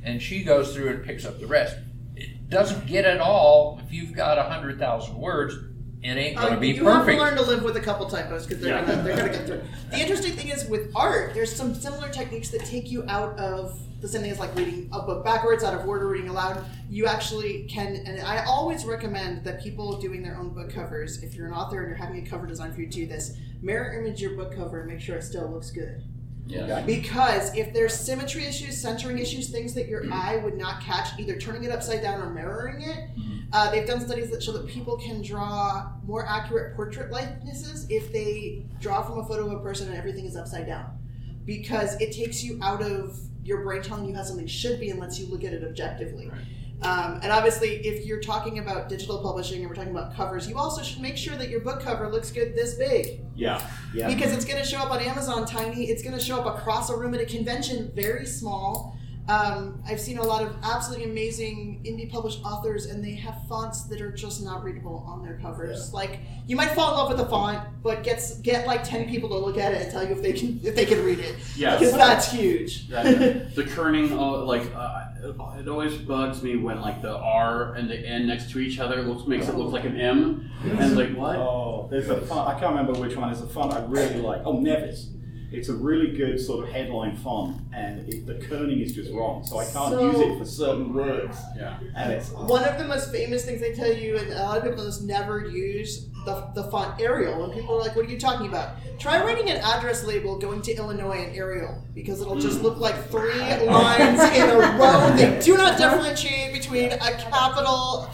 and 0.09 0.23
she 0.23 0.43
goes 0.43 0.75
through 0.75 0.89
and 0.89 1.05
picks 1.05 1.25
up 1.27 1.39
the 1.39 1.47
rest. 1.47 1.77
It 2.17 2.49
doesn't 2.49 2.87
get 2.87 3.05
it 3.05 3.21
all 3.21 3.81
if 3.85 3.93
you've 3.93 4.15
got 4.15 4.39
a 4.39 4.43
hundred 4.45 4.79
thousand 4.79 5.17
words. 5.19 5.55
It 6.03 6.17
ain't 6.17 6.37
going 6.37 6.51
to 6.53 6.57
Uh, 6.57 6.61
be 6.61 6.69
you 6.69 6.83
perfect. 6.85 7.19
have 7.19 7.19
to 7.19 7.23
learn 7.23 7.37
to 7.37 7.43
live 7.43 7.63
with 7.65 7.77
a 7.77 7.81
couple 7.81 8.09
typos 8.09 8.47
because 8.47 8.63
they're, 8.63 8.77
Yeah. 8.77 8.87
gonna, 8.87 9.03
they're 9.03 9.17
gonna 9.17 9.33
get 9.33 9.47
through. 9.47 9.61
The 9.91 9.99
interesting 9.99 10.33
thing 10.33 10.49
is 10.49 10.65
with 10.69 10.91
art, 10.95 11.35
there's 11.35 11.53
some 11.55 11.75
similar 11.75 12.09
techniques 12.09 12.49
that 12.51 12.65
take 12.65 12.91
you 12.91 13.05
out 13.09 13.37
of 13.39 13.79
the 14.01 14.07
same 14.09 14.23
thing 14.23 14.31
as 14.31 14.39
like 14.39 14.55
reading 14.55 14.89
a 14.93 15.03
book 15.03 15.25
backwards, 15.25 15.65
out 15.65 15.75
of 15.75 15.87
order, 15.89 16.07
reading 16.09 16.31
aloud. 16.31 16.65
You 16.89 17.07
actually 17.07 17.65
can, 17.65 17.97
and 18.07 18.21
I 18.23 18.45
always 18.45 18.85
recommend 18.85 19.43
that 19.45 19.61
people 19.61 20.01
doing 20.01 20.23
their 20.23 20.37
own 20.39 20.51
book 20.51 20.71
covers, 20.73 21.23
if 21.25 21.35
you're 21.35 21.49
an 21.49 21.53
author 21.53 21.81
and 21.81 21.89
you're 21.89 21.97
having 21.99 22.25
a 22.25 22.31
cover 22.31 22.47
design 22.47 22.73
for 22.73 22.81
you, 22.81 22.87
do 22.87 23.07
this. 23.07 23.37
Mirror 23.61 24.01
image 24.01 24.23
your 24.23 24.37
book 24.37 24.55
cover 24.55 24.81
and 24.81 24.89
make 24.89 25.01
sure 25.01 25.17
it 25.17 25.25
still 25.25 25.51
looks 25.51 25.73
good. 25.73 26.05
Yeah. 26.49 26.83
Because 26.83 27.55
if 27.57 27.73
there's 27.73 27.95
symmetry 27.95 28.45
issues, 28.45 28.81
centering 28.81 29.19
issues, 29.19 29.51
things 29.51 29.75
that 29.75 29.87
your 29.89 30.11
eye 30.13 30.37
would 30.37 30.57
not 30.57 30.81
catch, 30.81 31.19
either 31.19 31.37
turning 31.37 31.65
it 31.65 31.71
upside 31.71 32.03
down 32.03 32.21
or 32.21 32.31
mirroring 32.31 32.83
it, 32.83 33.11
uh, 33.53 33.71
they've 33.71 33.87
done 33.87 34.01
studies 34.01 34.31
that 34.31 34.43
show 34.43 34.53
that 34.53 34.67
people 34.67 34.97
can 34.99 35.23
draw 35.23 35.91
more 36.05 36.27
accurate 36.27 36.75
portrait 36.77 37.11
likenesses 37.11 37.87
if 37.89 38.13
they 38.13 38.65
draw 38.81 39.03
from 39.03 39.19
a 39.19 39.25
photo 39.27 39.47
of 39.47 39.53
a 39.53 39.63
person 39.63 39.89
and 39.89 39.97
everything 39.97 40.25
is 40.27 40.37
upside 40.37 40.67
down. 40.67 40.87
Because 41.45 41.99
it 42.01 42.13
takes 42.13 42.43
you 42.45 42.59
out 42.63 42.83
of 42.83 43.19
your 43.43 43.63
brain 43.63 43.81
telling 43.81 44.07
you 44.07 44.15
how 44.15 44.23
something 44.23 44.47
should 44.47 44.79
be 44.79 44.91
and 44.91 45.01
lets 45.01 45.19
you 45.19 45.27
look 45.27 45.45
at 45.45 45.55
it 45.55 45.65
objectively. 45.65 46.31
Um, 46.83 47.19
and 47.23 47.33
obviously, 47.33 47.77
if 47.87 48.07
you're 48.07 48.21
talking 48.21 48.61
about 48.61 48.89
digital 48.89 49.21
publishing 49.21 49.61
and 49.61 49.69
we're 49.69 49.75
talking 49.75 49.91
about 49.91 50.15
covers, 50.15 50.49
you 50.49 50.57
also 50.57 50.83
should 50.83 51.01
make 51.01 51.17
sure 51.17 51.35
that 51.37 51.49
your 51.49 51.61
book 51.61 51.81
cover 51.81 52.09
looks 52.09 52.31
good 52.31 52.55
this 52.55 52.75
big 52.75 53.21
Yeah, 53.35 53.61
yeah. 53.93 54.07
because 54.09 54.33
it's 54.33 54.45
going 54.45 54.63
to 54.63 54.69
show 54.69 54.79
up 54.79 54.91
on 54.91 55.01
Amazon 55.01 55.45
tiny. 55.45 55.87
It's 55.87 56.03
going 56.03 56.17
to 56.17 56.25
show 56.25 56.41
up 56.41 56.59
across 56.59 56.91
a 56.91 56.97
room 56.97 57.15
at 57.15 57.21
a 57.21 57.27
convention 57.27 57.91
very 57.95 58.27
small. 58.27 58.98
Um, 59.29 59.83
I've 59.87 60.01
seen 60.01 60.17
a 60.17 60.23
lot 60.23 60.43
of 60.43 60.57
absolutely 60.63 61.05
amazing 61.11 61.83
indie 61.87 62.11
published 62.11 62.41
authors, 62.45 62.87
and 62.87 63.05
they 63.05 63.13
have 63.17 63.35
fonts 63.47 63.83
that 63.85 64.01
are 64.01 64.11
just 64.11 64.43
not 64.43 64.65
readable 64.65 65.05
on 65.07 65.23
their 65.23 65.39
covers. 65.39 65.93
Like 65.93 66.21
you 66.47 66.57
might 66.57 66.71
fall 66.71 66.93
in 66.93 66.97
love 66.97 67.09
with 67.11 67.19
the 67.19 67.27
font, 67.27 67.61
but 67.83 68.03
get 68.03 68.23
get 68.43 68.67
like 68.67 68.85
ten 68.85 69.07
people 69.09 69.29
to 69.29 69.37
look 69.37 69.59
at 69.59 69.75
it 69.75 69.83
and 69.83 69.91
tell 69.91 70.03
you 70.03 70.13
if 70.13 70.23
they 70.23 70.33
can 70.33 70.59
if 70.65 70.75
they 70.75 70.87
can 70.87 71.05
read 71.05 71.19
it. 71.19 71.37
Yes. 71.57 71.79
because 71.79 71.95
that's 71.95 72.33
huge. 72.33 72.89
That- 72.99 73.55
the 73.55 73.65
kerning, 73.65 74.13
oh, 74.13 74.45
like 74.47 74.63
uh, 74.75 75.05
it 75.59 75.69
always 75.69 75.95
bugs 75.97 76.43
me 76.43 76.57
when 76.57 76.81
like 76.81 77.03
the 77.03 77.15
R 77.17 77.75
and 77.75 77.89
the 77.91 77.99
N 77.99 78.27
next 78.27 78.51
to 78.53 78.61
each 78.61 78.79
other 78.79 79.03
looks 79.03 79.27
makes 79.29 79.47
it 79.49 79.57
look 79.57 79.73
like 79.73 79.85
an 79.85 80.01
M, 80.01 80.51
and 80.65 80.97
like 80.97 81.15
what? 81.15 81.37
Oh, 81.37 81.89
there's 81.91 82.09
a 82.09 82.19
font. 82.23 82.49
I 82.49 82.59
can't 82.59 82.71
remember 82.75 82.99
which 82.99 83.15
one. 83.15 83.31
There's 83.31 83.43
a 83.43 83.47
font 83.49 83.75
I 83.75 83.85
really 83.85 84.21
like. 84.21 84.41
Oh, 84.47 84.59
Nevis. 84.59 85.09
It's 85.51 85.69
a 85.69 85.75
really 85.75 86.17
good 86.17 86.39
sort 86.39 86.67
of 86.67 86.75
headline 86.75 87.17
font, 87.17 87.57
and 87.73 88.07
it, 88.13 88.27
the 88.27 88.35
kerning 88.35 88.83
is 88.85 88.95
just 88.95 89.13
wrong, 89.13 89.45
so 89.45 89.59
I 89.59 89.65
can't 89.65 89.95
So- 89.95 90.11
use 90.11 90.21
it 90.21 90.39
for 90.39 90.45
certain 90.45 90.93
words. 90.93 91.39
Yeah. 91.57 91.79
And 91.97 92.13
it's 92.13 92.31
One 92.31 92.65
of 92.65 92.79
the 92.79 92.85
most 92.85 93.11
famous 93.11 93.45
things 93.45 93.61
they 93.61 93.73
tell 93.75 93.93
you, 93.93 94.19
and 94.19 94.31
a 94.33 94.43
lot 94.43 94.59
of 94.59 94.65
people 94.65 94.85
just 94.85 95.03
never 95.03 95.47
use 95.47 96.09
the, 96.25 96.49
the 96.55 96.65
font 96.65 97.01
Arial. 97.01 97.41
When 97.41 97.51
people 97.51 97.75
are 97.75 97.81
like, 97.81 97.97
"What 97.97 98.05
are 98.07 98.11
you 98.11 98.19
talking 98.19 98.47
about?" 98.47 98.77
Try 98.99 99.23
writing 99.25 99.49
an 99.49 99.59
address 99.59 100.05
label 100.05 100.39
going 100.39 100.61
to 100.63 100.75
Illinois 100.75 101.25
in 101.25 101.35
Arial 101.35 101.83
because 101.95 102.21
it'll 102.21 102.39
just 102.39 102.63
look 102.63 102.79
like 102.79 102.97
three 103.11 103.31
mm. 103.31 103.67
lines 103.67 104.21
in 104.37 104.51
a 104.51 104.59
row. 104.79 105.17
They 105.17 105.41
do 105.45 105.57
not 105.57 105.79
differentiate 105.79 106.53
between 106.53 106.93
a 106.93 106.99
capital. 106.99 108.11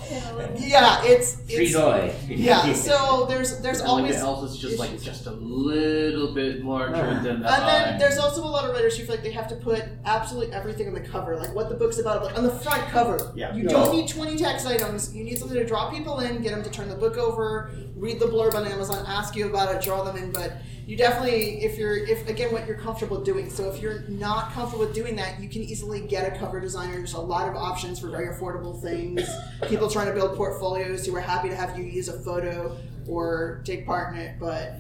Yeah, 0.59 1.03
it's 1.05 1.38
it's 1.49 1.75
Tredoy. 1.75 2.14
yeah. 2.29 2.73
So 2.75 3.27
there's 3.29 3.61
there's 3.61 3.81
And 3.81 3.88
like 3.88 3.99
always 3.99 4.14
the 4.17 4.21
else 4.23 4.53
is 4.53 4.59
just 4.59 4.79
like 4.79 5.01
just 5.01 5.27
a 5.27 5.31
little 5.33 6.35
bit 6.35 6.64
larger 6.64 6.95
uh-huh. 6.97 7.23
than 7.23 7.40
the 7.40 7.47
And 7.55 7.64
I. 7.64 7.67
then 7.67 7.99
there's 7.99 8.19
also 8.19 8.43
a 8.45 8.47
lot 8.47 8.64
of 8.64 8.73
writers 8.75 8.97
who 8.97 9.05
feel 9.05 9.14
like 9.14 9.25
they 9.25 9.33
have 9.33 9.49
to 9.49 9.57
put 9.57 9.83
absolutely 10.05 10.53
everything 10.55 10.88
on 10.88 10.95
the 10.95 11.01
cover, 11.01 11.37
like 11.37 11.55
what 11.55 11.69
the 11.69 11.75
book's 11.75 11.99
about, 11.99 12.25
like 12.25 12.37
on 12.37 12.45
the 12.45 12.51
front 12.61 12.83
cover. 12.88 13.33
Yeah. 13.35 13.55
You 13.55 13.64
No. 13.64 13.71
don't 13.71 13.93
need 13.97 14.09
20 14.09 14.37
text 14.37 14.67
items. 14.67 15.14
You 15.14 15.25
need 15.25 15.38
something 15.38 15.57
to 15.57 15.64
draw 15.67 15.90
people 15.90 16.21
in, 16.21 16.43
get 16.43 16.51
them 16.51 16.62
to 16.62 16.71
turn 16.71 16.88
the 16.88 16.97
book 16.97 17.17
over, 17.17 17.71
read 18.05 18.21
the 18.21 18.27
blurb 18.27 18.55
on 18.55 18.67
Amazon, 18.67 19.03
ask 19.09 19.35
you 19.35 19.49
about 19.49 19.75
it, 19.75 19.83
draw 19.83 20.05
them 20.05 20.17
in. 20.17 20.31
But 20.31 20.59
you 20.87 20.97
definitely, 20.97 21.64
if 21.64 21.79
you're, 21.79 21.97
if 21.97 22.29
again, 22.29 22.53
what 22.53 22.67
you're 22.67 22.77
comfortable 22.77 23.21
doing. 23.23 23.49
So 23.49 23.73
if 23.73 23.81
you're 23.81 24.03
not 24.03 24.53
comfortable 24.53 24.85
with 24.85 24.95
doing 24.95 25.17
that, 25.17 25.40
you 25.40 25.49
can 25.49 25.62
easily 25.62 26.03
get 26.03 26.31
a 26.31 26.38
cover 26.38 26.61
designer. 26.61 26.99
There's 26.99 27.14
a 27.14 27.21
lot 27.21 27.49
of 27.49 27.57
options 27.57 27.99
for 27.99 28.11
very 28.11 28.29
affordable 28.29 28.81
things. 28.81 29.27
People 29.69 29.88
trying 29.88 30.09
to 30.09 30.12
build 30.12 30.37
portfolios 30.37 31.07
who 31.07 31.17
are 31.17 31.21
happy 31.21 31.49
to 31.49 31.57
have 31.57 31.79
you 31.79 31.85
use 31.85 32.09
a 32.09 32.21
photo 32.21 32.77
or 33.09 33.62
take 33.64 33.87
part 33.87 34.14
in 34.14 34.21
it, 34.21 34.37
but 34.38 34.75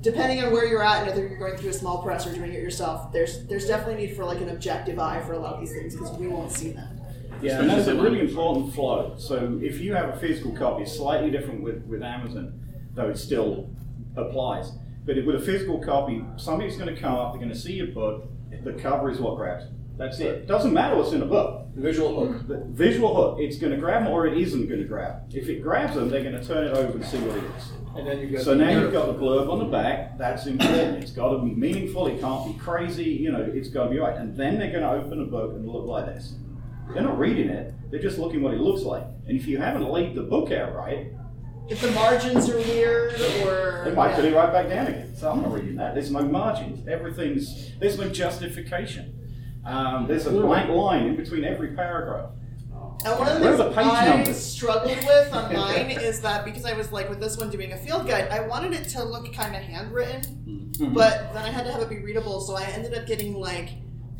depending 0.00 0.42
on 0.44 0.52
where 0.52 0.66
you're 0.66 0.82
at 0.82 0.98
and 0.98 1.06
whether 1.08 1.26
you're 1.26 1.38
going 1.38 1.56
through 1.56 1.70
a 1.70 1.74
small 1.74 2.02
press 2.02 2.26
or 2.26 2.32
doing 2.32 2.52
it 2.52 2.62
yourself, 2.62 3.12
there's 3.12 3.46
there's 3.46 3.66
definitely 3.66 4.06
need 4.06 4.16
for 4.16 4.24
like 4.24 4.40
an 4.40 4.50
objective 4.50 4.98
eye 4.98 5.20
for 5.22 5.32
a 5.32 5.38
lot 5.38 5.54
of 5.54 5.60
these 5.60 5.72
things 5.72 5.94
because 5.94 6.16
we 6.16 6.28
won't 6.28 6.50
see 6.50 6.70
them. 6.70 6.97
Yeah, 7.40 7.60
and 7.60 7.70
that's 7.70 7.86
a 7.86 7.94
really 7.94 8.20
important 8.20 8.74
flow. 8.74 9.14
So 9.18 9.58
if 9.62 9.80
you 9.80 9.94
have 9.94 10.10
a 10.10 10.18
physical 10.18 10.52
copy, 10.56 10.82
it's 10.82 10.96
slightly 10.96 11.30
different 11.30 11.62
with, 11.62 11.84
with 11.84 12.02
Amazon, 12.02 12.60
though 12.94 13.08
it 13.08 13.18
still 13.18 13.70
applies. 14.16 14.72
But 15.04 15.24
with 15.24 15.36
a 15.36 15.40
physical 15.40 15.78
copy, 15.78 16.24
somebody's 16.36 16.76
going 16.76 16.94
to 16.94 17.00
come 17.00 17.14
up, 17.14 17.32
they're 17.32 17.40
going 17.40 17.52
to 17.52 17.58
see 17.58 17.74
your 17.74 17.88
book, 17.88 18.28
the 18.64 18.72
cover 18.72 19.10
is 19.10 19.18
what 19.18 19.36
grabs 19.36 19.64
them. 19.64 19.74
That's 19.96 20.20
it. 20.20 20.46
Doesn't 20.46 20.72
matter 20.72 20.96
what's 20.96 21.12
in 21.12 21.20
the 21.20 21.26
book. 21.26 21.66
The 21.74 21.80
visual 21.80 22.26
hook. 22.26 22.46
The 22.46 22.62
visual 22.66 23.14
hook, 23.14 23.38
it's 23.40 23.58
going 23.58 23.72
to 23.72 23.78
grab 23.78 24.04
them 24.04 24.12
or 24.12 24.26
it 24.26 24.38
isn't 24.38 24.68
going 24.68 24.80
to 24.80 24.86
grab. 24.86 25.22
If 25.32 25.48
it 25.48 25.60
grabs 25.60 25.96
them, 25.96 26.08
they're 26.08 26.22
going 26.22 26.40
to 26.40 26.44
turn 26.44 26.66
it 26.66 26.72
over 26.72 26.92
and 26.92 27.04
see 27.04 27.18
what 27.18 27.36
it 27.36 27.44
is. 27.56 27.72
And 27.96 28.06
then 28.06 28.20
you've 28.20 28.32
got 28.32 28.42
So 28.42 28.54
now 28.54 28.70
you've 28.70 28.92
got 28.92 29.06
the 29.06 29.14
blurb 29.14 29.50
on 29.50 29.58
the 29.58 29.64
back. 29.64 30.16
That's 30.16 30.46
important. 30.46 31.02
It's 31.02 31.10
got 31.10 31.30
to 31.30 31.38
be 31.38 31.52
meaningful. 31.52 32.06
It 32.06 32.20
can't 32.20 32.46
be 32.46 32.58
crazy. 32.60 33.04
You 33.04 33.32
know, 33.32 33.40
it's 33.42 33.70
got 33.70 33.84
to 33.84 33.90
be 33.90 33.98
right. 33.98 34.16
And 34.16 34.36
then 34.36 34.58
they're 34.58 34.70
going 34.70 34.82
to 34.82 34.90
open 34.90 35.20
a 35.20 35.24
book 35.24 35.52
and 35.54 35.68
look 35.68 35.86
like 35.86 36.06
this. 36.06 36.34
They're 36.94 37.02
not 37.02 37.18
reading 37.18 37.48
it. 37.48 37.74
They're 37.90 38.00
just 38.02 38.18
looking 38.18 38.42
what 38.42 38.54
it 38.54 38.60
looks 38.60 38.82
like. 38.82 39.04
And 39.26 39.38
if 39.38 39.46
you 39.46 39.58
haven't 39.58 39.88
laid 39.88 40.14
the 40.14 40.22
book 40.22 40.50
out 40.52 40.74
right, 40.74 41.12
If 41.68 41.80
the 41.80 41.90
margins 41.92 42.48
are 42.48 42.56
weird 42.56 43.14
or 43.44 43.82
they 43.84 43.94
might 43.94 44.10
yeah. 44.10 44.16
put 44.16 44.24
it 44.24 44.34
right 44.34 44.52
back 44.52 44.68
down 44.68 44.86
again. 44.86 45.14
So 45.16 45.30
I'm 45.30 45.42
not 45.42 45.52
reading 45.52 45.76
that. 45.76 45.94
There's 45.94 46.10
no 46.10 46.22
margins. 46.22 46.86
Everything's 46.88 47.72
there's 47.78 47.98
no 47.98 48.08
justification. 48.08 49.14
Um, 49.64 50.06
there's 50.06 50.26
a 50.26 50.30
blank 50.30 50.70
line 50.70 51.06
in 51.06 51.16
between 51.16 51.44
every 51.44 51.68
paragraph. 51.74 52.30
And 53.04 53.16
one 53.18 53.28
of 53.28 53.38
the 53.38 53.44
things 53.44 53.58
the 53.58 53.80
I 53.80 54.08
numbers? 54.08 54.36
struggled 54.42 54.96
with 54.96 55.32
on 55.32 55.52
mine 55.62 55.90
is 55.90 56.20
that 56.22 56.44
because 56.44 56.64
I 56.64 56.72
was 56.72 56.90
like 56.90 57.08
with 57.08 57.20
this 57.20 57.36
one 57.36 57.48
doing 57.50 57.72
a 57.72 57.76
field 57.76 58.06
guide, 58.08 58.28
I 58.30 58.40
wanted 58.48 58.72
it 58.72 58.88
to 58.90 59.04
look 59.04 59.32
kind 59.32 59.54
of 59.54 59.62
handwritten, 59.62 60.74
Mhm. 60.78 60.94
but 60.94 61.32
then 61.32 61.44
I 61.44 61.50
had 61.50 61.64
to 61.66 61.70
have 61.72 61.80
it 61.82 61.88
be 61.90 61.98
readable, 62.00 62.40
so 62.40 62.56
I 62.56 62.62
ended 62.64 62.94
up 62.94 63.06
getting 63.06 63.34
like 63.38 63.68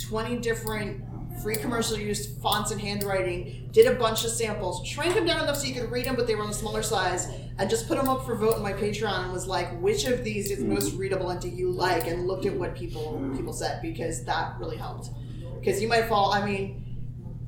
20 0.09 0.39
different 0.39 1.03
free 1.43 1.57
commercial 1.57 1.97
use 1.97 2.37
fonts 2.39 2.71
and 2.71 2.81
handwriting, 2.81 3.69
did 3.73 3.87
a 3.87 3.95
bunch 3.95 4.25
of 4.25 4.31
samples, 4.31 4.87
shrank 4.87 5.15
them 5.15 5.27
down 5.27 5.43
enough 5.43 5.57
so 5.57 5.67
you 5.67 5.75
could 5.75 5.91
read 5.91 6.07
them, 6.07 6.17
but 6.17 6.27
they 6.27 6.35
were 6.35 6.43
on 6.43 6.51
a 6.51 6.55
smaller 6.55 6.83
size, 6.83 7.29
and 7.59 7.69
just 7.69 7.89
put 7.89 7.97
them 7.97 8.09
up 8.09 8.25
for 8.25 8.35
vote 8.35 8.55
on 8.55 8.63
my 8.63 8.73
Patreon 8.73 9.25
and 9.25 9.33
was 9.33 9.47
like, 9.47 9.69
which 9.81 10.05
of 10.05 10.25
these 10.25 10.51
is 10.51 10.61
mm-hmm. 10.61 10.75
most 10.75 10.95
readable 10.95 11.31
and 11.31 11.41
do 11.41 11.49
you 11.49 11.71
like? 11.71 12.07
And 12.07 12.27
looked 12.27 12.47
at 12.47 12.55
what 12.55 12.77
people 12.77 13.15
mm-hmm. 13.15 13.37
people 13.37 13.53
said 13.53 13.83
because 13.83 14.25
that 14.25 14.59
really 14.59 14.77
helped. 14.77 15.11
Because 15.59 15.83
you 15.83 15.89
might 15.89 16.05
fall. 16.05 16.33
I 16.33 16.45
mean, 16.45 16.85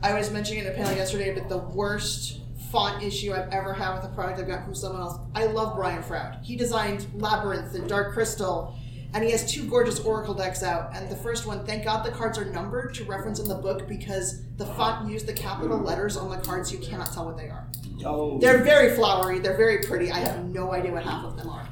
I 0.03 0.15
was 0.15 0.31
mentioning 0.31 0.65
in 0.65 0.71
a 0.71 0.75
panel 0.75 0.97
yesterday, 0.97 1.33
but 1.33 1.49
the 1.49 1.59
worst 1.59 2.41
font 2.71 3.03
issue 3.03 3.33
I've 3.33 3.51
ever 3.51 3.73
had 3.73 3.95
with 3.95 4.05
a 4.05 4.15
product 4.15 4.41
I've 4.41 4.47
got 4.47 4.65
from 4.65 4.75
someone 4.75 5.01
else. 5.01 5.19
I 5.35 5.47
love 5.47 5.77
Brian 5.77 6.03
Froud. 6.03 6.39
He 6.43 6.57
designed 6.57 7.07
Labyrinth 7.15 7.75
and 7.75 7.89
Dark 7.89 8.13
Crystal, 8.13 8.75
and 9.15 9.25
he 9.25 9.31
has 9.33 9.51
two 9.51 9.69
gorgeous 9.69 9.99
Oracle 10.01 10.35
decks 10.35 10.63
out. 10.63 10.95
And 10.95 11.09
the 11.11 11.17
first 11.17 11.47
one, 11.47 11.65
thank 11.67 11.85
God 11.85 12.05
the 12.05 12.11
cards 12.11 12.39
are 12.39 12.45
numbered 12.45 12.95
to 12.95 13.05
reference 13.05 13.41
in 13.41 13.49
the 13.49 13.57
book 13.57 13.89
because 13.89 14.43
the 14.57 14.67
font 14.67 15.11
used 15.11 15.27
the 15.27 15.33
capital 15.33 15.79
letters 15.79 16.17
on 16.17 16.31
the 16.31 16.37
cards. 16.39 16.73
You 16.73 16.79
cannot 16.79 17.13
tell 17.13 17.25
what 17.27 17.37
they 17.37 17.49
are. 17.49 17.67
Oh. 18.05 18.39
They're 18.39 18.63
very 18.63 18.95
flowery. 18.95 19.39
They're 19.41 19.57
very 19.57 19.79
pretty. 19.83 20.11
I 20.11 20.19
have 20.19 20.45
no 20.45 20.73
idea 20.73 20.93
what 20.93 21.03
half 21.05 21.25
of 21.25 21.37
them 21.37 21.49
are. 21.49 21.67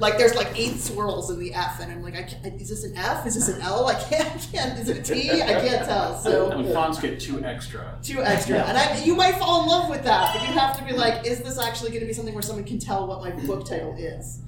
Like 0.00 0.18
there's 0.18 0.34
like 0.34 0.58
eight 0.58 0.80
swirls 0.80 1.30
in 1.30 1.38
the 1.38 1.54
F, 1.54 1.78
and 1.80 1.92
I'm 1.92 2.02
like, 2.02 2.16
I 2.16 2.24
can't, 2.24 2.60
is 2.60 2.68
this 2.68 2.82
an 2.82 2.96
F? 2.96 3.26
Is 3.26 3.36
this 3.36 3.48
an 3.48 3.60
L? 3.60 3.86
I 3.86 3.94
can't. 3.94 4.26
I 4.28 4.38
can't. 4.56 4.78
Is 4.78 4.88
it 4.88 4.98
a 4.98 5.02
T? 5.14 5.30
I 5.30 5.60
can't 5.60 5.86
tell. 5.86 6.18
So 6.18 6.48
When 6.48 6.72
fonts 6.72 6.98
get 7.00 7.20
too 7.20 7.44
extra. 7.44 7.96
too 8.02 8.20
extra. 8.20 8.58
And 8.58 8.76
I, 8.76 9.04
you 9.04 9.14
might 9.14 9.36
fall 9.36 9.62
in 9.62 9.68
love 9.68 9.88
with 9.88 10.02
that, 10.02 10.34
but 10.34 10.42
you 10.48 10.52
have 10.58 10.76
to 10.78 10.84
be 10.84 10.92
like, 10.92 11.24
is 11.24 11.42
this 11.42 11.60
actually 11.60 11.90
going 11.90 12.00
to 12.00 12.06
be 12.06 12.12
something 12.12 12.34
where 12.34 12.42
someone 12.42 12.64
can 12.64 12.80
tell 12.80 13.06
what 13.06 13.20
my 13.20 13.30
book 13.46 13.66
title 13.68 13.94
is? 13.96 14.40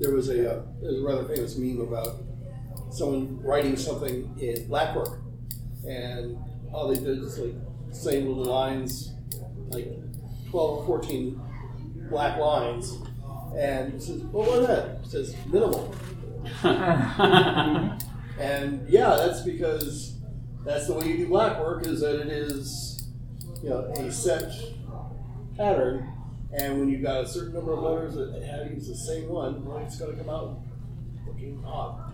There 0.00 0.12
was 0.12 0.28
a 0.28 0.50
uh, 0.50 0.62
there's 0.80 1.00
a 1.00 1.02
rather 1.02 1.24
famous 1.24 1.56
meme 1.56 1.80
about 1.80 2.16
someone 2.90 3.40
writing 3.42 3.76
something 3.76 4.34
in 4.40 4.66
blackwork, 4.66 5.20
and 5.86 6.36
all 6.72 6.88
they 6.88 6.98
did 6.98 7.18
is 7.22 7.38
like 7.38 7.54
same 7.92 8.26
little 8.26 8.44
lines, 8.44 9.12
like 9.68 9.88
twelve 10.50 10.78
or 10.78 10.86
fourteen 10.86 11.40
black 12.08 12.38
lines, 12.38 12.98
and 13.56 13.94
it 13.94 14.02
says, 14.02 14.22
"What 14.22 14.50
was 14.50 14.66
that?" 14.66 15.04
It 15.04 15.06
says 15.06 15.36
minimal. 15.46 15.94
And 18.40 18.88
yeah, 18.88 19.16
that's 19.16 19.42
because 19.42 20.14
that's 20.64 20.86
the 20.86 20.94
way 20.94 21.08
you 21.08 21.18
do 21.18 21.26
black 21.28 21.60
work 21.60 21.86
is 21.86 22.00
that 22.00 22.18
it 22.18 22.28
is, 22.28 23.06
you 23.62 23.68
know, 23.68 23.80
a 23.98 24.10
set 24.10 24.50
pattern. 25.58 26.08
And 26.52 26.80
when 26.80 26.88
you've 26.88 27.02
got 27.02 27.24
a 27.24 27.28
certain 27.28 27.54
number 27.54 27.72
of 27.72 27.80
letters 27.80 28.14
that 28.14 28.42
have 28.44 28.66
to 28.68 28.74
use 28.74 28.88
the 28.88 28.94
same 28.96 29.28
one, 29.28 29.64
well, 29.64 29.78
it's 29.78 29.98
going 29.98 30.16
to 30.16 30.22
come 30.22 30.30
out 30.30 30.58
looking 31.26 31.62
odd. 31.64 32.06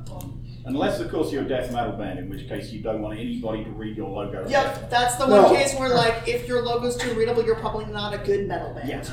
Unless, 0.66 0.98
of 0.98 1.10
course, 1.10 1.32
you're 1.32 1.44
a 1.44 1.48
death 1.48 1.72
metal 1.72 1.92
band, 1.92 2.18
in 2.18 2.28
which 2.28 2.48
case 2.48 2.70
you 2.72 2.80
don't 2.80 3.00
want 3.00 3.18
anybody 3.18 3.62
to 3.62 3.70
read 3.70 3.96
your 3.96 4.08
logo. 4.08 4.46
Yep, 4.48 4.90
that's 4.90 5.14
the 5.14 5.26
one 5.26 5.42
No. 5.42 5.54
case 5.54 5.74
where, 5.76 5.90
like, 5.90 6.26
if 6.26 6.48
your 6.48 6.60
logo's 6.62 6.96
too 6.96 7.14
readable, 7.14 7.44
you're 7.44 7.54
probably 7.56 7.84
not 7.86 8.12
a 8.12 8.18
good 8.18 8.48
metal 8.48 8.74
band. 8.74 8.88
Yes. 8.88 9.12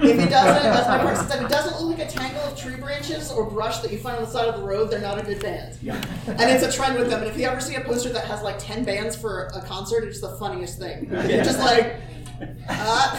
If 0.00 0.18
it 0.18 0.28
doesn't, 0.28 0.66
as 0.66 0.86
my 0.86 0.98
person 0.98 1.26
said, 1.26 1.38
if 1.40 1.46
it 1.46 1.50
doesn't 1.50 1.80
look 1.82 1.98
like 1.98 2.06
a 2.06 2.10
tangle 2.10 2.42
of 2.42 2.54
tree 2.56 2.76
branches 2.76 3.32
or 3.32 3.48
brush 3.50 3.78
that 3.78 3.90
you 3.90 3.98
find 3.98 4.18
on 4.18 4.24
the 4.24 4.30
side 4.30 4.48
of 4.48 4.60
the 4.60 4.66
road, 4.66 4.90
they're 4.90 5.00
not 5.00 5.18
a 5.18 5.22
good 5.22 5.40
band. 5.40 5.78
Yeah. 5.82 6.00
And 6.26 6.42
it's 6.42 6.62
a 6.62 6.70
trend 6.70 6.98
with 6.98 7.08
them. 7.08 7.22
And 7.22 7.30
if 7.30 7.38
you 7.38 7.46
ever 7.46 7.60
see 7.60 7.76
a 7.76 7.80
poster 7.80 8.10
that 8.10 8.26
has 8.26 8.42
like 8.42 8.58
10 8.58 8.84
bands 8.84 9.16
for 9.16 9.46
a 9.54 9.62
concert, 9.62 10.04
it's 10.04 10.20
the 10.20 10.36
funniest 10.36 10.78
thing. 10.78 11.08
You're 11.10 11.44
just 11.44 11.60
like, 11.60 11.96
uh, 12.40 12.46
I 12.70 13.18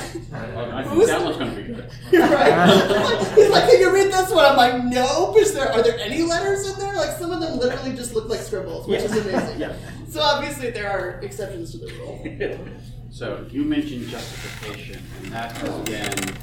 think 0.84 0.94
Who's- 0.94 1.08
that 1.10 1.22
one's 1.24 1.38
going 1.38 1.56
to 1.56 1.62
be 1.62 1.74
good. 1.74 1.90
You're 2.12 2.28
right. 2.28 3.34
He's 3.36 3.50
like, 3.50 3.70
can 3.70 3.80
you 3.80 3.94
read 3.94 4.12
this 4.12 4.32
one? 4.32 4.46
I'm 4.46 4.58
like, 4.58 4.84
nope. 4.86 5.38
Is 5.38 5.54
there 5.54 5.72
are 5.72 5.84
there 5.84 5.98
any 6.00 6.24
letters 6.24 6.70
in 6.70 6.80
there? 6.80 6.96
Like 6.96 7.12
some 7.18 7.32
of 7.32 7.40
them 7.42 7.58
literally 7.60 7.96
just 7.96 8.14
look 8.16 8.30
like 8.30 8.40
scribbles, 8.40 8.88
which 8.88 9.02
is 9.02 9.12
amazing. 9.12 9.60
Yeah. 9.60 9.76
So 10.10 10.22
obviously 10.22 10.72
there 10.72 10.90
are 10.90 11.20
exceptions 11.22 11.72
to 11.72 11.78
the 11.78 11.94
rule. 11.94 12.60
So 13.14 13.46
you 13.52 13.64
mentioned 13.66 14.08
justification, 14.08 15.04
and 15.22 15.34
that 15.34 15.52
has 15.58 15.80
been, 15.82 16.36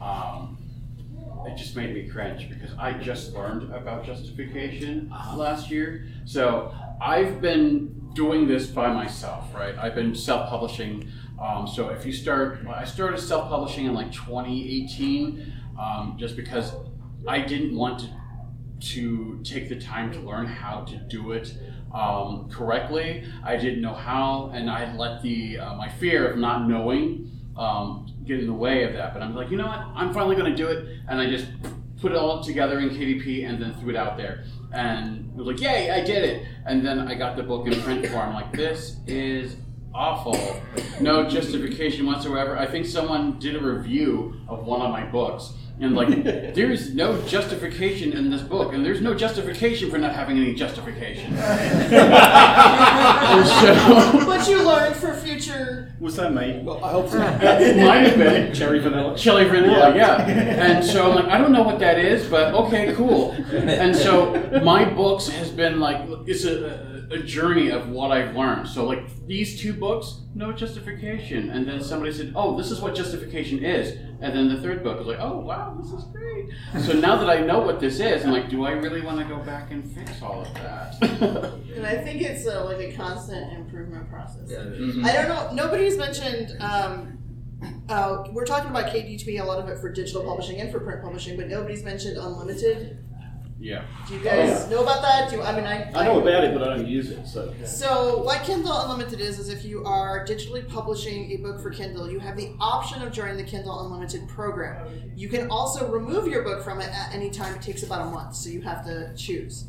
um, 0.00 0.56
it 1.46 1.58
just 1.58 1.76
made 1.76 1.92
me 1.94 2.08
cringe 2.08 2.48
because 2.48 2.70
I 2.78 2.94
just 2.94 3.34
learned 3.34 3.70
about 3.74 4.06
justification 4.06 5.12
last 5.34 5.70
year. 5.70 6.06
So 6.24 6.74
I've 7.02 7.42
been 7.42 8.10
doing 8.14 8.48
this 8.48 8.66
by 8.66 8.90
myself, 8.90 9.54
right? 9.54 9.76
I've 9.76 9.94
been 9.94 10.14
self-publishing. 10.14 11.06
Um, 11.40 11.66
so 11.66 11.90
if 11.90 12.06
you 12.06 12.12
start, 12.12 12.64
well, 12.64 12.74
I 12.74 12.84
started 12.84 13.18
self-publishing 13.18 13.86
in 13.86 13.94
like 13.94 14.12
2018, 14.12 15.52
um, 15.78 16.16
just 16.18 16.36
because 16.36 16.72
I 17.26 17.40
didn't 17.40 17.76
want 17.76 18.00
to 18.00 18.10
to 18.78 19.40
take 19.42 19.68
the 19.68 19.80
time 19.80 20.12
to 20.12 20.20
learn 20.20 20.46
how 20.46 20.82
to 20.82 20.96
do 20.96 21.32
it 21.32 21.56
um, 21.94 22.48
correctly. 22.50 23.24
I 23.42 23.56
didn't 23.56 23.80
know 23.80 23.94
how, 23.94 24.50
and 24.52 24.70
I 24.70 24.94
let 24.96 25.22
the 25.22 25.58
uh, 25.58 25.74
my 25.76 25.88
fear 25.88 26.30
of 26.30 26.38
not 26.38 26.68
knowing 26.68 27.30
um, 27.56 28.06
get 28.24 28.40
in 28.40 28.46
the 28.46 28.52
way 28.52 28.84
of 28.84 28.92
that. 28.92 29.14
But 29.14 29.22
I'm 29.22 29.34
like, 29.34 29.50
you 29.50 29.56
know 29.56 29.66
what? 29.66 29.80
I'm 29.94 30.12
finally 30.12 30.36
going 30.36 30.50
to 30.50 30.56
do 30.56 30.68
it, 30.68 30.86
and 31.08 31.20
I 31.20 31.28
just 31.28 31.46
put 32.00 32.12
it 32.12 32.18
all 32.18 32.42
together 32.42 32.78
in 32.80 32.90
KDP 32.90 33.48
and 33.48 33.60
then 33.60 33.74
threw 33.74 33.90
it 33.90 33.96
out 33.96 34.16
there. 34.16 34.44
And 34.72 35.30
it 35.30 35.36
was 35.36 35.46
like, 35.46 35.60
yay, 35.60 35.90
I 35.90 36.04
did 36.04 36.24
it! 36.24 36.46
And 36.66 36.84
then 36.84 36.98
I 36.98 37.14
got 37.14 37.36
the 37.36 37.42
book 37.42 37.66
in 37.66 37.80
print 37.80 38.06
form. 38.08 38.34
Like, 38.34 38.52
this 38.52 38.96
is 39.06 39.56
awful. 39.96 40.38
No 41.00 41.28
justification 41.28 42.06
whatsoever. 42.06 42.56
I 42.58 42.66
think 42.66 42.86
someone 42.86 43.38
did 43.38 43.56
a 43.56 43.60
review 43.60 44.34
of 44.48 44.66
one 44.66 44.82
of 44.82 44.90
my 44.90 45.04
books. 45.04 45.54
And 45.78 45.94
like, 45.94 46.24
there's 46.54 46.94
no 46.94 47.20
justification 47.22 48.14
in 48.14 48.30
this 48.30 48.40
book, 48.40 48.72
and 48.72 48.82
there's 48.84 49.02
no 49.02 49.14
justification 49.14 49.90
for 49.90 49.98
not 49.98 50.14
having 50.14 50.38
any 50.38 50.54
justification. 50.54 51.34
And 51.34 51.88
so, 53.46 54.26
But 54.26 54.48
you 54.48 54.64
learned 54.66 54.96
for 54.96 55.12
future. 55.14 55.94
Was 56.00 56.16
that 56.16 56.32
me? 56.32 56.62
Well, 56.64 56.82
I 56.82 56.92
hope 56.92 57.10
so. 57.10 57.20
it 57.20 57.76
might 57.76 58.06
have 58.06 58.16
been 58.16 58.54
Cherry 58.54 58.78
vanilla. 58.78 59.18
chili 59.18 59.44
vanilla, 59.44 59.94
yeah. 59.94 60.26
And 60.26 60.82
so 60.84 61.10
I'm 61.10 61.16
like, 61.16 61.26
I 61.26 61.36
don't 61.36 61.52
know 61.52 61.62
what 61.62 61.78
that 61.80 61.98
is, 61.98 62.26
but 62.26 62.54
okay, 62.54 62.94
cool. 62.94 63.32
And 63.52 63.94
so 63.94 64.32
my 64.64 64.84
books 64.84 65.28
has 65.28 65.50
been 65.50 65.78
like, 65.78 66.06
it's 66.26 66.44
a, 66.44 66.95
a 67.10 67.18
journey 67.18 67.70
of 67.70 67.88
what 67.88 68.10
I've 68.10 68.34
learned. 68.34 68.68
So 68.68 68.84
like 68.84 69.26
these 69.26 69.60
two 69.60 69.72
books, 69.72 70.22
no 70.34 70.52
justification. 70.52 71.50
And 71.50 71.66
then 71.66 71.82
somebody 71.82 72.12
said, 72.12 72.32
oh, 72.34 72.56
this 72.56 72.70
is 72.70 72.80
what 72.80 72.94
justification 72.94 73.64
is. 73.64 73.96
And 74.20 74.34
then 74.34 74.48
the 74.48 74.60
third 74.60 74.82
book 74.82 74.98
was 74.98 75.06
like, 75.06 75.18
oh, 75.20 75.38
wow, 75.40 75.76
this 75.80 75.92
is 75.92 76.04
great. 76.04 76.48
So 76.84 76.92
now 76.94 77.16
that 77.16 77.28
I 77.28 77.40
know 77.40 77.60
what 77.60 77.80
this 77.80 78.00
is, 78.00 78.24
I'm 78.24 78.32
like, 78.32 78.48
do 78.48 78.64
I 78.64 78.70
really 78.72 79.02
want 79.02 79.18
to 79.18 79.24
go 79.24 79.38
back 79.42 79.70
and 79.70 79.84
fix 79.92 80.22
all 80.22 80.42
of 80.42 80.54
that? 80.54 81.52
And 81.76 81.84
I 81.86 81.98
think 81.98 82.22
it's 82.22 82.46
uh, 82.46 82.64
like 82.64 82.78
a 82.78 82.92
constant 82.96 83.52
improvement 83.52 84.08
process. 84.08 84.50
Mhm. 84.50 85.04
I 85.04 85.12
don't 85.12 85.28
know. 85.28 85.50
Nobody's 85.64 85.98
mentioned. 85.98 86.56
Um, 86.58 87.18
uh, 87.90 88.24
we're 88.32 88.46
talking 88.46 88.70
about 88.70 88.86
KDTP, 88.86 89.40
a 89.40 89.44
lot 89.44 89.58
of 89.58 89.68
it 89.68 89.78
for 89.78 89.92
digital 89.92 90.22
publishing 90.24 90.58
and 90.60 90.72
for 90.72 90.80
print 90.80 91.02
publishing, 91.02 91.36
but 91.36 91.48
nobody's 91.48 91.82
mentioned 91.84 92.16
unlimited. 92.16 92.98
Yeah. 93.58 93.84
Do 94.06 94.14
you 94.14 94.20
oh, 94.20 94.24
guys 94.24 94.70
know 94.70 94.82
about 94.82 95.00
that? 95.00 95.30
Do 95.30 95.36
you, 95.36 95.42
I 95.42 95.56
mean, 95.56 95.64
I, 95.64 95.90
I 95.94 96.04
know 96.04 96.20
about 96.20 96.44
it, 96.44 96.52
but 96.52 96.62
I 96.62 96.76
don't 96.76 96.86
use 96.86 97.10
it, 97.10 97.26
so. 97.26 97.54
So, 97.64 98.22
what 98.22 98.42
Kindle 98.44 98.78
Unlimited 98.78 99.20
is, 99.20 99.38
is 99.38 99.48
if 99.48 99.64
you 99.64 99.82
are 99.84 100.26
digitally 100.26 100.68
publishing 100.68 101.30
a 101.32 101.36
book 101.38 101.60
for 101.60 101.70
Kindle, 101.70 102.10
you 102.10 102.18
have 102.18 102.36
the 102.36 102.54
option 102.60 103.00
of 103.02 103.12
joining 103.12 103.38
the 103.38 103.44
Kindle 103.44 103.80
Unlimited 103.86 104.28
program. 104.28 105.10
You 105.16 105.28
can 105.28 105.50
also 105.50 105.90
remove 105.90 106.28
your 106.28 106.42
book 106.42 106.62
from 106.62 106.80
it 106.80 106.90
at 106.90 107.14
any 107.14 107.30
time. 107.30 107.54
It 107.54 107.62
takes 107.62 107.82
about 107.82 108.06
a 108.06 108.10
month, 108.10 108.36
so 108.36 108.50
you 108.50 108.60
have 108.60 108.84
to 108.84 109.14
choose. 109.16 109.64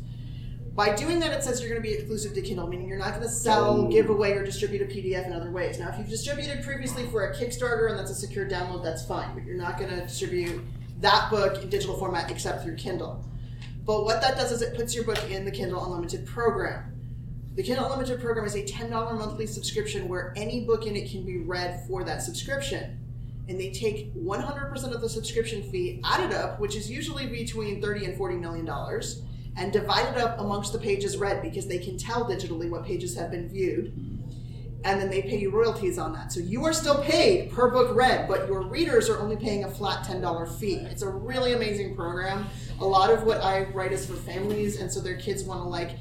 By 0.74 0.94
doing 0.94 1.18
that, 1.20 1.32
it 1.32 1.42
says 1.42 1.60
you're 1.60 1.70
going 1.70 1.82
to 1.82 1.88
be 1.88 1.94
exclusive 1.94 2.34
to 2.34 2.42
Kindle, 2.42 2.68
meaning 2.68 2.88
you're 2.88 2.98
not 2.98 3.10
going 3.14 3.22
to 3.22 3.28
sell, 3.28 3.80
oh. 3.80 3.88
give 3.88 4.10
away, 4.10 4.32
or 4.32 4.44
distribute 4.44 4.82
a 4.82 4.84
PDF 4.84 5.26
in 5.26 5.32
other 5.32 5.50
ways. 5.50 5.78
Now, 5.78 5.88
if 5.88 5.98
you've 5.98 6.08
distributed 6.08 6.62
previously 6.62 7.06
for 7.06 7.30
a 7.30 7.34
Kickstarter 7.34 7.90
and 7.90 7.98
that's 7.98 8.10
a 8.10 8.14
secure 8.14 8.48
download, 8.48 8.84
that's 8.84 9.04
fine, 9.04 9.34
but 9.34 9.44
you're 9.44 9.56
not 9.56 9.78
going 9.78 9.90
to 9.90 10.02
distribute 10.02 10.60
that 11.00 11.30
book 11.30 11.62
in 11.62 11.68
digital 11.68 11.96
format 11.96 12.30
except 12.30 12.62
through 12.62 12.76
Kindle. 12.76 13.24
But 13.88 14.04
what 14.04 14.20
that 14.20 14.36
does 14.36 14.52
is 14.52 14.60
it 14.60 14.76
puts 14.76 14.94
your 14.94 15.04
book 15.04 15.30
in 15.30 15.46
the 15.46 15.50
Kindle 15.50 15.82
Unlimited 15.82 16.26
program. 16.26 16.92
The 17.54 17.62
Kindle 17.62 17.86
Unlimited 17.86 18.20
program 18.20 18.44
is 18.44 18.54
a 18.54 18.62
$10 18.62 18.90
monthly 18.90 19.46
subscription 19.46 20.08
where 20.08 20.34
any 20.36 20.66
book 20.66 20.84
in 20.84 20.94
it 20.94 21.10
can 21.10 21.24
be 21.24 21.38
read 21.38 21.86
for 21.88 22.04
that 22.04 22.22
subscription. 22.22 23.00
And 23.48 23.58
they 23.58 23.70
take 23.70 24.14
100% 24.14 24.94
of 24.94 25.00
the 25.00 25.08
subscription 25.08 25.62
fee, 25.62 26.02
add 26.04 26.30
it 26.30 26.36
up, 26.36 26.60
which 26.60 26.76
is 26.76 26.90
usually 26.90 27.28
between 27.28 27.80
30 27.80 28.04
and 28.04 28.18
40 28.18 28.36
million 28.36 28.66
dollars, 28.66 29.22
and 29.56 29.72
divide 29.72 30.14
it 30.14 30.20
up 30.20 30.38
amongst 30.38 30.74
the 30.74 30.78
pages 30.78 31.16
read 31.16 31.40
because 31.40 31.66
they 31.66 31.78
can 31.78 31.96
tell 31.96 32.26
digitally 32.26 32.68
what 32.68 32.84
pages 32.84 33.16
have 33.16 33.30
been 33.30 33.48
viewed. 33.48 34.17
And 34.84 35.00
then 35.00 35.10
they 35.10 35.22
pay 35.22 35.38
you 35.38 35.50
royalties 35.50 35.98
on 35.98 36.12
that. 36.12 36.32
So 36.32 36.40
you 36.40 36.64
are 36.64 36.72
still 36.72 37.02
paid 37.02 37.50
per 37.50 37.70
book 37.70 37.96
read, 37.96 38.28
but 38.28 38.46
your 38.46 38.62
readers 38.62 39.08
are 39.08 39.18
only 39.18 39.36
paying 39.36 39.64
a 39.64 39.70
flat 39.70 40.06
$10 40.06 40.58
fee. 40.58 40.76
It's 40.76 41.02
a 41.02 41.08
really 41.08 41.52
amazing 41.52 41.96
program. 41.96 42.46
A 42.80 42.84
lot 42.84 43.10
of 43.10 43.24
what 43.24 43.42
I 43.42 43.64
write 43.70 43.92
is 43.92 44.06
for 44.06 44.14
families, 44.14 44.80
and 44.80 44.90
so 44.90 45.00
their 45.00 45.16
kids 45.16 45.42
want 45.42 45.60
to 45.62 45.68
like 45.68 45.96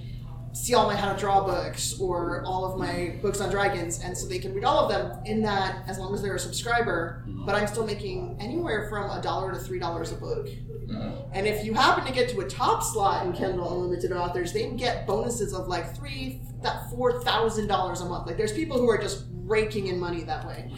see 0.57 0.73
all 0.73 0.87
my 0.87 0.95
how 0.95 1.13
to 1.13 1.19
draw 1.19 1.45
books 1.45 1.99
or 1.99 2.43
all 2.45 2.65
of 2.65 2.77
my 2.79 3.15
books 3.21 3.39
on 3.39 3.49
dragons, 3.49 4.01
and 4.03 4.17
so 4.17 4.27
they 4.27 4.39
can 4.39 4.53
read 4.53 4.63
all 4.63 4.79
of 4.79 4.89
them 4.89 5.23
in 5.25 5.41
that 5.43 5.83
as 5.87 5.99
long 5.99 6.13
as 6.13 6.21
they're 6.21 6.35
a 6.35 6.39
subscriber. 6.39 7.23
But 7.45 7.55
I'm 7.55 7.67
still 7.67 7.85
making 7.85 8.37
anywhere 8.39 8.89
from 8.89 9.09
a 9.09 9.21
dollar 9.21 9.53
to 9.53 9.59
three 9.59 9.79
dollars 9.79 10.11
a 10.11 10.15
book. 10.15 10.47
And 11.33 11.45
if 11.45 11.65
you 11.65 11.73
happen 11.73 12.05
to 12.05 12.13
get 12.13 12.29
to 12.29 12.39
a 12.39 12.47
top 12.49 12.81
slot 12.81 13.25
in 13.25 13.33
Kindle 13.33 13.71
Unlimited 13.73 14.11
authors, 14.11 14.53
they 14.53 14.69
get 14.71 15.05
bonuses 15.05 15.53
of 15.53 15.67
like 15.67 15.95
three, 15.95 16.41
that 16.63 16.89
four 16.89 17.21
thousand 17.23 17.67
dollars 17.67 18.01
a 18.01 18.05
month. 18.05 18.25
Like 18.27 18.37
there's 18.37 18.53
people 18.53 18.77
who 18.77 18.89
are 18.89 18.97
just 18.97 19.25
raking 19.31 19.87
in 19.87 19.99
money 19.99 20.23
that 20.23 20.45
way. 20.47 20.71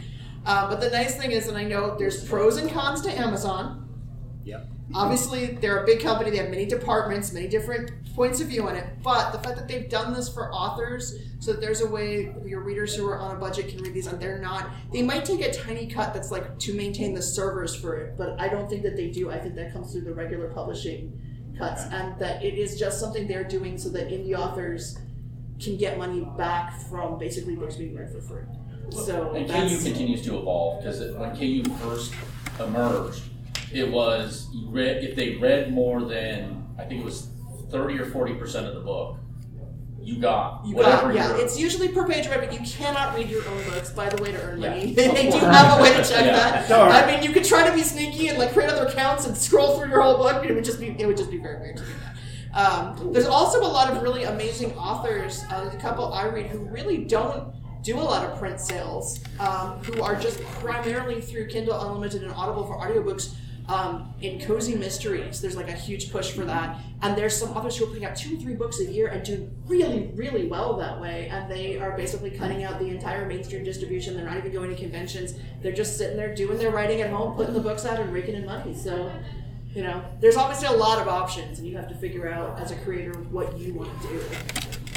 Uh, 0.46 0.68
but 0.70 0.80
the 0.82 0.90
nice 0.90 1.16
thing 1.16 1.32
is, 1.32 1.48
and 1.48 1.58
I 1.58 1.64
know 1.64 1.96
there's 1.98 2.28
pros 2.28 2.58
and 2.58 2.70
cons 2.72 3.02
to 3.02 3.12
Amazon. 3.12 3.88
Yep. 4.46 4.68
Obviously, 4.94 5.48
they're 5.48 5.84
a 5.84 5.86
big 5.86 6.02
company. 6.02 6.32
They 6.32 6.38
have 6.38 6.50
many 6.50 6.66
departments, 6.66 7.32
many 7.32 7.48
different 7.48 7.92
points 8.16 8.42
of 8.42 8.48
view 8.48 8.68
on 8.68 8.76
it. 8.76 8.86
But 9.04 9.32
the 9.32 9.40
fact 9.40 9.56
that 9.58 9.68
they've 9.68 9.90
done 9.90 10.14
this 10.14 10.28
for 10.28 10.52
authors, 10.52 11.16
so 11.40 11.54
that 11.54 11.62
there's 11.62 11.82
a 11.82 11.88
way 11.88 12.34
your 12.46 12.62
readers 12.62 12.96
who 12.96 13.08
are 13.08 13.18
on 13.18 13.36
a 13.36 13.40
budget 13.40 13.70
can 13.70 13.82
read 13.82 13.94
these, 13.94 14.08
and 14.08 14.20
they're 14.20 14.40
not. 14.40 14.70
They 14.92 15.04
might 15.04 15.26
take 15.26 15.42
a 15.42 15.54
tiny 15.54 15.88
cut 15.88 16.14
that's 16.14 16.32
like 16.32 16.58
to 16.60 16.74
maintain 16.74 17.14
the 17.14 17.22
servers 17.22 17.76
for 17.76 17.96
it, 17.98 18.18
but 18.18 18.40
I 18.40 18.50
don't 18.50 18.70
think 18.70 18.84
that 18.84 18.96
they 18.96 19.10
do. 19.10 19.30
I 19.32 19.40
think 19.40 19.56
that 19.56 19.72
comes 19.74 19.92
through 19.92 20.02
the 20.02 20.14
regular 20.14 20.50
publishing 20.50 21.22
cuts, 21.58 21.84
and 21.92 22.18
that 22.20 22.44
it 22.44 22.56
is 22.56 22.80
just 22.80 23.00
something 23.00 23.28
they're 23.28 23.44
doing 23.44 23.78
so 23.78 23.90
that 23.90 24.10
indie 24.10 24.38
authors 24.38 24.98
can 25.60 25.78
get 25.78 25.98
money 25.98 26.28
back 26.38 26.82
from 26.90 27.18
basically 27.20 27.56
books 27.56 27.76
being 27.76 27.96
read 27.96 28.12
for 28.12 28.22
free. 28.22 28.44
So 28.92 29.34
And 29.34 29.48
KU 29.48 29.84
continues 29.84 30.24
to 30.24 30.40
evolve 30.40 30.84
because 30.84 31.00
when 31.16 31.36
KU 31.36 31.64
first 31.76 32.14
emerged, 32.60 33.22
it 33.74 33.90
was 33.92 34.48
you 34.54 34.70
read 34.70 35.04
if 35.04 35.16
they 35.16 35.36
read 35.36 35.72
more 35.74 36.04
than 36.04 36.66
I 36.78 36.84
think 36.86 37.02
it 37.02 37.06
was 37.06 37.30
thirty 37.70 37.98
or 38.00 38.06
forty 38.06 38.34
percent 38.34 38.66
of 38.68 38.74
the 38.76 38.82
book, 38.82 39.18
you 40.02 40.18
got 40.20 40.66
You 40.66 40.76
whatever 40.76 41.08
got, 41.08 41.16
yeah, 41.16 41.30
your- 41.30 41.40
it's 41.46 41.60
usually 41.60 41.90
per 41.90 42.08
page 42.08 42.28
read, 42.28 42.40
but 42.40 42.54
you 42.54 42.60
cannot 42.66 43.16
read 43.16 43.30
your 43.30 43.46
own 43.48 43.64
books, 43.66 43.92
by 43.92 44.10
the 44.10 44.22
way, 44.24 44.32
to 44.32 44.42
earn 44.42 44.62
Yeah. 44.62 44.70
money. 44.70 44.94
they 44.94 45.30
do 45.30 45.38
have 45.40 45.78
a 45.80 45.82
way 45.84 45.90
to 45.94 46.04
check 46.04 46.26
Yeah. 46.26 46.36
that. 46.36 46.70
Darn. 46.70 46.92
I 46.92 47.06
mean, 47.06 47.22
you 47.24 47.32
could 47.32 47.44
try 47.46 47.68
to 47.68 47.74
be 47.76 47.84
sneaky 47.84 48.30
and 48.30 48.38
like 48.40 48.54
create 48.54 48.70
other 48.70 48.88
accounts 48.88 49.28
and 49.28 49.38
scroll 49.38 49.78
through 49.78 49.90
your 49.90 50.02
whole 50.02 50.18
book, 50.18 50.44
it 50.46 50.54
would 50.54 50.64
just 50.64 50.80
be 50.80 50.96
it 50.98 51.06
would 51.06 51.18
just 51.18 51.30
be 51.32 51.38
very 51.38 51.60
weird 51.60 51.78
to 51.78 51.84
do 51.84 51.90
that. 51.90 52.16
Um, 52.52 53.14
there's 53.14 53.28
also 53.28 53.62
a 53.62 53.68
lot 53.68 53.92
of 53.92 54.02
really 54.02 54.24
amazing 54.24 54.74
authors. 54.76 55.44
Uh, 55.52 55.70
a 55.72 55.78
couple 55.78 56.12
I 56.12 56.26
read 56.28 56.48
who 56.48 56.60
really 56.70 56.98
don't 57.06 57.54
do 57.84 57.98
a 57.98 58.02
lot 58.02 58.26
of 58.26 58.40
print 58.40 58.60
sales, 58.60 59.20
um, 59.40 59.78
who 59.84 60.02
are 60.02 60.16
just 60.20 60.42
primarily 60.46 61.22
through 61.22 61.48
Kindle 61.48 61.80
Unlimited 61.80 62.24
and 62.24 62.34
Audible 62.34 62.66
for 62.66 62.78
audiobooks. 62.80 63.36
Um, 63.70 64.16
in 64.20 64.42
cozy 64.42 64.74
mysteries, 64.74 65.42
there's 65.42 65.56
like 65.56 65.70
a 65.70 65.74
huge 65.74 66.12
push 66.12 66.32
for 66.32 66.44
that, 66.44 66.80
and 67.04 67.16
there's 67.16 67.38
some 67.38 67.50
authors 67.56 67.78
who 67.78 67.86
are 67.86 67.88
putting 67.88 68.04
out 68.04 68.16
two 68.16 68.36
or 68.36 68.40
three 68.40 68.56
books 68.56 68.80
a 68.80 68.86
year 68.86 69.10
and 69.10 69.24
doing 69.24 69.56
really, 69.68 70.10
really 70.16 70.48
well 70.48 70.76
that 70.78 71.00
way. 71.00 71.28
And 71.30 71.52
they 71.52 71.78
are 71.80 71.96
basically 71.96 72.32
cutting 72.32 72.64
out 72.64 72.80
the 72.80 72.88
entire 72.88 73.28
mainstream 73.28 73.64
distribution. 73.64 74.16
They're 74.16 74.26
not 74.26 74.38
even 74.38 74.52
going 74.52 74.72
to 74.72 74.76
conventions. 74.76 75.36
They're 75.62 75.72
just 75.72 76.00
sitting 76.00 76.18
there 76.18 76.34
doing 76.34 76.58
their 76.58 76.72
writing 76.72 77.02
at 77.02 77.12
home, 77.12 77.36
putting 77.36 77.54
the 77.54 77.60
books 77.60 77.86
out, 77.86 78.00
and 78.00 78.12
raking 78.12 78.34
in 78.34 78.46
money. 78.48 78.74
So, 78.76 79.12
you 79.76 79.84
know, 79.84 80.04
there's 80.20 80.36
obviously 80.36 80.68
a 80.76 80.78
lot 80.80 81.00
of 81.00 81.08
options, 81.08 81.60
and 81.60 81.68
you 81.68 81.78
have 81.78 81.90
to 81.90 81.96
figure 81.96 82.28
out 82.28 82.60
as 82.60 82.72
a 82.72 82.76
creator 82.78 83.14
what 83.30 83.56
you 83.56 83.76
want 83.76 84.02
to 84.02 84.08
do. 84.08 84.22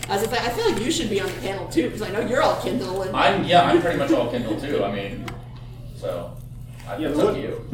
As 0.09 0.27
I 0.27 0.31
say, 0.31 0.39
I 0.39 0.49
feel 0.49 0.73
like 0.73 0.83
you 0.83 0.91
should 0.91 1.11
be 1.11 1.21
on 1.21 1.27
the 1.27 1.41
panel 1.41 1.69
too, 1.69 1.85
because 1.85 2.01
I 2.01 2.11
know 2.11 2.21
you're 2.21 2.43
all 2.43 2.61
Kindle 2.63 3.03
and 3.03 3.15
I'm 3.15 3.45
yeah, 3.45 3.65
I'm 3.65 3.83
pretty 3.83 3.99
much 3.99 4.13
all 4.13 4.31
Kindle 4.31 4.59
too. 4.59 4.83
I 4.83 4.93
mean, 4.93 5.27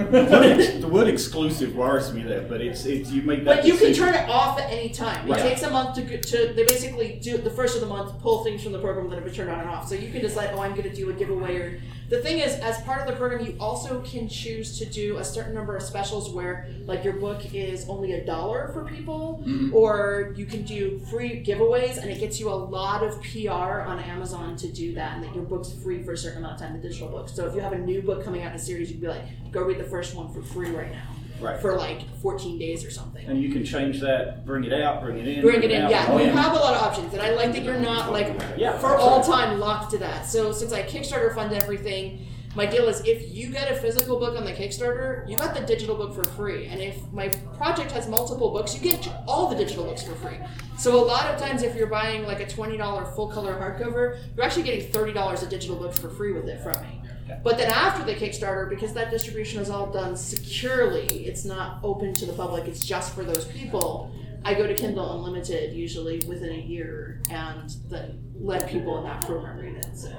the 0.07 0.23
up 0.23 0.31
word, 0.31 0.43
to 0.43 0.49
you. 0.49 0.57
the, 0.57 0.59
word 0.59 0.61
ex- 0.61 0.81
the 0.81 0.89
word 0.89 1.09
exclusive 1.09 1.75
worries 1.77 2.13
me 2.13 2.23
there, 2.23 2.43
but 2.43 2.61
it's 2.61 2.85
it's 2.87 3.11
you 3.11 3.23
make 3.23 3.45
that. 3.45 3.57
But 3.59 3.65
you 3.67 3.73
can 3.75 3.89
decision. 3.89 4.07
turn 4.07 4.15
it 4.15 4.29
off 4.31 4.59
at 4.61 4.71
any 4.73 4.89
time. 4.91 5.27
It 5.29 5.33
Right. 5.33 5.43
takes 5.43 5.63
a 5.63 5.71
month 5.71 5.97
to 5.97 6.03
go- 6.03 6.17
to 6.17 6.53
they 6.55 6.65
basically 6.65 7.19
do 7.23 7.37
the 7.39 7.51
first 7.51 7.75
of 7.75 7.81
the 7.81 7.87
month 7.89 8.21
pull 8.23 8.45
things 8.45 8.63
from 8.63 8.73
the 8.73 8.79
program 8.79 9.09
that 9.11 9.17
have 9.17 9.25
been 9.25 9.35
turned 9.35 9.51
on 9.51 9.61
and 9.61 9.69
off. 9.69 9.89
So 9.89 9.95
you 9.95 10.11
can 10.11 10.21
decide, 10.23 10.51
oh, 10.55 10.61
I'm 10.61 10.71
going 10.75 10.89
to 10.89 10.95
do 10.95 11.11
a 11.11 11.13
giveaway. 11.13 11.57
Or 11.57 11.81
the 12.09 12.21
thing 12.23 12.39
is, 12.39 12.55
as 12.61 12.81
part 12.83 13.01
of 13.01 13.07
the 13.07 13.13
program, 13.15 13.45
you 13.45 13.55
also 13.61 14.01
can 14.01 14.29
choose 14.29 14.79
to 14.79 14.87
do 14.87 15.19
a 15.19 15.25
certain 15.25 15.55
number 15.55 15.77
of 15.77 15.83
specials 15.83 16.31
where, 16.31 16.67
like, 16.87 17.05
your 17.05 17.15
book 17.15 17.55
is 17.55 17.89
only 17.89 18.13
a 18.13 18.25
dollar 18.25 18.71
for 18.73 18.85
people, 18.85 19.43
Mhm. 19.47 19.73
or 19.75 20.33
you 20.37 20.47
can 20.47 20.63
do 20.63 20.99
free 21.11 21.43
giveaways, 21.45 21.99
and 21.99 22.11
it 22.11 22.19
gets 22.19 22.41
you 22.41 22.49
a 22.51 22.55
lot 22.55 23.03
of 23.03 23.21
PR 23.23 23.83
on 23.83 23.99
Amazon 24.01 24.57
to 24.57 24.69
do 24.69 24.95
that, 24.95 25.17
and 25.17 25.25
that 25.25 25.35
your 25.35 25.45
book's 25.45 25.73
free 25.73 26.03
for 26.03 26.13
a 26.13 26.17
certain 26.19 26.39
amount 26.39 26.55
of 26.55 26.61
time, 26.61 26.81
the 26.81 26.89
digital 26.89 27.09
book. 27.09 27.29
So 27.29 27.47
if 27.47 27.55
you 27.55 27.61
have 27.61 27.73
a 27.73 27.79
new 27.79 28.01
book 28.03 28.25
coming 28.25 28.43
out 28.43 28.51
in 28.53 28.57
a 28.57 28.59
series, 28.59 28.89
you 28.91 28.95
can 28.95 29.03
be 29.03 29.09
like, 29.09 29.53
go 29.53 29.63
read 29.63 29.79
the 29.79 29.85
first 29.85 30.15
one 30.15 30.33
for 30.33 30.41
free 30.43 30.71
right 30.71 30.91
now. 30.91 31.09
Right. 31.41 31.61
For 31.61 31.77
like 31.77 32.03
14 32.21 32.59
days 32.59 32.85
or 32.85 32.91
something. 32.91 33.27
And 33.27 33.43
you 33.43 33.51
can 33.51 33.65
change 33.65 34.01
that, 34.01 34.45
bring 34.45 34.65
it 34.65 34.73
out, 34.73 35.03
bring 35.03 35.19
it 35.19 35.29
in. 35.29 35.43
Bring 35.43 35.63
it 35.63 35.71
in, 35.71 35.89
yeah. 35.89 36.13
You 36.13 36.25
yeah. 36.25 36.33
have 36.33 36.53
a 36.53 36.59
lot 36.59 36.75
of 36.75 36.83
options, 36.83 37.13
and 37.13 37.23
I 37.23 37.31
like 37.31 37.53
that 37.53 37.63
you're 37.63 37.79
not 37.79 38.13
like 38.13 38.35
Yeah, 38.57 38.79
for 38.79 38.97
all 38.97 39.23
time 39.23 39.61
locked 39.61 39.91
to 39.93 39.99
that. 39.99 40.27
So 40.27 40.53
since 40.53 40.73
I 40.73 40.83
Kickstarter 40.83 41.35
fund 41.35 41.53
everything, 41.53 42.27
my 42.55 42.67
deal 42.67 42.89
is 42.89 43.01
if 43.07 43.33
you 43.33 43.51
get 43.51 43.71
a 43.71 43.77
physical 43.77 44.19
book 44.19 44.37
on 44.37 44.45
the 44.45 44.53
Kickstarter, 44.53 45.29
you 45.29 45.37
got 45.37 45.55
the 45.55 45.61
digital 45.61 45.95
book 45.95 46.15
for 46.15 46.25
free. 46.25 46.67
And 46.67 46.81
if 46.81 46.97
my 47.13 47.29
project 47.57 47.93
has 47.93 48.09
multiple 48.09 48.51
books, 48.51 48.75
you 48.75 48.81
get 48.81 49.09
all 49.29 49.49
the 49.49 49.55
digital 49.55 49.85
books 49.85 50.03
for 50.03 50.15
free. 50.17 50.39
So 50.77 50.97
a 50.97 51.05
lot 51.05 51.27
of 51.27 51.41
times, 51.41 51.63
if 51.63 51.77
you're 51.77 51.89
buying 51.89 52.25
like 52.25 52.41
a 52.41 52.47
twenty 52.47 52.77
dollar 52.77 53.05
full 53.05 53.29
color 53.29 53.53
hardcover, 53.53 54.19
you're 54.35 54.45
actually 54.45 54.65
getting 54.65 54.91
thirty 54.91 55.13
dollars 55.13 55.43
of 55.43 55.51
digital 55.51 55.77
books 55.77 55.99
for 55.99 56.09
free 56.09 56.33
with 56.33 56.49
it 56.49 56.61
from 56.61 56.81
me. 56.83 57.01
But 57.43 57.59
then 57.59 57.71
after 57.71 58.05
the 58.05 58.15
Kickstarter, 58.15 58.69
because 58.69 58.93
that 58.95 59.11
distribution 59.11 59.61
is 59.61 59.71
all 59.71 59.91
done 59.91 60.17
securely, 60.17 61.07
it's 61.27 61.45
not 61.45 61.81
open 61.83 62.15
to 62.15 62.27
the 62.27 62.33
public, 62.33 62.67
it's 62.67 62.85
just 62.85 63.15
for 63.15 63.25
those 63.25 63.45
people. 63.47 64.15
I 64.45 64.55
go 64.55 64.67
to 64.67 64.75
Kindle 64.75 65.17
Unlimited 65.17 65.75
usually 65.75 66.23
within 66.27 66.51
a 66.51 66.61
year 66.61 67.21
and 67.31 67.75
then 67.89 68.23
let 68.39 68.69
people 68.69 68.99
in 68.99 69.05
that 69.05 69.27
program 69.27 69.59
read 69.59 69.77
it. 69.77 69.97
So 69.97 70.13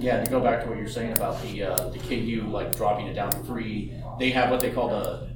Yeah, 0.00 0.22
to 0.24 0.30
go 0.30 0.40
back 0.40 0.62
to 0.62 0.68
what 0.68 0.78
you're 0.78 0.88
saying 0.88 1.12
about 1.12 1.40
the 1.42 1.64
uh, 1.64 1.88
the 1.90 1.98
KU 1.98 2.48
like 2.48 2.76
dropping 2.76 3.06
it 3.06 3.14
down 3.14 3.30
to 3.30 3.38
free, 3.44 3.94
they 4.18 4.30
have 4.30 4.50
what 4.50 4.60
they 4.60 4.70
call 4.70 4.88
the 4.88 5.28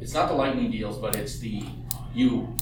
it's 0.00 0.14
not 0.14 0.28
the 0.28 0.34
lightning 0.34 0.70
deals, 0.70 0.98
but 0.98 1.16
it's 1.16 1.38
the 1.38 1.64
you 2.14 2.54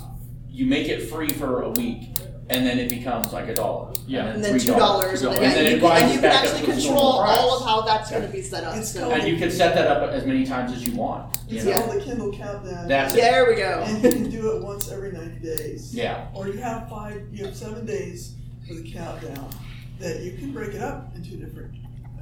you 0.49 0.67
make 0.67 0.89
it 0.89 1.09
free 1.09 1.29
for 1.29 1.63
a 1.63 1.71
week 1.71 2.15
and 2.49 2.65
then 2.65 2.79
it 2.79 2.89
becomes 2.89 3.33
like 3.33 3.49
a 3.49 3.55
dollar. 3.55 3.93
Yeah. 4.07 4.27
and 4.27 4.45
then 4.45 4.59
two 4.59 4.73
$3, 4.73 4.79
dollars, 4.79 5.23
and 5.23 5.35
$2, 5.35 5.41
then, 5.41 5.43
yeah, 5.43 5.71
it 5.71 5.75
you, 5.75 5.81
can, 5.81 6.03
and 6.03 6.13
you 6.13 6.21
can 6.21 6.31
actually 6.31 6.73
control 6.73 6.97
all 6.99 7.57
of 7.59 7.65
how 7.67 7.81
that's 7.83 8.11
going 8.11 8.23
to 8.23 8.29
be 8.29 8.41
set 8.41 8.63
up. 8.65 8.77
It's 8.77 8.91
So. 8.93 9.11
And 9.11 9.27
you 9.27 9.37
can 9.37 9.51
set 9.51 9.75
that 9.75 9.89
up 9.89 10.09
as 10.11 10.25
many 10.25 10.47
times 10.47 10.73
as 10.73 10.87
you 10.87 10.95
want. 10.95 11.37
You 11.49 11.57
It's 11.57 11.67
know? 11.67 11.75
called 11.75 12.01
the 12.01 12.05
Kindle 12.05 12.33
Countdown. 12.33 12.87
That's 12.89 13.15
it. 13.15 13.21
There 13.21 13.47
we 13.49 13.57
go. 13.57 13.83
And 13.85 14.03
you 14.05 14.11
can 14.11 14.31
do 14.31 14.57
it 14.57 14.63
once 14.63 14.91
every 14.91 15.11
90 15.13 15.41
days. 15.41 15.95
Yeah. 15.95 16.29
Or 16.35 16.47
you 16.47 16.59
have 16.59 16.89
five, 16.89 17.27
you 17.33 17.45
have 17.47 17.57
seven 17.57 17.85
days 17.85 18.35
for 18.67 18.75
the 18.75 18.93
countdown 18.93 19.51
that 19.99 20.21
you 20.21 20.33
can 20.39 20.53
break 20.53 20.75
it 20.75 20.83
up 20.83 21.15
into 21.17 21.37
different. 21.37 21.73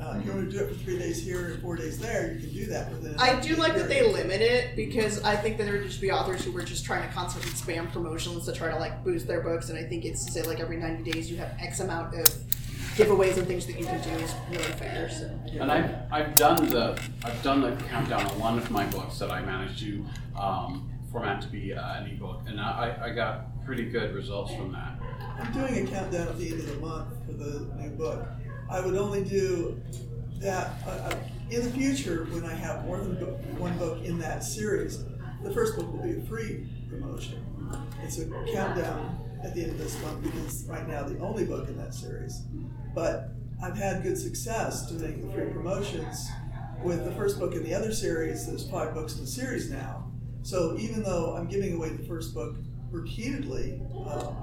Uh, 0.01 0.17
if 0.19 0.27
you 0.27 0.33
want 0.33 0.51
to 0.51 0.59
do 0.59 0.65
it 0.65 0.69
for 0.69 0.75
three 0.75 0.99
days 0.99 1.23
here 1.23 1.47
and 1.53 1.63
four 1.63 1.77
days 1.77 1.99
there, 1.99 2.33
you 2.33 2.41
can 2.41 2.51
do 2.53 2.67
that 2.67 2.91
within. 2.91 3.15
I 3.19 3.39
do 3.41 3.55
like 3.55 3.75
that 3.75 3.89
they 3.89 4.03
limit 4.11 4.41
it 4.41 4.75
because 4.75 5.23
I 5.23 5.37
think 5.37 5.57
that 5.59 5.65
there 5.65 5.75
would 5.75 5.87
just 5.87 6.01
be 6.01 6.11
authors 6.11 6.45
who 6.45 6.51
were 6.51 6.63
just 6.65 6.85
trying 6.85 7.07
to 7.09 7.15
constantly 7.15 7.51
spam 7.53 7.91
promotions 7.93 8.45
to 8.47 8.53
try 8.53 8.71
to 8.71 8.77
like 8.77 9.05
boost 9.05 9.27
their 9.27 9.41
books, 9.41 9.69
and 9.71 9.79
I 9.79 9.85
think 9.85 10.05
it's 10.05 10.25
to 10.27 10.33
say 10.33 10.43
like 10.43 10.59
every 10.59 10.79
ninety 10.79 11.11
days 11.11 11.31
you 11.31 11.37
have 11.37 11.53
X 11.61 11.79
amount 11.81 12.15
of 12.19 12.27
giveaways 12.97 13.37
and 13.37 13.47
things 13.47 13.67
that 13.67 13.79
you 13.79 13.87
can 13.87 14.01
do 14.03 14.11
is 14.11 14.35
really 14.51 14.63
fair. 14.65 15.09
So 15.11 15.31
And 15.61 15.71
I've, 15.71 15.91
I've 16.13 16.35
done 16.35 16.57
the 16.69 17.01
I've 17.25 17.43
done 17.43 17.61
the 17.63 17.73
countdown 17.85 18.27
on 18.27 18.39
one 18.39 18.59
of 18.59 18.71
my 18.71 18.87
books 18.87 19.19
that 19.21 19.31
I 19.31 19.43
managed 19.43 19.79
to 19.81 20.05
um, 20.37 20.91
format 21.11 21.41
to 21.43 21.49
be 21.49 21.73
uh, 21.73 22.01
an 22.01 22.11
ebook, 22.11 22.43
and 22.49 22.61
I, 22.61 22.97
I 23.01 23.11
got 23.11 23.65
pretty 23.65 23.89
good 23.91 24.13
results 24.15 24.53
from 24.55 24.73
that. 24.73 24.99
I'm 25.39 25.53
doing 25.53 25.87
a 25.87 25.91
countdown 25.91 26.29
at 26.29 26.39
the 26.39 26.51
end 26.51 26.61
of 26.61 26.67
the 26.69 26.77
month 26.77 27.09
for 27.27 27.33
the 27.33 27.61
new 27.77 27.91
book. 27.91 28.27
I 28.71 28.81
would 28.81 28.97
only 28.97 29.25
do 29.25 29.81
that 30.39 30.83
uh, 30.87 30.91
uh, 30.91 31.17
in 31.51 31.63
the 31.63 31.71
future 31.71 32.27
when 32.31 32.45
I 32.45 32.55
have 32.55 32.85
more 32.85 32.99
than 32.99 33.15
one 33.59 33.77
book 33.79 34.03
in 34.05 34.19
that 34.19 34.43
series. 34.43 35.05
The 35.43 35.53
first 35.53 35.77
book 35.77 35.93
will 35.93 36.03
be 36.03 36.19
a 36.19 36.23
free 36.23 36.67
promotion. 36.89 37.45
It's 38.03 38.19
a 38.19 38.27
countdown 38.53 39.19
at 39.43 39.55
the 39.55 39.63
end 39.63 39.73
of 39.73 39.79
this 39.79 40.01
month 40.03 40.23
because 40.23 40.65
right 40.67 40.89
now 40.89 41.03
the 41.03 41.19
only 41.19 41.45
book 41.45 41.69
in 41.69 41.77
that 41.77 41.95
series. 41.95 42.43
But 42.95 43.31
I've 43.63 43.77
had 43.77 44.03
good 44.03 44.19
success 44.19 44.91
doing 44.91 45.27
the 45.27 45.33
free 45.33 45.53
promotions 45.53 46.29
with 46.83 47.05
the 47.05 47.13
first 47.13 47.39
book 47.39 47.55
in 47.55 47.63
the 47.63 47.75
other 47.75 47.93
series. 47.93 48.47
There's 48.47 48.69
five 48.69 48.95
books 48.95 49.15
in 49.15 49.23
the 49.23 49.27
series 49.27 49.71
now. 49.71 50.11
So 50.43 50.77
even 50.79 51.03
though 51.03 51.37
I'm 51.37 51.49
giving 51.49 51.75
away 51.75 51.91
the 51.91 52.05
first 52.05 52.35
book 52.35 52.57
repeatedly, 52.91 53.81
um, 54.09 54.37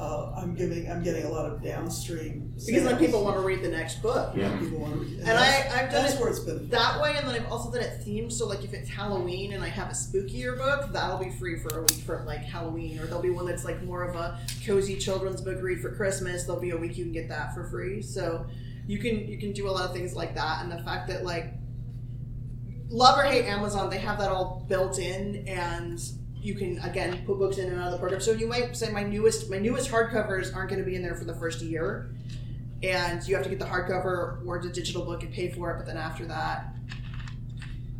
uh, 0.00 0.32
I'm 0.34 0.54
giving 0.54 0.90
I'm 0.90 1.02
getting 1.02 1.24
a 1.24 1.28
lot 1.28 1.44
of 1.44 1.62
downstream 1.62 2.54
because 2.54 2.84
then 2.84 2.96
people 2.96 3.22
want 3.22 3.36
to 3.36 3.42
read 3.42 3.62
the 3.62 3.68
next 3.68 4.00
book. 4.00 4.34
Yeah, 4.34 4.58
people 4.58 4.78
want 4.78 4.94
to 4.94 4.98
read. 5.00 5.18
And 5.20 5.30
I 5.32 5.58
I've 5.58 5.90
done 5.90 6.02
that's 6.02 6.14
it 6.14 6.20
where 6.20 6.30
it's 6.30 6.40
been. 6.40 6.70
that 6.70 7.02
way, 7.02 7.16
and 7.18 7.28
then 7.28 7.34
I've 7.34 7.52
also 7.52 7.70
done 7.70 7.82
it 7.82 8.00
themed. 8.00 8.32
So, 8.32 8.46
like, 8.46 8.64
if 8.64 8.72
it's 8.72 8.88
Halloween 8.88 9.52
and 9.52 9.62
I 9.62 9.68
have 9.68 9.88
a 9.88 9.94
spookier 9.94 10.56
book, 10.56 10.90
that'll 10.94 11.18
be 11.18 11.28
free 11.32 11.58
for 11.58 11.80
a 11.80 11.82
week 11.82 12.00
for 12.06 12.24
like 12.26 12.40
Halloween. 12.40 12.98
Or 12.98 13.04
there'll 13.04 13.20
be 13.20 13.28
one 13.28 13.44
that's 13.44 13.66
like 13.66 13.82
more 13.82 14.02
of 14.04 14.16
a 14.16 14.38
cozy 14.64 14.96
children's 14.96 15.42
book 15.42 15.60
read 15.60 15.80
for 15.80 15.94
Christmas. 15.94 16.44
There'll 16.44 16.62
be 16.62 16.70
a 16.70 16.78
week 16.78 16.96
you 16.96 17.04
can 17.04 17.12
get 17.12 17.28
that 17.28 17.52
for 17.54 17.64
free. 17.64 18.00
So, 18.00 18.46
you 18.86 18.98
can 18.98 19.28
you 19.28 19.36
can 19.36 19.52
do 19.52 19.68
a 19.68 19.70
lot 19.70 19.84
of 19.84 19.94
things 19.94 20.14
like 20.16 20.34
that. 20.34 20.62
And 20.62 20.72
the 20.72 20.82
fact 20.82 21.08
that 21.08 21.24
like 21.24 21.52
love 22.88 23.18
or 23.18 23.24
hate 23.24 23.44
Amazon, 23.44 23.90
they 23.90 23.98
have 23.98 24.18
that 24.18 24.30
all 24.30 24.64
built 24.66 24.98
in, 24.98 25.46
and 25.46 26.00
you 26.42 26.54
can 26.54 26.78
again 26.78 27.22
put 27.26 27.38
books 27.38 27.58
in 27.58 27.70
and 27.70 27.78
out 27.80 27.86
of 27.86 27.92
the 27.92 27.98
program. 27.98 28.20
So 28.20 28.32
you 28.32 28.46
might 28.46 28.76
say 28.76 28.90
my 28.90 29.02
newest 29.02 29.50
my 29.50 29.58
newest 29.58 29.90
hardcovers 29.90 30.54
aren't 30.54 30.70
going 30.70 30.82
to 30.82 30.86
be 30.88 30.96
in 30.96 31.02
there 31.02 31.14
for 31.14 31.24
the 31.24 31.34
first 31.34 31.60
year, 31.60 32.10
and 32.82 33.26
you 33.26 33.34
have 33.34 33.44
to 33.44 33.50
get 33.50 33.58
the 33.58 33.66
hardcover 33.66 34.44
or 34.46 34.60
the 34.62 34.70
digital 34.70 35.04
book 35.04 35.22
and 35.22 35.32
pay 35.32 35.50
for 35.50 35.70
it. 35.70 35.76
But 35.76 35.86
then 35.86 35.96
after 35.96 36.26
that, 36.26 36.74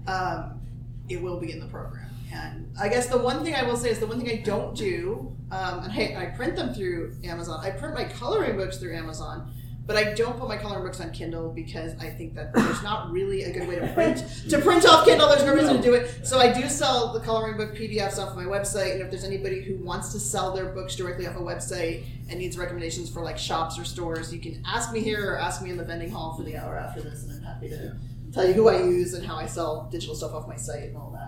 um, 0.06 0.60
it 1.08 1.20
will 1.20 1.38
be 1.38 1.52
in 1.52 1.60
the 1.60 1.66
program. 1.66 2.06
And 2.32 2.72
I 2.80 2.88
guess 2.88 3.08
the 3.08 3.18
one 3.18 3.42
thing 3.42 3.54
I 3.54 3.64
will 3.64 3.76
say 3.76 3.90
is 3.90 3.98
the 3.98 4.06
one 4.06 4.20
thing 4.20 4.30
I 4.30 4.42
don't 4.42 4.76
do, 4.76 5.36
um, 5.50 5.80
and 5.80 5.92
I, 5.92 6.22
I 6.22 6.26
print 6.36 6.54
them 6.56 6.72
through 6.72 7.16
Amazon. 7.24 7.60
I 7.64 7.70
print 7.70 7.94
my 7.94 8.04
coloring 8.04 8.56
books 8.56 8.78
through 8.78 8.96
Amazon. 8.96 9.52
But 9.90 10.06
I 10.06 10.14
don't 10.14 10.38
put 10.38 10.46
my 10.46 10.56
coloring 10.56 10.84
books 10.84 11.00
on 11.00 11.10
Kindle 11.10 11.50
because 11.50 11.98
I 11.98 12.10
think 12.10 12.36
that 12.36 12.54
there's 12.54 12.80
not 12.84 13.10
really 13.10 13.42
a 13.42 13.52
good 13.52 13.66
way 13.66 13.74
to 13.74 13.92
print 13.92 14.24
to 14.48 14.60
print 14.60 14.86
off 14.86 15.04
Kindle. 15.04 15.26
There's 15.26 15.42
no 15.42 15.52
reason 15.52 15.78
to 15.78 15.82
do 15.82 15.94
it. 15.94 16.24
So 16.24 16.38
I 16.38 16.52
do 16.52 16.68
sell 16.68 17.12
the 17.12 17.18
coloring 17.18 17.56
book 17.56 17.74
PDFs 17.74 18.16
off 18.16 18.28
of 18.28 18.36
my 18.36 18.44
website. 18.44 18.92
And 18.92 19.00
if 19.00 19.10
there's 19.10 19.24
anybody 19.24 19.62
who 19.62 19.84
wants 19.84 20.12
to 20.12 20.20
sell 20.20 20.54
their 20.54 20.66
books 20.66 20.94
directly 20.94 21.26
off 21.26 21.34
a 21.34 21.40
website 21.40 22.04
and 22.28 22.38
needs 22.38 22.56
recommendations 22.56 23.10
for 23.10 23.24
like 23.24 23.36
shops 23.36 23.80
or 23.80 23.84
stores, 23.84 24.32
you 24.32 24.38
can 24.38 24.62
ask 24.64 24.92
me 24.92 25.00
here 25.00 25.32
or 25.32 25.40
ask 25.40 25.60
me 25.60 25.70
in 25.70 25.76
the 25.76 25.84
vending 25.84 26.12
hall 26.12 26.36
for 26.36 26.44
the 26.44 26.56
hour 26.56 26.78
after 26.78 27.00
this, 27.00 27.24
and 27.24 27.32
I'm 27.32 27.42
happy 27.42 27.68
to 27.70 27.96
tell 28.32 28.46
you 28.46 28.52
who 28.52 28.68
I 28.68 28.84
use 28.84 29.14
and 29.14 29.26
how 29.26 29.34
I 29.34 29.46
sell 29.46 29.88
digital 29.90 30.14
stuff 30.14 30.34
off 30.34 30.46
my 30.46 30.54
site 30.54 30.84
and 30.84 30.96
all 30.96 31.10
that. 31.14 31.19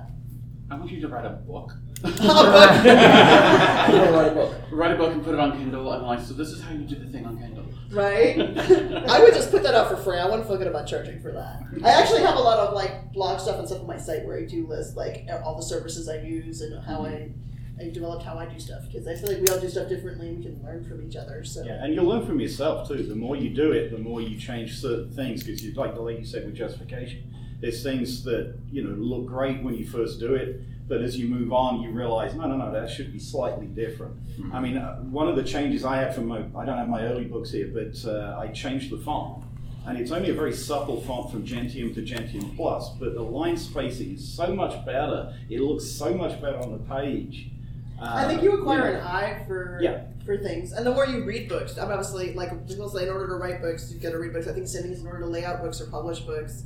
I 0.73 0.77
want 0.77 0.91
you 0.91 1.03
to 1.03 1.09
write 1.09 1.27
a 1.27 1.31
book. 1.31 1.75
write 2.03 2.17
a 4.29 4.33
book. 4.35 4.55
Write 4.71 4.93
a 4.93 4.97
book 4.97 5.13
and 5.13 5.23
put 5.23 5.35
it 5.35 5.41
on 5.41 5.53
Kindle. 5.59 5.93
And 5.93 6.03
like, 6.07 6.21
so 6.21 6.33
this 6.33 6.49
is 6.49 6.63
how 6.63 6.73
you 6.73 6.87
do 6.87 6.95
the 6.95 7.07
thing 7.07 7.27
on 7.27 7.37
Kindle. 7.37 7.67
Right? 7.91 8.39
I 8.39 9.21
would 9.21 9.35
just 9.35 9.51
put 9.51 9.63
that 9.65 9.75
up 9.75 9.91
for 9.91 9.99
free. 9.99 10.17
I 10.19 10.25
wouldn't 10.25 10.49
feel 10.49 10.57
good 10.57 10.69
about 10.69 10.87
charging 10.87 11.21
for 11.21 11.31
that. 11.33 11.61
I 11.85 11.91
actually 11.91 12.23
have 12.23 12.37
a 12.37 12.41
lot 12.41 12.59
of 12.59 12.73
like 12.73 13.13
blog 13.13 13.39
stuff 13.39 13.59
and 13.59 13.69
stuff 13.69 13.83
on 13.83 13.87
my 13.87 13.99
site 13.99 14.25
where 14.25 14.39
I 14.39 14.47
do 14.47 14.67
list 14.67 14.97
like 14.97 15.29
all 15.45 15.57
the 15.57 15.63
services 15.63 16.09
I 16.09 16.23
use 16.23 16.63
and 16.63 16.83
how 16.83 17.05
I 17.05 17.33
I 17.79 17.91
developed 17.91 18.25
how 18.25 18.39
I 18.39 18.47
do 18.47 18.59
stuff 18.59 18.85
because 18.87 19.07
I 19.07 19.15
feel 19.15 19.29
like 19.29 19.43
we 19.43 19.49
all 19.49 19.61
do 19.61 19.69
stuff 19.69 19.91
differently 19.91 20.29
and 20.29 20.39
we 20.39 20.45
can 20.45 20.63
learn 20.63 20.85
from 20.85 21.07
each 21.07 21.17
other. 21.17 21.45
So 21.45 21.65
Yeah, 21.65 21.85
and 21.85 21.95
you'll 21.95 22.07
learn 22.07 22.25
from 22.25 22.41
yourself 22.41 22.89
too. 22.89 23.03
The 23.03 23.15
more 23.15 23.37
you 23.37 23.51
do 23.51 23.73
it, 23.73 23.91
the 23.91 23.99
more 23.99 24.23
you 24.23 24.39
change 24.39 24.79
certain 24.79 25.11
things 25.11 25.43
because 25.43 25.63
you 25.63 25.75
like 25.75 25.95
the 25.95 26.03
lady 26.03 26.25
said 26.25 26.47
with 26.47 26.55
justification. 26.55 27.33
There's 27.63 27.83
things 27.83 28.23
that 28.25 28.55
you 28.71 28.83
know 28.83 28.91
look 28.97 29.27
great 29.27 29.63
when 29.63 29.75
you 29.75 29.87
first 29.87 30.21
do 30.21 30.35
it, 30.35 30.61
but 30.89 31.01
as 31.01 31.17
you 31.17 31.29
move 31.29 31.53
on, 31.53 31.81
you 31.81 31.91
realize 31.91 32.35
no, 32.35 32.47
no, 32.47 32.57
no, 32.57 32.73
that 32.73 32.91
should 32.91 33.13
be 33.13 33.19
slightly 33.19 33.67
different. 33.67 34.15
I 34.53 34.61
mean, 34.61 34.77
uh, 34.77 34.97
one 35.05 35.29
of 35.29 35.37
the 35.37 35.45
changes 35.45 35.85
I 35.85 35.97
had 35.97 36.15
from 36.15 36.27
my 36.27 36.41
I 36.57 36.65
don't 36.67 36.77
have 36.77 36.89
my 36.89 37.03
early 37.03 37.25
books 37.25 37.53
here, 37.53 37.71
but 37.73 38.05
uh, 38.07 38.37
I 38.39 38.49
changed 38.49 38.91
the 38.91 38.99
font. 38.99 39.45
And 39.85 39.99
it's 39.99 40.13
only 40.13 40.31
a 40.31 40.35
very 40.35 40.53
subtle 40.53 41.01
font 41.01 41.33
from 41.33 41.45
Gentium 41.45 41.93
to 41.95 42.03
Gentium 42.03 42.55
Plus, 42.55 42.91
but 43.01 43.15
the 43.15 43.23
line 43.23 43.57
spacing 43.57 44.15
is 44.15 44.33
so 44.33 44.55
much 44.55 44.85
better. 44.87 45.35
It 45.51 45.61
looks 45.61 45.85
so 45.85 46.15
much 46.15 46.41
better 46.41 46.59
on 46.59 46.71
the 46.73 46.79
page. 46.79 47.49
I 48.01 48.27
think 48.29 48.43
you 48.43 48.53
acquire 48.59 48.93
an 48.95 49.01
eye 49.01 49.45
for 49.47 49.79
Yeah. 49.83 50.03
For 50.25 50.37
things, 50.39 50.73
and 50.73 50.87
the 50.87 50.93
more 50.93 51.07
you 51.07 51.25
read 51.25 51.49
books, 51.49 51.79
I'm 51.79 51.91
obviously 51.91 52.35
like 52.35 52.69
people 52.69 52.89
say, 52.89 53.05
in 53.05 53.09
order 53.11 53.29
to 53.29 53.35
write 53.35 53.61
books, 53.61 53.91
you've 53.93 54.03
got 54.03 54.11
to 54.11 54.19
read 54.19 54.33
books. 54.33 54.47
I 54.47 54.53
think 54.53 54.69
same 54.69 54.91
is 54.91 55.01
in 55.01 55.07
order 55.07 55.21
to 55.21 55.27
lay 55.27 55.45
out 55.45 55.63
books 55.63 55.81
or 55.81 55.87
publish 55.87 56.21
books. 56.21 56.65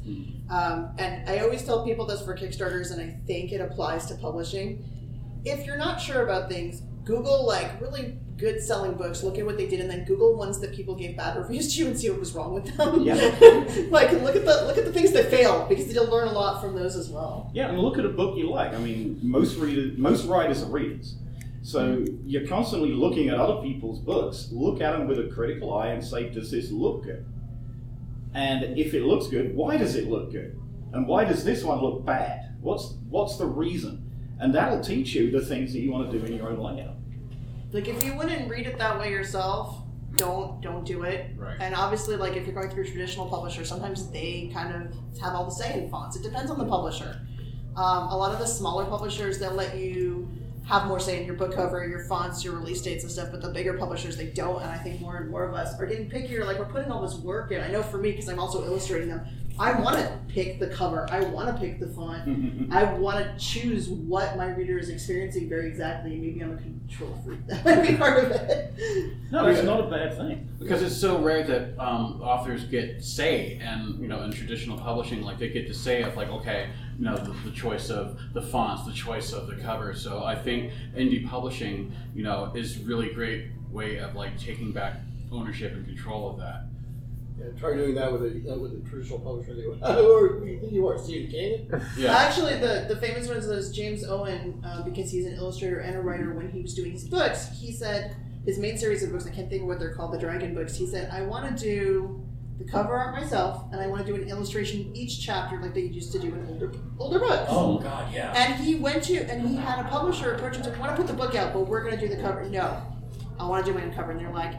Um, 0.50 0.90
and 0.98 1.28
I 1.28 1.38
always 1.38 1.62
tell 1.64 1.84
people 1.84 2.06
this 2.06 2.22
for 2.22 2.36
Kickstarters, 2.36 2.92
and 2.92 3.00
I 3.00 3.16
think 3.26 3.52
it 3.52 3.60
applies 3.60 4.06
to 4.06 4.14
publishing. 4.16 4.84
If 5.44 5.66
you're 5.66 5.78
not 5.78 6.00
sure 6.00 6.22
about 6.22 6.48
things, 6.50 6.82
Google 7.04 7.46
like 7.46 7.80
really 7.80 8.18
good 8.36 8.62
selling 8.62 8.94
books. 8.94 9.22
Look 9.22 9.38
at 9.38 9.46
what 9.46 9.56
they 9.56 9.66
did, 9.66 9.80
and 9.80 9.88
then 9.88 10.04
Google 10.04 10.36
ones 10.36 10.60
that 10.60 10.74
people 10.74 10.94
gave 10.94 11.16
bad 11.16 11.36
reviews 11.38 11.74
to, 11.76 11.86
and 11.86 11.98
see 11.98 12.10
what 12.10 12.20
was 12.20 12.32
wrong 12.32 12.52
with 12.52 12.76
them. 12.76 13.02
Yeah. 13.02 13.14
like 13.90 14.12
look 14.12 14.36
at 14.36 14.44
the 14.44 14.64
look 14.66 14.76
at 14.76 14.84
the 14.84 14.92
things 14.92 15.12
that 15.12 15.30
fail 15.30 15.66
because 15.68 15.92
you'll 15.92 16.10
learn 16.10 16.28
a 16.28 16.32
lot 16.32 16.60
from 16.60 16.74
those 16.74 16.96
as 16.96 17.08
well. 17.08 17.50
Yeah, 17.54 17.68
and 17.68 17.78
look 17.78 17.98
at 17.98 18.04
a 18.04 18.10
book 18.10 18.36
you 18.36 18.50
like. 18.50 18.74
I 18.74 18.78
mean, 18.78 19.18
most 19.22 19.56
readers, 19.56 19.96
most 19.96 20.26
writers 20.26 20.62
are 20.62 20.66
readers, 20.66 21.14
so 21.66 22.04
you're 22.24 22.46
constantly 22.46 22.92
looking 22.92 23.28
at 23.28 23.40
other 23.40 23.60
people's 23.60 23.98
books. 23.98 24.50
Look 24.52 24.80
at 24.80 24.92
them 24.92 25.08
with 25.08 25.18
a 25.18 25.26
critical 25.34 25.76
eye 25.76 25.88
and 25.88 26.04
say, 26.04 26.28
"Does 26.30 26.52
this 26.52 26.70
look 26.70 27.02
good?" 27.02 27.26
And 28.34 28.78
if 28.78 28.94
it 28.94 29.02
looks 29.02 29.26
good, 29.26 29.52
why 29.56 29.76
does 29.76 29.96
it 29.96 30.08
look 30.08 30.30
good? 30.30 30.56
And 30.92 31.08
why 31.08 31.24
does 31.24 31.42
this 31.42 31.64
one 31.64 31.82
look 31.82 32.04
bad? 32.04 32.54
What's 32.60 32.94
what's 33.10 33.36
the 33.36 33.46
reason? 33.46 34.08
And 34.38 34.54
that'll 34.54 34.80
teach 34.80 35.12
you 35.16 35.32
the 35.32 35.44
things 35.44 35.72
that 35.72 35.80
you 35.80 35.90
want 35.90 36.08
to 36.08 36.16
do 36.16 36.24
in 36.24 36.34
your 36.34 36.50
own 36.50 36.60
layout. 36.60 36.98
Like 37.72 37.88
if 37.88 38.00
you 38.04 38.14
wouldn't 38.14 38.48
read 38.48 38.68
it 38.68 38.78
that 38.78 38.96
way 39.00 39.10
yourself, 39.10 39.82
don't 40.14 40.60
don't 40.60 40.84
do 40.86 41.02
it. 41.02 41.32
Right. 41.36 41.56
And 41.58 41.74
obviously, 41.74 42.14
like 42.14 42.36
if 42.36 42.46
you're 42.46 42.54
going 42.54 42.70
through 42.70 42.84
a 42.84 42.86
traditional 42.86 43.28
publisher, 43.28 43.64
sometimes 43.64 44.08
they 44.12 44.52
kind 44.54 44.72
of 44.72 45.18
have 45.18 45.34
all 45.34 45.46
the 45.46 45.50
say 45.50 45.82
in 45.82 45.90
fonts. 45.90 46.14
It 46.14 46.22
depends 46.22 46.48
on 46.48 46.58
the 46.58 46.66
publisher. 46.66 47.26
Um, 47.74 48.08
a 48.08 48.16
lot 48.16 48.32
of 48.32 48.38
the 48.38 48.46
smaller 48.46 48.84
publishers 48.84 49.40
they'll 49.40 49.52
let 49.52 49.76
you 49.76 50.28
have 50.66 50.86
more 50.86 50.98
say 50.98 51.20
in 51.20 51.26
your 51.26 51.36
book 51.36 51.54
cover, 51.54 51.86
your 51.86 52.00
fonts, 52.04 52.44
your 52.44 52.54
release 52.54 52.82
dates 52.82 53.04
and 53.04 53.12
stuff. 53.12 53.28
But 53.30 53.40
the 53.40 53.50
bigger 53.50 53.74
publishers 53.74 54.16
they 54.16 54.26
don't. 54.26 54.60
And 54.62 54.70
I 54.70 54.76
think 54.78 55.00
more 55.00 55.16
and 55.16 55.30
more 55.30 55.44
of 55.44 55.54
us 55.54 55.78
are 55.78 55.86
getting 55.86 56.10
pickier. 56.10 56.44
Like 56.44 56.58
we're 56.58 56.66
putting 56.66 56.90
all 56.90 57.02
this 57.02 57.16
work 57.16 57.52
in. 57.52 57.60
I 57.60 57.68
know 57.68 57.82
for 57.82 57.98
me 57.98 58.10
because 58.10 58.28
I'm 58.28 58.38
also 58.38 58.64
illustrating 58.64 59.08
them. 59.08 59.26
I 59.58 59.72
want 59.80 59.96
to 59.96 60.18
pick 60.28 60.60
the 60.60 60.66
cover. 60.68 61.06
I 61.10 61.20
want 61.20 61.48
to 61.48 61.58
pick 61.58 61.80
the 61.80 61.86
font. 61.86 62.70
I 62.70 62.84
want 62.84 63.24
to 63.24 63.38
choose 63.42 63.88
what 63.88 64.36
my 64.36 64.48
reader 64.48 64.78
is 64.78 64.90
experiencing 64.90 65.48
very 65.48 65.68
exactly. 65.68 66.10
Maybe 66.10 66.40
I'm 66.42 66.52
a 66.52 66.56
control 66.56 67.18
freak. 67.24 67.46
That 67.46 67.64
might 67.64 67.86
be 67.86 67.96
part 67.96 68.22
of 68.22 68.30
it. 68.32 68.74
No, 69.30 69.46
it's 69.46 69.62
not 69.62 69.80
a 69.80 69.90
bad 69.90 70.16
thing. 70.16 70.48
Because 70.58 70.82
it's 70.82 70.96
so 70.96 71.18
rare 71.18 71.42
that 71.44 71.78
um, 71.82 72.20
authors 72.20 72.64
get 72.64 73.02
say, 73.02 73.58
and 73.62 73.98
you 73.98 74.08
know, 74.08 74.22
in 74.22 74.32
traditional 74.32 74.78
publishing, 74.78 75.22
like 75.22 75.38
they 75.38 75.48
get 75.48 75.66
to 75.68 75.74
say 75.74 76.02
of 76.02 76.16
like, 76.16 76.28
okay, 76.28 76.68
you 76.98 77.04
know, 77.04 77.16
the, 77.16 77.32
the 77.48 77.54
choice 77.54 77.90
of 77.90 78.18
the 78.32 78.42
fonts, 78.42 78.86
the 78.86 78.92
choice 78.92 79.32
of 79.32 79.46
the 79.46 79.56
cover. 79.56 79.94
So 79.94 80.24
I 80.24 80.34
think 80.34 80.72
indie 80.96 81.28
publishing, 81.28 81.92
you 82.14 82.22
know, 82.22 82.52
is 82.54 82.78
really 82.78 83.12
great 83.12 83.48
way 83.70 83.98
of 83.98 84.14
like 84.14 84.38
taking 84.38 84.72
back 84.72 84.96
ownership 85.30 85.72
and 85.72 85.84
control 85.84 86.30
of 86.30 86.38
that. 86.38 86.66
Yeah, 87.38 87.58
try 87.58 87.74
doing 87.76 87.94
that 87.96 88.10
with 88.10 88.22
a 88.22 88.54
uh, 88.54 88.56
with 88.56 88.72
a 88.72 88.88
traditional 88.88 89.18
publisher. 89.18 89.54
They 89.54 89.62
go, 89.62 89.72
who 89.74 90.40
do 90.40 90.50
you 90.50 90.58
think 90.58 90.72
you 90.72 90.88
are, 90.88 90.98
Stephen 90.98 91.30
King? 91.30 91.82
Yeah. 91.98 92.16
Actually, 92.16 92.58
the, 92.58 92.86
the 92.88 92.96
famous 92.96 93.28
one 93.28 93.36
is 93.36 93.70
James 93.72 94.04
Owen, 94.04 94.62
uh, 94.64 94.82
because 94.82 95.10
he's 95.10 95.26
an 95.26 95.34
illustrator 95.34 95.80
and 95.80 95.96
a 95.96 96.00
writer. 96.00 96.32
When 96.32 96.50
he 96.50 96.62
was 96.62 96.74
doing 96.74 96.92
his 96.92 97.04
books, 97.04 97.50
he 97.60 97.72
said 97.72 98.16
his 98.46 98.58
main 98.58 98.78
series 98.78 99.02
of 99.02 99.12
books. 99.12 99.26
I 99.26 99.30
can't 99.30 99.50
think 99.50 99.62
of 99.62 99.68
what 99.68 99.78
they're 99.78 99.94
called, 99.94 100.14
the 100.14 100.18
Dragon 100.18 100.54
books. 100.54 100.74
He 100.74 100.86
said, 100.86 101.10
"I 101.12 101.22
want 101.22 101.58
to 101.58 101.62
do 101.62 102.25
the 102.58 102.64
cover 102.64 102.94
art 102.94 103.14
myself, 103.14 103.64
and 103.72 103.80
I 103.80 103.86
want 103.86 104.06
to 104.06 104.12
do 104.12 104.20
an 104.20 104.28
illustration 104.28 104.90
each 104.94 105.24
chapter, 105.24 105.60
like 105.60 105.74
they 105.74 105.82
used 105.82 106.12
to 106.12 106.18
do 106.18 106.28
in 106.28 106.46
older 106.48 106.72
older 106.98 107.18
books." 107.18 107.46
Oh 107.48 107.78
God, 107.78 108.12
yeah. 108.12 108.32
And 108.34 108.54
he 108.62 108.76
went 108.76 109.02
to, 109.04 109.16
and 109.30 109.48
he 109.48 109.56
had 109.56 109.84
a 109.84 109.88
publisher 109.88 110.34
approach 110.34 110.56
him 110.56 110.62
and 110.62 110.64
said, 110.66 110.76
"I 110.76 110.80
want 110.80 110.92
to 110.92 110.96
put 110.96 111.06
the 111.06 111.12
book 111.12 111.34
out, 111.34 111.52
but 111.52 111.66
we're 111.66 111.82
going 111.82 111.98
to 111.98 112.08
do 112.08 112.14
the 112.14 112.20
cover." 112.20 112.44
No, 112.48 112.80
I 113.38 113.46
want 113.46 113.64
to 113.64 113.72
do 113.72 113.78
my 113.78 113.84
own 113.84 113.92
cover, 113.92 114.12
and 114.12 114.20
they're 114.20 114.32
like. 114.32 114.54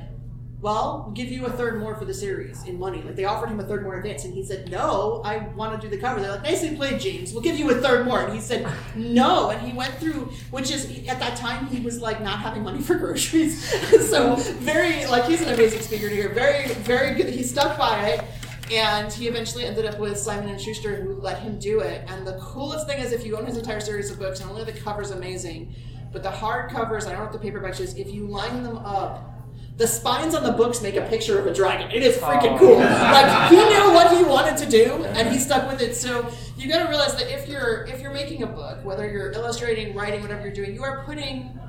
Well, 0.59 1.03
we'll 1.05 1.13
give 1.13 1.31
you 1.31 1.45
a 1.45 1.51
third 1.51 1.79
more 1.79 1.93
for 1.93 2.05
the 2.05 2.13
series 2.15 2.65
in 2.65 2.79
money. 2.79 3.03
Like 3.03 3.15
they 3.15 3.25
offered 3.25 3.49
him 3.49 3.59
a 3.59 3.63
third 3.63 3.83
more 3.83 3.93
in 3.93 3.99
advance, 3.99 4.25
and 4.25 4.33
he 4.33 4.43
said, 4.43 4.71
"No, 4.71 5.21
I 5.23 5.49
want 5.55 5.79
to 5.79 5.87
do 5.87 5.95
the 5.95 6.01
cover." 6.01 6.19
They're 6.19 6.31
like, 6.31 6.41
"Nicely 6.41 6.75
played, 6.75 6.99
James. 6.99 7.31
We'll 7.31 7.43
give 7.43 7.59
you 7.59 7.69
a 7.69 7.75
third 7.75 8.05
more." 8.05 8.21
And 8.21 8.33
he 8.33 8.39
said, 8.39 8.67
"No," 8.95 9.51
and 9.51 9.61
he 9.61 9.77
went 9.77 9.93
through, 9.95 10.31
which 10.49 10.71
is 10.71 10.85
at 11.07 11.19
that 11.19 11.37
time 11.37 11.67
he 11.67 11.79
was 11.79 12.01
like 12.01 12.21
not 12.23 12.39
having 12.39 12.63
money 12.63 12.81
for 12.81 12.95
groceries, 13.03 13.63
so 14.09 14.35
very 14.35 15.05
like 15.05 15.25
he's 15.25 15.41
an 15.41 15.53
amazing 15.53 15.81
speaker 15.81 16.09
to 16.09 16.15
hear. 16.15 16.29
Very, 16.29 16.73
very 16.73 17.13
good. 17.13 17.31
He 17.31 17.43
stuck 17.43 17.77
by 17.77 18.07
it, 18.07 18.23
and 18.71 19.13
he 19.13 19.27
eventually 19.27 19.63
ended 19.63 19.85
up 19.85 19.99
with 19.99 20.17
Simon 20.17 20.49
and 20.49 20.59
Schuster, 20.59 20.95
who 20.95 21.21
let 21.21 21.37
him 21.37 21.59
do 21.59 21.81
it. 21.81 22.03
And 22.07 22.25
the 22.25 22.33
coolest 22.39 22.87
thing 22.87 22.97
is, 22.97 23.11
if 23.11 23.23
you 23.23 23.37
own 23.37 23.45
his 23.45 23.57
entire 23.57 23.79
series 23.79 24.09
of 24.09 24.17
books, 24.17 24.39
not 24.39 24.49
only 24.49 24.63
the 24.63 24.71
covers 24.71 25.11
amazing, 25.11 25.75
but 26.11 26.23
the 26.23 26.31
hard 26.31 26.71
covers. 26.71 27.05
I 27.05 27.11
don't 27.11 27.19
know 27.19 27.29
what 27.29 27.39
the 27.39 27.51
paperbacks 27.51 27.79
is. 27.79 27.93
If 27.93 28.11
you 28.11 28.25
line 28.25 28.63
them 28.63 28.77
up. 28.77 29.36
The 29.77 29.85
spines 29.87 30.33
on 30.33 30.43
the 30.43 30.51
books 30.51 30.81
make 30.81 30.95
a 30.95 31.01
picture 31.03 31.37
of 31.39 31.45
a 31.45 31.53
dragon. 31.53 31.91
It 31.91 32.01
is 32.01 32.17
freaking 32.17 32.55
Oh, 32.55 32.59
cool. 32.59 32.77
Like 32.79 33.49
he 33.51 33.55
knew 33.57 33.93
what 33.93 34.15
he 34.17 34.23
wanted 34.23 34.57
to 34.57 34.65
do, 34.69 35.03
and 35.05 35.29
he 35.29 35.37
stuck 35.37 35.69
with 35.71 35.81
it. 35.81 35.95
So 35.95 36.27
you 36.57 36.67
got 36.67 36.83
to 36.83 36.89
realize 36.89 37.15
that 37.15 37.31
if 37.31 37.47
you're 37.47 37.85
if 37.85 38.01
you're 38.01 38.13
making 38.13 38.41
a 38.43 38.47
book, 38.47 38.83
whether 38.83 39.07
you're 39.09 39.31
illustrating, 39.33 39.93
writing, 39.95 40.21
whatever 40.21 40.41
you're 40.41 40.53
doing, 40.53 40.73
you 40.73 40.83
are 40.83 41.03
putting 41.05 41.59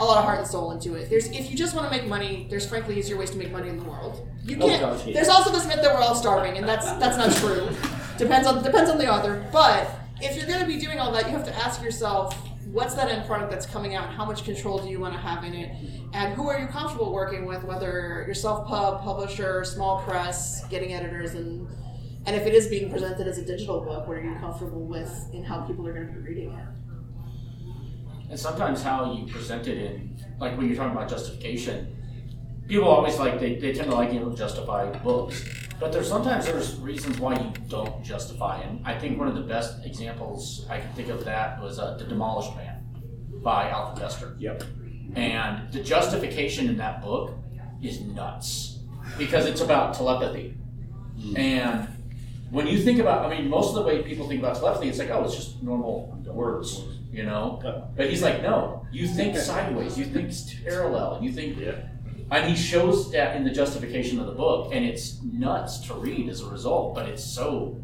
a 0.00 0.04
lot 0.04 0.18
of 0.18 0.24
heart 0.24 0.38
and 0.38 0.46
soul 0.46 0.70
into 0.70 0.94
it. 0.94 1.10
There's 1.10 1.26
if 1.30 1.50
you 1.50 1.56
just 1.56 1.74
want 1.74 1.90
to 1.90 1.96
make 1.96 2.06
money, 2.08 2.46
there's 2.48 2.64
frankly 2.64 2.96
easier 2.96 3.16
ways 3.16 3.30
to 3.32 3.36
make 3.36 3.50
money 3.50 3.68
in 3.68 3.76
the 3.78 3.84
world. 3.84 4.28
You 4.44 4.56
Oh, 4.60 4.68
can't. 4.68 5.06
yeah. 5.08 5.14
There's 5.14 5.28
also 5.28 5.50
this 5.50 5.66
myth 5.66 5.82
that 5.82 5.92
we're 5.92 6.00
all 6.00 6.14
starving, 6.14 6.56
and 6.58 6.68
that's 6.68 6.86
that's 6.92 7.16
not 7.16 7.32
true. 7.42 7.68
depends 8.16 8.46
on 8.46 8.62
depends 8.62 8.88
on 8.88 8.98
the 8.98 9.12
author. 9.12 9.44
But 9.52 9.90
if 10.20 10.36
you're 10.36 10.46
going 10.46 10.60
to 10.60 10.66
be 10.66 10.78
doing 10.78 11.00
all 11.00 11.10
that, 11.10 11.24
you 11.26 11.32
have 11.32 11.44
to 11.46 11.54
ask 11.56 11.82
yourself, 11.82 12.38
what's 12.72 12.94
that 12.94 13.08
end 13.08 13.26
product 13.26 13.50
that's 13.50 13.66
coming 13.66 13.94
out? 13.94 14.12
How 14.12 14.24
much 14.24 14.44
control 14.44 14.78
do 14.78 14.88
you 14.88 15.00
want 15.00 15.14
to 15.14 15.20
have 15.20 15.44
in 15.44 15.54
it? 15.54 15.74
And 16.12 16.34
who 16.34 16.48
are 16.48 16.58
you 16.58 16.66
comfortable 16.66 17.12
working 17.12 17.46
with? 17.46 17.64
Whether 17.64 18.24
you're 18.26 18.34
self-pub, 18.34 19.02
publisher, 19.02 19.64
small 19.64 20.02
press, 20.02 20.66
getting 20.68 20.92
editors, 20.94 21.34
and 21.34 21.68
and 22.26 22.36
if 22.36 22.46
it 22.46 22.52
is 22.52 22.66
being 22.66 22.90
presented 22.90 23.26
as 23.26 23.38
a 23.38 23.44
digital 23.44 23.80
book, 23.80 24.06
what 24.06 24.18
are 24.18 24.22
you 24.22 24.34
comfortable 24.38 24.84
with 24.84 25.30
in 25.32 25.42
how 25.42 25.62
people 25.62 25.86
are 25.86 25.94
going 25.94 26.08
to 26.08 26.12
be 26.12 26.18
reading 26.18 26.52
it? 26.52 26.64
And 28.28 28.38
sometimes 28.38 28.82
how 28.82 29.14
you 29.14 29.26
present 29.32 29.66
it 29.66 29.78
in, 29.78 30.16
like 30.38 30.58
when 30.58 30.66
you're 30.66 30.76
talking 30.76 30.94
about 30.94 31.08
justification, 31.08 31.96
people 32.66 32.88
always 32.88 33.18
like, 33.18 33.40
they, 33.40 33.56
they 33.56 33.72
tend 33.72 33.88
to 33.88 33.96
like, 33.96 34.12
you 34.12 34.20
know, 34.20 34.34
justify 34.34 34.90
books. 34.98 35.42
But 35.80 35.92
there's 35.92 36.08
sometimes 36.08 36.44
there's 36.46 36.76
reasons 36.76 37.18
why 37.20 37.34
you 37.38 37.52
don't 37.68 38.02
justify. 38.02 38.60
And 38.62 38.84
I 38.86 38.98
think 38.98 39.18
one 39.18 39.28
of 39.28 39.34
the 39.36 39.42
best 39.42 39.84
examples 39.84 40.66
I 40.68 40.80
can 40.80 40.92
think 40.94 41.08
of 41.08 41.24
that 41.24 41.60
was 41.62 41.78
uh, 41.78 41.96
The 41.96 42.04
Demolished 42.04 42.56
Man. 42.56 42.82
by 43.42 43.70
Alfred 43.70 44.00
Bester. 44.00 44.34
Yep. 44.38 44.64
And 45.14 45.72
the 45.72 45.82
justification 45.82 46.68
in 46.68 46.76
that 46.78 47.00
book 47.02 47.32
is 47.82 48.00
nuts 48.00 48.78
because 49.16 49.46
it's 49.46 49.60
about 49.60 49.94
telepathy. 49.94 50.54
And 51.36 51.88
when 52.50 52.66
you 52.66 52.78
think 52.82 52.98
about, 52.98 53.24
I 53.24 53.36
mean, 53.38 53.48
most 53.48 53.68
of 53.70 53.74
the 53.76 53.82
way 53.82 54.02
people 54.02 54.28
think 54.28 54.40
about 54.40 54.56
telepathy, 54.56 54.88
it's 54.88 54.98
like, 54.98 55.10
oh, 55.10 55.24
it's 55.24 55.34
just 55.36 55.62
normal 55.62 56.16
words, 56.26 56.82
you 57.12 57.24
know? 57.24 57.58
But 57.96 58.10
he's 58.10 58.22
like, 58.22 58.42
no, 58.42 58.86
you 58.92 59.06
think 59.06 59.36
sideways, 59.36 59.98
you 59.98 60.04
think 60.06 60.32
parallel, 60.64 61.20
you 61.22 61.32
think. 61.32 61.58
And 62.30 62.48
he 62.48 62.54
shows 62.54 63.10
that 63.12 63.36
in 63.36 63.44
the 63.44 63.50
justification 63.50 64.20
of 64.20 64.26
the 64.26 64.32
book, 64.32 64.70
and 64.74 64.84
it's 64.84 65.22
nuts 65.22 65.78
to 65.86 65.94
read 65.94 66.28
as 66.28 66.42
a 66.42 66.46
result, 66.46 66.94
but 66.94 67.08
it's 67.08 67.24
so 67.24 67.80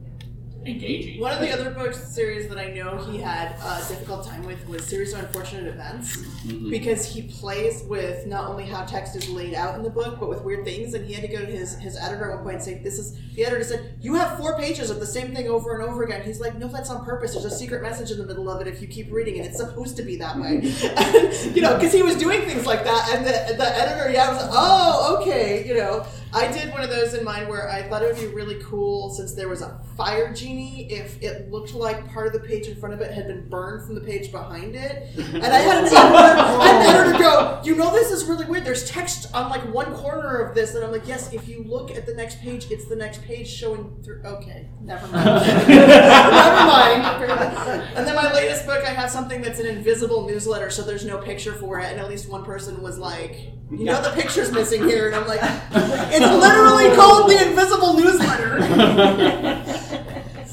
engaging. 0.67 1.21
One 1.21 1.33
of 1.33 1.41
the 1.41 1.53
other 1.53 1.71
books 1.71 1.99
series 2.09 2.49
that 2.49 2.59
I 2.59 2.69
know 2.71 2.97
he 2.99 3.19
had 3.19 3.53
a 3.62 3.79
difficult 3.89 4.27
time 4.27 4.45
with 4.47 4.67
was 4.69 4.85
Series 4.87 5.12
of 5.12 5.21
Unfortunate 5.21 5.67
Events 5.67 6.17
Mhm. 6.47 6.71
because 6.71 7.05
he 7.07 7.23
plays 7.23 7.83
with 7.89 8.27
not 8.27 8.49
only 8.49 8.65
how 8.65 8.85
text 8.85 9.17
is 9.17 9.29
laid 9.29 9.55
out 9.55 9.77
in 9.77 9.83
the 9.83 9.91
book, 9.91 10.19
but 10.21 10.29
with 10.29 10.43
weird 10.43 10.65
things. 10.65 10.95
And 10.95 11.05
he 11.07 11.12
had 11.15 11.23
to 11.23 11.29
go 11.29 11.39
to 11.41 11.47
his, 11.51 11.77
his 11.79 11.97
editor 11.97 12.31
at 12.31 12.37
one 12.37 12.45
point 12.45 12.55
and 12.57 12.65
say, 12.65 12.75
"This 12.83 12.99
is." 12.99 13.17
The 13.35 13.45
editor 13.45 13.65
said, 13.65 13.95
"You 14.01 14.15
have 14.15 14.39
four 14.39 14.59
pages 14.59 14.91
of 14.91 15.01
the 15.01 15.07
same 15.07 15.35
thing 15.35 15.49
over 15.49 15.75
and 15.75 15.83
over 15.89 16.03
again." 16.05 16.23
He's 16.25 16.41
like, 16.41 16.59
"No, 16.59 16.69
that's 16.69 16.91
on 16.91 17.05
purpose. 17.05 17.33
There's 17.33 17.45
a 17.45 17.51
secret 17.51 17.83
message 17.83 18.11
in 18.11 18.19
the 18.19 18.27
middle 18.27 18.49
of 18.51 18.61
it 18.61 18.67
if 18.67 18.81
you 18.81 18.87
keep 18.89 19.12
reading 19.12 19.37
it. 19.37 19.47
It's 19.47 19.57
supposed 19.59 19.97
to 19.97 20.03
be 20.03 20.17
that 20.17 20.39
way." 20.39 20.61
you 21.55 21.62
know, 21.62 21.75
because 21.75 21.93
he 21.93 22.03
was 22.03 22.17
doing 22.17 22.43
things 22.43 22.67
like 22.67 22.85
that, 22.85 23.11
and 23.15 23.27
the 23.27 23.55
the 23.57 23.79
editor, 23.79 24.11
yeah, 24.11 24.31
was 24.33 24.41
like, 24.43 24.51
"Oh, 24.53 25.19
okay," 25.21 25.67
you 25.67 25.75
know. 25.75 26.05
I 26.35 26.51
did 26.51 26.72
one 26.72 26.82
of 26.82 26.91
those 26.91 27.14
in 27.14 27.24
mine 27.24 27.49
where 27.49 27.70
I 27.70 27.82
thought 27.82 28.03
it 28.03 28.12
would 28.12 28.20
be 28.20 28.35
really 28.35 28.61
cool 28.64 29.11
since 29.11 29.35
there 29.35 29.49
was 29.49 29.62
a 29.62 29.80
fire 29.97 30.32
genie 30.35 30.91
if 30.91 31.22
it 31.22 31.51
looked 31.51 31.74
like 31.74 32.12
part 32.12 32.26
of 32.26 32.32
the 32.32 32.41
page 32.41 32.66
in 32.66 32.76
front 32.76 32.93
of 32.93 33.01
it 33.01 33.12
had 33.12 33.28
been 33.28 33.49
burned 33.49 33.87
from 33.87 33.95
the 33.95 34.01
page 34.01 34.32
behind 34.32 34.74
it. 34.74 35.09
And 35.16 35.45
I 35.45 35.59
had 35.59 35.78
an 35.78 35.85
editor, 35.85 35.97
I 35.97 36.66
had 36.66 36.87
an 36.87 36.97
editor 36.97 37.18
go, 37.18 37.61
you 37.62 37.76
know 37.76 37.93
this 37.93 38.11
is 38.11 38.24
really 38.24 38.47
weird. 38.47 38.64
There's 38.64 38.91
text 38.91 39.32
on 39.32 39.49
like 39.49 39.62
one 39.72 39.95
corner 39.95 40.39
of 40.39 40.55
this, 40.55 40.74
and 40.74 40.85
I'm 40.85 40.91
like, 40.91 41.07
yes, 41.07 41.32
if 41.32 41.49
you 41.49 41.62
look 41.62 41.93
at 41.93 42.05
the 42.05 42.14
next 42.14 42.41
page, 42.41 42.70
it's 42.70 42.87
the 42.87 42.97
next 42.97 43.22
page 43.22 43.49
showing 43.49 44.03
through. 44.03 44.22
Okay, 44.24 44.68
never 44.80 45.07
mind. 45.07 45.24
never 45.68 47.26
mind. 47.26 47.82
And 47.95 48.07
then 48.07 48.16
my 48.16 48.32
latest 48.32 48.66
book, 48.66 48.82
I 48.85 48.91
have 48.91 49.11
something 49.11 49.41
that's 49.41 49.61
an 49.61 49.66
invisible 49.66 50.26
newsletter, 50.26 50.70
so 50.70 50.82
there's 50.82 51.05
no 51.05 51.18
picture 51.18 51.53
for 51.53 51.78
it, 51.78 51.93
and 51.93 52.01
at 52.01 52.09
least 52.09 52.28
one 52.28 52.45
person 52.45 52.82
was 52.82 52.99
like, 52.99 53.53
you 53.70 53.85
know, 53.85 54.01
the 54.03 54.11
picture's 54.11 54.53
missing 54.53 54.82
here, 54.85 55.07
and 55.07 55.16
I'm 55.16 55.26
like, 55.26 55.41
it's 55.43 56.24
literally 56.33 56.95
called 56.97 57.31
the 57.31 57.49
invisible 57.49 57.95
newsletter. 57.95 58.61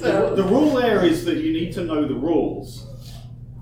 The, 0.02 0.34
the 0.36 0.44
rule 0.44 0.72
there 0.76 1.06
is 1.06 1.26
that 1.26 1.38
you 1.38 1.54
need 1.54 1.74
to 1.74 1.84
know 1.84 2.08
the 2.08 2.16
rules 2.16 2.88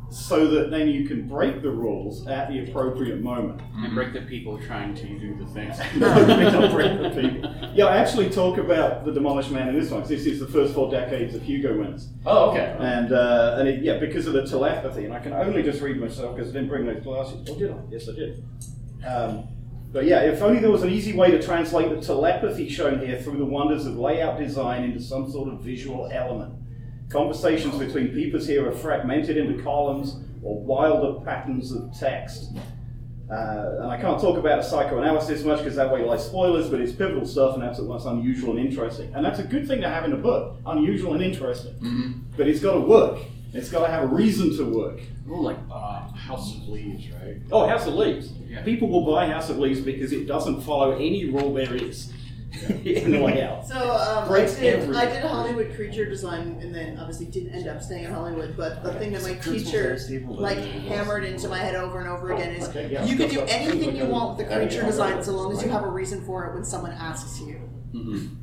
so 0.10 0.48
that 0.48 0.70
then 0.72 0.88
you 0.88 1.06
can 1.08 1.28
break 1.28 1.62
the 1.62 1.70
rules 1.72 2.26
at 2.28 2.50
the 2.50 2.64
appropriate 2.70 3.22
moment. 3.22 3.62
And 3.78 3.94
break 3.94 4.14
the 4.14 4.22
people 4.22 4.58
trying 4.60 4.94
to 4.96 5.20
do 5.20 5.36
the 5.36 5.46
things. 5.48 5.78
Don't 6.00 6.72
break 6.72 7.02
the 7.02 7.10
people. 7.10 7.54
Yeah, 7.74 7.86
I 7.86 7.98
actually 7.98 8.30
talk 8.30 8.58
about 8.58 9.06
the 9.06 9.12
Demolished 9.12 9.52
Man 9.52 9.68
in 9.70 9.80
this 9.80 9.90
one. 9.92 10.02
'cause 10.02 10.10
This 10.10 10.26
is 10.26 10.40
the 10.40 10.48
first 10.48 10.74
four 10.74 10.90
decades 10.90 11.36
of 11.36 11.42
Hugo 11.42 11.78
wins. 11.78 12.10
Oh, 12.26 12.52
okay. 12.52 12.76
And 12.80 13.12
uh, 13.12 13.58
and 13.60 13.68
it, 13.68 13.84
yeah, 13.84 13.98
because 13.98 14.28
of 14.28 14.34
the 14.34 14.46
telepathy, 14.46 15.06
and 15.06 15.14
I 15.14 15.20
can 15.20 15.34
only 15.34 15.62
just 15.64 15.82
read 15.82 15.98
myself 16.00 16.36
because 16.36 16.52
I 16.52 16.54
didn't 16.54 16.70
bring 16.70 16.86
those 16.86 17.04
glasses. 17.04 17.48
Oh, 17.50 17.58
did 17.60 17.72
I? 17.72 17.76
Yes, 17.90 18.08
I 18.08 18.14
did. 18.14 18.44
Um, 19.06 19.48
but 19.92 20.06
yeah, 20.06 20.22
if 20.22 20.42
only 20.42 20.60
there 20.60 20.72
was 20.72 20.84
an 20.84 20.90
easy 20.90 21.14
way 21.14 21.32
to 21.32 21.42
translate 21.42 21.90
the 21.90 22.00
telepathy 22.00 22.70
shown 22.70 23.00
here 23.00 23.20
through 23.20 23.38
the 23.38 23.46
wonders 23.46 23.86
of 23.86 23.98
layout 23.98 24.38
design 24.38 24.84
into 24.84 25.02
some 25.02 25.32
sort 25.32 25.50
of 25.52 25.62
visual 25.62 26.10
element. 26.12 26.54
Conversations 27.10 27.76
between 27.76 28.10
peepers 28.10 28.48
here 28.48 28.70
are 28.70 28.72
fragmented 28.72 29.36
into 29.36 29.62
columns 29.64 30.18
or 30.44 30.62
wilder 30.62 31.26
patterns 31.26 31.72
of 31.72 31.92
text. 31.98 32.52
Uh, 33.32 33.78
and 33.82 33.92
I 33.92 34.00
can't 34.00 34.20
talk 34.20 34.38
about 34.38 34.64
psychoanalysis 34.66 35.44
much 35.44 35.60
because 35.60 35.76
that 35.76 35.92
way 35.92 36.04
lies 36.04 36.26
spoilers, 36.26 36.70
but 36.70 36.82
it's 36.82 36.92
pivotal 36.92 37.26
stuff 37.26 37.56
and 37.56 37.64
that's 37.64 37.80
what's 37.80 38.06
unusual 38.06 38.58
and 38.58 38.60
interesting. 38.60 39.14
And 39.14 39.24
that's 39.26 39.40
a 39.40 39.44
good 39.44 39.68
thing 39.68 39.82
to 39.82 39.90
have 39.90 40.06
in 40.06 40.14
a 40.14 40.18
book, 40.18 40.58
unusual 40.66 41.14
and 41.14 41.24
interesting. 41.24 41.76
But 42.38 42.48
it's 42.48 42.60
got 42.60 42.74
to 42.74 42.80
work. 42.80 43.20
It's 43.54 43.70
got 43.70 43.86
to 43.86 43.92
have 43.92 44.04
a 44.04 44.08
reason 44.08 44.56
to 44.58 44.64
work. 44.66 45.00
Oh, 45.30 45.42
like 45.42 45.58
uh, 45.72 46.12
House 46.12 46.56
of 46.56 46.68
Leaves, 46.68 47.10
right? 47.12 47.38
Oh, 47.52 47.68
House 47.68 47.88
of 47.88 47.96
Leaves. 47.96 48.32
Yeah. 48.48 48.62
People 48.64 48.90
will 48.90 49.06
buy 49.06 49.28
House 49.28 49.50
of 49.50 49.58
Leaves 49.58 49.82
because 49.82 50.12
it 50.12 50.28
doesn't 50.28 50.62
follow 50.62 50.92
any 50.92 51.26
rule 51.26 51.54
there 51.54 51.74
is 51.74 52.12
in 52.70 53.12
the 53.12 53.20
layout. 53.20 53.66
So 53.68 53.76
um, 53.76 54.32
I 54.32 54.40
did 54.46 54.64
everything. 54.64 54.96
I 54.96 55.06
did 55.06 55.24
Hollywood 55.24 55.76
creature 55.76 56.06
design 56.06 56.60
and 56.62 56.74
then 56.74 56.98
obviously 56.98 57.28
didn't 57.28 57.54
end 57.54 57.68
up 57.68 57.82
staying 57.82 58.06
in 58.06 58.12
Hollywood. 58.12 58.56
But 58.58 58.84
the 58.84 58.94
thing 58.94 59.14
that 59.14 59.24
my 59.24 59.36
teacher 59.36 59.98
like 60.28 60.58
hammered 60.58 61.26
into 61.26 61.48
my 61.48 61.60
head 61.60 61.76
over 61.76 62.00
and 62.00 62.10
over 62.10 62.34
again 62.34 62.52
is 62.52 62.68
Okay, 62.70 62.90
yeah. 62.92 63.06
you 63.06 63.18
can 63.18 63.30
do 63.30 63.42
anything 63.42 63.96
you 63.96 64.06
want 64.06 64.38
with 64.38 64.48
the 64.48 64.56
creature 64.56 64.84
design 64.84 65.24
so 65.24 65.32
long 65.34 65.52
as 65.52 65.64
you 65.64 65.70
have 65.70 65.84
a 65.84 65.90
reason 65.90 66.26
for 66.26 66.46
it 66.46 66.54
when 66.56 66.64
someone 66.64 66.92
asks 66.92 67.40
you. 67.40 67.62
Mm-hmm. 67.94 68.36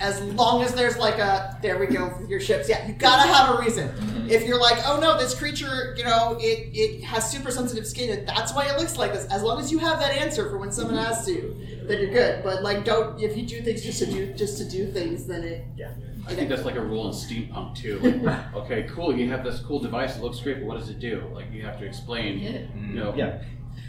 As 0.00 0.20
long 0.34 0.62
as 0.62 0.74
there's 0.74 0.96
like 0.96 1.18
a 1.18 1.58
there 1.62 1.78
we 1.78 1.86
go 1.86 2.14
with 2.18 2.28
your 2.28 2.40
ships. 2.40 2.68
Yeah, 2.68 2.86
you 2.86 2.94
gotta 2.94 3.28
have 3.28 3.58
a 3.58 3.62
reason. 3.62 3.90
If 4.22 4.46
you're 4.46 4.58
like, 4.58 4.78
oh 4.86 4.98
no, 4.98 5.18
this 5.18 5.34
creature, 5.34 5.94
you 5.98 6.04
know, 6.04 6.38
it, 6.40 6.70
it 6.72 7.04
has 7.04 7.30
super 7.30 7.50
sensitive 7.50 7.86
skin 7.86 8.16
and 8.16 8.26
that's 8.26 8.54
why 8.54 8.66
it 8.66 8.78
looks 8.78 8.96
like 8.96 9.12
this. 9.12 9.26
As 9.26 9.42
long 9.42 9.60
as 9.60 9.70
you 9.70 9.78
have 9.78 9.98
that 9.98 10.12
answer 10.12 10.48
for 10.48 10.56
when 10.56 10.72
someone 10.72 10.94
mm-hmm. 10.94 11.12
asks 11.12 11.28
you, 11.28 11.54
then 11.86 12.00
you're 12.00 12.12
good. 12.12 12.42
But 12.42 12.62
like 12.62 12.84
don't 12.84 13.20
if 13.20 13.36
you 13.36 13.44
do 13.44 13.60
things 13.60 13.82
just 13.82 13.98
to 13.98 14.06
do 14.06 14.32
just 14.32 14.56
to 14.58 14.64
do 14.64 14.90
things, 14.90 15.26
then 15.26 15.42
it 15.42 15.66
yeah. 15.76 15.92
I 16.26 16.34
think 16.34 16.48
that's 16.48 16.64
like 16.64 16.76
a 16.76 16.80
rule 16.80 17.08
in 17.08 17.12
steampunk 17.12 17.76
too. 17.76 17.98
Like, 17.98 18.54
okay, 18.54 18.84
cool, 18.84 19.14
you 19.14 19.28
have 19.30 19.44
this 19.44 19.60
cool 19.60 19.80
device, 19.80 20.16
it 20.16 20.22
looks 20.22 20.40
great, 20.40 20.60
but 20.60 20.66
what 20.66 20.78
does 20.78 20.88
it 20.88 21.00
do? 21.00 21.28
Like 21.34 21.52
you 21.52 21.62
have 21.62 21.78
to 21.80 21.84
explain. 21.84 22.38
You 22.38 22.94
know. 22.94 23.14
Yeah. 23.14 23.42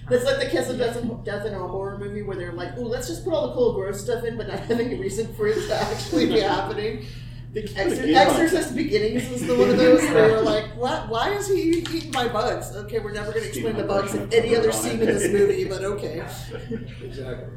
That's 0.09 0.25
like 0.25 0.39
the 0.39 0.47
kiss 0.47 0.69
of 0.69 0.77
death 0.77 0.97
in, 0.97 1.23
death 1.23 1.45
in 1.45 1.53
a 1.53 1.59
horror 1.67 1.97
movie 1.97 2.23
where 2.23 2.35
they're 2.35 2.51
like, 2.51 2.77
"Ooh, 2.77 2.85
let's 2.85 3.07
just 3.07 3.23
put 3.23 3.33
all 3.33 3.47
the 3.47 3.53
cool 3.53 3.73
gross 3.73 4.03
stuff 4.03 4.23
in, 4.25 4.35
but 4.37 4.47
not 4.47 4.59
having 4.71 4.93
a 4.93 4.97
reason 4.97 5.33
for 5.33 5.47
it 5.47 5.65
to 5.67 5.75
actually 5.75 6.25
be 6.27 6.39
happening." 6.55 7.05
The 7.53 7.61
Exor- 7.61 8.15
Exorcist 8.15 8.75
Beginnings 8.75 9.29
was 9.29 9.45
the 9.45 9.55
one 9.55 9.69
of 9.69 9.77
those 9.77 10.01
where 10.01 10.29
you're 10.29 10.41
like, 10.41 10.75
"What? 10.75 11.07
Why 11.07 11.29
is 11.33 11.47
he 11.47 11.79
eating 11.79 12.11
my 12.11 12.27
bugs?" 12.27 12.75
Okay, 12.75 12.99
we're 12.99 13.11
never 13.13 13.31
going 13.31 13.43
to 13.43 13.47
explain 13.49 13.77
the 13.77 13.83
bugs 13.83 14.13
in 14.15 14.31
any 14.33 14.55
other 14.55 14.71
scene 14.71 14.99
in 14.99 15.05
this 15.05 15.31
movie, 15.31 15.65
but 15.65 15.83
okay. 15.83 16.19
Exactly. 17.03 17.53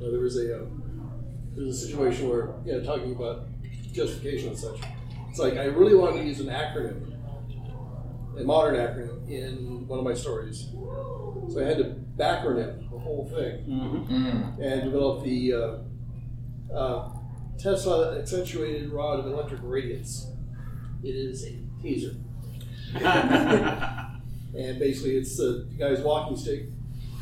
No, 0.00 0.10
there 0.10 0.20
was 0.20 0.36
a 0.36 0.56
uh, 0.56 0.64
there 1.54 1.64
was 1.64 1.82
a 1.82 1.86
situation 1.86 2.28
where 2.28 2.54
you 2.66 2.72
know 2.72 2.82
talking 2.84 3.12
about 3.14 3.46
justification 3.92 4.48
and 4.48 4.58
such. 4.58 4.80
It's 5.30 5.38
like 5.38 5.54
I 5.54 5.64
really 5.64 5.94
wanted 5.94 6.18
to 6.22 6.26
use 6.26 6.40
an 6.40 6.48
acronym, 6.48 7.12
a 8.38 8.42
modern 8.42 8.74
acronym, 8.74 9.28
in 9.30 9.86
one 9.86 10.00
of 10.00 10.04
my 10.04 10.14
stories, 10.14 10.70
so 11.50 11.60
I 11.60 11.64
had 11.64 11.78
to 11.78 11.94
backronym 12.16 12.90
the 12.90 12.98
whole 12.98 13.26
thing 13.28 13.64
Mm-hmm. 13.68 14.62
and 14.62 14.82
develop 14.84 15.24
the 15.24 15.52
uh, 15.52 16.74
uh, 16.74 17.10
Tesla 17.58 18.18
accentuated 18.18 18.90
rod 18.90 19.20
of 19.20 19.26
electric 19.26 19.60
radiance. 19.62 20.26
It 21.02 21.14
is 21.14 21.44
a 21.44 21.58
taser. 21.82 22.16
and 24.56 24.78
basically, 24.78 25.16
it's 25.16 25.36
the 25.36 25.68
guy's 25.78 26.00
walking 26.00 26.36
stick 26.36 26.66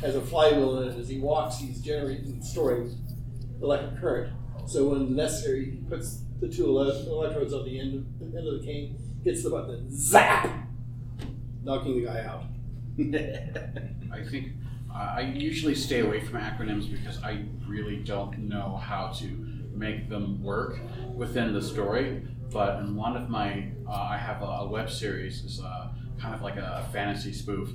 has 0.01 0.15
a 0.15 0.21
flywheel 0.21 0.79
in 0.79 0.89
it. 0.89 0.99
As 0.99 1.07
he 1.09 1.19
walks, 1.19 1.57
he's 1.57 1.79
generating, 1.81 2.41
storing 2.43 2.95
electric 3.61 3.99
current. 3.99 4.33
So 4.67 4.89
when 4.89 5.15
necessary, 5.15 5.65
he 5.71 5.77
puts 5.89 6.21
the 6.39 6.47
two 6.49 6.65
electrodes 6.77 7.53
on 7.53 7.65
the 7.65 7.79
end, 7.79 8.05
the 8.19 8.37
end 8.37 8.47
of 8.47 8.59
the 8.59 8.65
cane, 8.65 8.97
hits 9.23 9.43
the 9.43 9.49
button, 9.49 9.75
and 9.75 9.91
zap, 9.93 10.49
knocking 11.63 11.95
the 12.01 12.05
guy 12.07 12.23
out. 12.23 12.43
I 12.99 14.23
think 14.29 14.53
I 14.93 15.21
usually 15.21 15.73
stay 15.73 16.01
away 16.01 16.19
from 16.21 16.39
acronyms 16.39 16.91
because 16.91 17.21
I 17.23 17.45
really 17.67 17.97
don't 17.97 18.37
know 18.37 18.77
how 18.77 19.07
to 19.13 19.25
make 19.73 20.09
them 20.09 20.43
work 20.43 20.79
within 21.15 21.53
the 21.53 21.61
story. 21.61 22.21
But 22.51 22.79
in 22.81 22.95
one 22.95 23.17
of 23.17 23.29
my, 23.29 23.69
uh, 23.87 23.93
I 23.93 24.17
have 24.17 24.43
a, 24.43 24.45
a 24.45 24.67
web 24.67 24.91
series, 24.91 25.43
is 25.43 25.59
uh, 25.59 25.89
kind 26.19 26.35
of 26.35 26.43
like 26.43 26.57
a, 26.57 26.87
fantasy 26.93 27.33
spoof, 27.33 27.71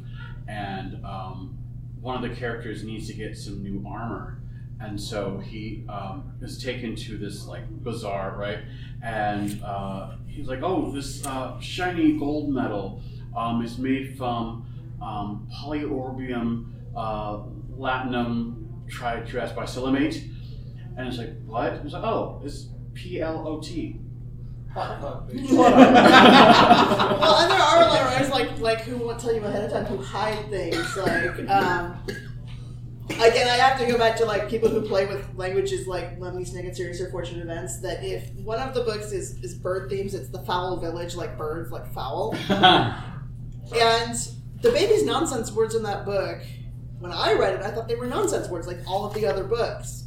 and 0.46 1.04
um, 1.04 1.58
one 2.00 2.22
of 2.22 2.30
the 2.30 2.36
characters 2.36 2.84
needs 2.84 3.08
to 3.08 3.14
get 3.14 3.36
some 3.36 3.60
new 3.60 3.84
armor, 3.88 4.40
and 4.80 5.00
so 5.00 5.38
he 5.38 5.84
um, 5.88 6.32
is 6.40 6.62
taken 6.62 6.94
to 6.94 7.18
this 7.18 7.46
like 7.46 7.68
bazaar, 7.82 8.36
right? 8.38 8.60
And 9.02 9.60
uh, 9.64 10.12
he's 10.28 10.46
like, 10.46 10.62
"Oh, 10.62 10.92
this 10.92 11.26
uh, 11.26 11.58
shiny 11.58 12.12
gold 12.12 12.48
medal 12.48 13.02
um, 13.36 13.64
is 13.64 13.78
made 13.78 14.16
from 14.16 14.64
um, 15.03 15.49
polyorbium 15.61 16.72
uh, 16.96 17.40
latinum 17.76 18.86
tritrasbisalimate," 18.88 20.22
and 20.96 21.09
it's 21.09 21.18
like, 21.18 21.34
"What?" 21.44 21.72
It's 21.84 21.92
like, 21.92 22.05
"Oh, 22.05 22.40
it's 22.44 22.68
PLOT." 22.94 23.99
well, 24.74 25.26
and 25.30 25.38
there 27.51 27.59
are 27.59 27.82
a 27.82 27.86
lot 27.86 28.01
of 28.01 28.07
writers 28.07 28.30
like 28.30 28.59
like 28.61 28.80
who 28.82 28.96
won't 28.99 29.18
tell 29.18 29.34
you 29.34 29.42
ahead 29.42 29.64
of 29.64 29.72
time 29.72 29.84
who 29.86 30.03
hide 30.03 30.49
things. 30.51 30.96
Like, 30.96 31.49
um, 31.49 31.99
again, 33.11 33.49
I 33.49 33.57
have 33.57 33.78
to 33.80 33.86
go 33.86 33.99
back 33.99 34.16
to 34.16 34.24
like 34.24 34.49
people 34.49 34.68
who 34.68 34.86
play 34.86 35.07
with 35.07 35.26
languages 35.36 35.86
like 35.86 36.18
Lemony 36.18 36.49
Snicket 36.49 36.76
series 36.76 37.01
of 37.01 37.07
Unfortunate 37.07 37.42
Events. 37.42 37.80
That 37.80 38.05
if 38.05 38.32
one 38.34 38.61
of 38.61 38.74
the 38.74 38.82
books 38.82 39.12
is 39.12 39.42
is 39.42 39.55
bird 39.55 39.90
themes, 39.90 40.14
it's 40.14 40.28
the 40.28 40.40
Fowl 40.40 40.76
Village, 40.76 41.14
like 41.14 41.38
birds, 41.38 41.70
like 41.70 41.92
fowl. 41.92 42.36
and 42.49 44.18
the 44.61 44.70
baby's 44.70 45.04
nonsense 45.04 45.52
words 45.52 45.74
in 45.74 45.82
that 45.84 46.04
book, 46.04 46.40
when 46.98 47.12
I 47.12 47.34
read 47.34 47.54
it, 47.54 47.62
I 47.62 47.70
thought 47.70 47.88
they 47.88 47.94
were 47.94 48.06
nonsense 48.06 48.48
words, 48.48 48.66
like 48.66 48.78
all 48.86 49.06
of 49.06 49.14
the 49.14 49.26
other 49.26 49.44
books. 49.44 50.04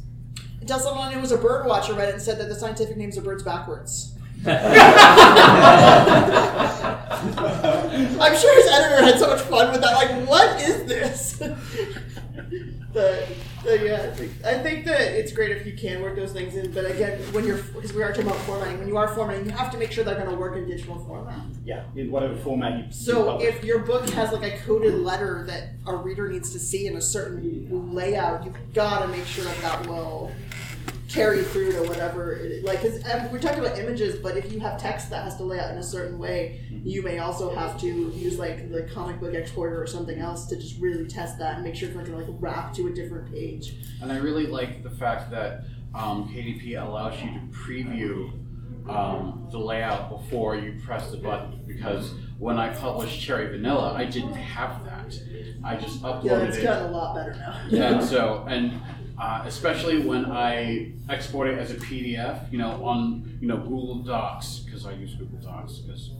Until 0.60 0.78
someone 0.78 1.12
who 1.12 1.20
was 1.20 1.32
a 1.32 1.38
bird 1.38 1.66
watcher 1.66 1.94
read 1.94 2.10
it 2.10 2.14
and 2.14 2.22
said 2.22 2.38
that 2.38 2.48
the 2.48 2.54
scientific 2.54 2.96
names 2.96 3.16
of 3.16 3.24
birds 3.24 3.42
backwards. 3.42 4.14
I'm 4.46 4.56
sure 8.36 8.54
his 8.56 8.66
editor 8.70 9.04
had 9.04 9.18
so 9.18 9.28
much 9.28 9.40
fun 9.42 9.72
with 9.72 9.80
that. 9.80 9.94
Like, 9.94 10.28
what 10.28 10.60
is 10.60 10.84
this? 10.84 11.36
but, 12.92 13.28
but 13.64 13.82
yeah, 13.82 14.02
I 14.02 14.10
think, 14.14 14.44
I 14.44 14.62
think 14.62 14.84
that 14.86 15.00
it's 15.00 15.32
great 15.32 15.50
if 15.56 15.66
you 15.66 15.74
can 15.74 16.02
work 16.02 16.16
those 16.16 16.32
things 16.32 16.56
in. 16.56 16.72
But 16.72 16.90
again, 16.90 17.20
when 17.32 17.44
you're 17.46 17.58
because 17.58 17.92
we 17.92 18.02
are 18.02 18.10
talking 18.10 18.26
about 18.26 18.40
formatting, 18.40 18.78
when 18.78 18.88
you 18.88 18.96
are 18.96 19.08
formatting, 19.14 19.44
you 19.46 19.52
have 19.52 19.70
to 19.72 19.78
make 19.78 19.92
sure 19.92 20.04
they're 20.04 20.16
going 20.16 20.30
to 20.30 20.36
work 20.36 20.56
in 20.56 20.66
digital 20.66 20.98
format. 21.04 21.38
Yeah, 21.64 21.84
in 21.94 22.10
whatever 22.10 22.36
format 22.36 22.78
you. 22.78 22.84
you 22.86 22.92
So 22.92 23.24
publish. 23.24 23.48
if 23.48 23.64
your 23.64 23.80
book 23.80 24.08
has 24.10 24.32
like 24.32 24.42
a 24.52 24.58
coded 24.58 24.94
letter 24.94 25.44
that 25.46 25.70
a 25.86 25.96
reader 25.96 26.28
needs 26.28 26.52
to 26.52 26.58
see 26.58 26.86
in 26.86 26.96
a 26.96 27.00
certain 27.02 27.94
layout, 27.94 28.44
you've 28.44 28.56
got 28.74 29.02
to 29.02 29.08
make 29.08 29.24
sure 29.26 29.44
that 29.44 29.58
that 29.58 29.86
will 29.86 30.32
carry 31.08 31.42
through 31.42 31.72
to 31.72 31.82
whatever. 31.82 32.32
It, 32.32 32.64
like, 32.64 32.82
because 32.82 33.04
um, 33.12 33.30
we're 33.30 33.38
talking 33.38 33.60
about 33.60 33.78
images, 33.78 34.18
but 34.18 34.36
if 34.36 34.50
you 34.52 34.60
have 34.60 34.80
text 34.80 35.10
that 35.10 35.24
has 35.24 35.36
to 35.36 35.44
lay 35.44 35.60
out 35.60 35.70
in 35.70 35.78
a 35.78 35.82
certain 35.82 36.18
way, 36.18 36.60
you 36.84 37.02
may 37.02 37.18
also 37.18 37.54
have 37.54 37.80
to 37.80 37.86
use 37.86 38.38
like 38.38 38.70
the 38.70 38.82
comic 38.94 39.20
book 39.20 39.34
exporter 39.34 39.80
or 39.80 39.86
something 39.86 40.18
else 40.18 40.46
to 40.46 40.56
just 40.56 40.80
really 40.80 41.06
test 41.06 41.38
that 41.38 41.54
and 41.56 41.64
make 41.64 41.74
sure 41.74 41.88
it's 41.88 41.96
not 41.96 42.06
going 42.06 42.18
to 42.18 42.24
like 42.32 42.36
wrap 42.40 42.74
to 42.74 42.88
a 42.88 42.90
different 42.90 43.30
page. 43.32 43.74
And 44.00 44.10
I 44.10 44.18
really 44.18 44.46
like 44.46 44.82
the 44.82 44.90
fact 44.90 45.30
that 45.30 45.64
um, 45.94 46.28
KDP 46.28 46.82
allows 46.82 47.20
you 47.22 47.30
to 47.30 47.40
preview 47.56 48.32
um, 48.88 49.46
the 49.52 49.58
layout 49.58 50.10
before 50.10 50.56
you 50.56 50.80
press 50.84 51.10
the 51.10 51.18
button. 51.18 51.60
Because 51.66 52.14
when 52.38 52.58
I 52.58 52.74
published 52.74 53.20
Cherry 53.20 53.46
Vanilla, 53.48 53.94
I 53.94 54.04
didn't 54.04 54.34
have 54.34 54.84
that. 54.84 55.16
I 55.64 55.76
just 55.76 56.02
uploaded 56.02 56.24
Yeah, 56.24 56.38
it's 56.38 56.56
it. 56.56 56.64
gotten 56.64 56.88
a 56.88 56.90
lot 56.90 57.14
better 57.14 57.34
now. 57.34 57.60
And 57.86 58.04
so, 58.08 58.44
and 58.48 58.80
uh, 59.18 59.42
especially 59.46 59.98
when 60.00 60.26
I 60.26 60.92
export 61.08 61.48
it 61.48 61.58
as 61.58 61.70
a 61.70 61.74
PDF, 61.74 62.50
you 62.50 62.58
know, 62.58 62.84
on 62.84 63.38
you 63.40 63.48
know 63.48 63.56
Google 63.58 64.02
Docs 64.02 64.60
because 64.60 64.86
I 64.86 64.92
use 64.92 65.14
Google 65.14 65.38
Docs 65.38 65.78
because 65.78 66.10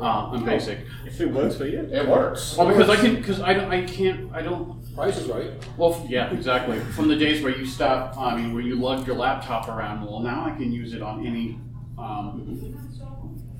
uh, 0.00 0.04
I'm 0.32 0.44
basic. 0.44 0.80
If 1.06 1.20
it 1.20 1.30
works 1.30 1.56
for 1.56 1.66
you, 1.66 1.80
It 1.80 2.06
works. 2.06 2.56
Well, 2.56 2.68
because 2.68 2.88
I 2.88 2.96
can, 2.96 3.16
because 3.16 3.40
I 3.40 3.52
don't, 3.52 3.70
I 3.70 3.84
can't, 3.84 4.32
I 4.32 4.42
don't. 4.42 4.78
Price 4.94 5.18
is 5.18 5.28
right. 5.28 5.50
Well, 5.76 6.04
yeah, 6.08 6.30
exactly. 6.32 6.78
From 6.80 7.08
the 7.08 7.16
days 7.16 7.42
where 7.42 7.56
you 7.56 7.66
stop, 7.66 8.16
I 8.16 8.36
mean, 8.36 8.54
where 8.54 8.62
you 8.62 8.76
lug 8.76 9.06
your 9.06 9.16
laptop 9.16 9.68
around. 9.68 10.04
Well, 10.04 10.20
now 10.20 10.44
I 10.46 10.50
can 10.52 10.72
use 10.72 10.94
it 10.94 11.02
on 11.02 11.26
any, 11.26 11.58
um, 11.98 12.78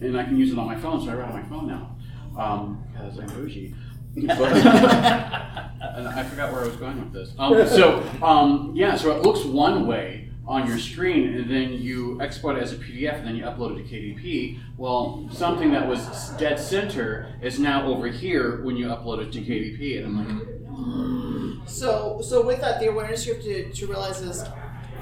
and 0.00 0.18
I 0.18 0.24
can 0.24 0.36
use 0.36 0.52
it 0.52 0.58
on 0.58 0.66
my 0.66 0.76
phone. 0.76 1.00
So 1.04 1.10
I 1.10 1.14
write 1.14 1.28
on 1.28 1.42
my 1.42 1.48
phone 1.48 1.66
now, 1.66 1.96
um, 2.38 2.84
because 2.92 3.18
I'm 3.18 3.26
bougie. 3.28 3.74
And 4.16 6.08
I 6.08 6.22
forgot 6.24 6.52
where 6.52 6.62
I 6.62 6.66
was 6.66 6.76
going 6.76 6.98
with 7.00 7.12
this. 7.12 7.34
Um, 7.38 7.66
so 7.66 8.02
um, 8.22 8.72
yeah, 8.74 8.96
so 8.96 9.16
it 9.16 9.22
looks 9.22 9.44
one 9.44 9.86
way 9.86 10.28
on 10.46 10.66
your 10.66 10.78
screen, 10.78 11.34
and 11.36 11.50
then 11.50 11.72
you 11.74 12.20
export 12.20 12.56
it 12.56 12.62
as 12.62 12.72
a 12.72 12.76
PDF, 12.76 13.18
and 13.18 13.26
then 13.26 13.36
you 13.36 13.44
upload 13.44 13.78
it 13.78 13.88
to 13.88 13.94
KDP. 13.94 14.58
Well, 14.76 15.28
something 15.32 15.70
that 15.72 15.86
was 15.86 16.30
dead 16.30 16.58
center 16.58 17.28
is 17.40 17.58
now 17.58 17.86
over 17.86 18.08
here 18.08 18.62
when 18.64 18.76
you 18.76 18.86
upload 18.86 19.20
it 19.22 19.32
to 19.32 19.40
KDP, 19.40 19.98
and 19.98 20.06
I'm 20.06 21.58
like. 21.58 21.68
So, 21.68 22.20
so 22.22 22.44
with 22.44 22.60
that, 22.62 22.80
the 22.80 22.88
awareness 22.88 23.26
you 23.26 23.34
have 23.34 23.42
to, 23.44 23.70
to 23.70 23.86
realize 23.86 24.20
is 24.22 24.44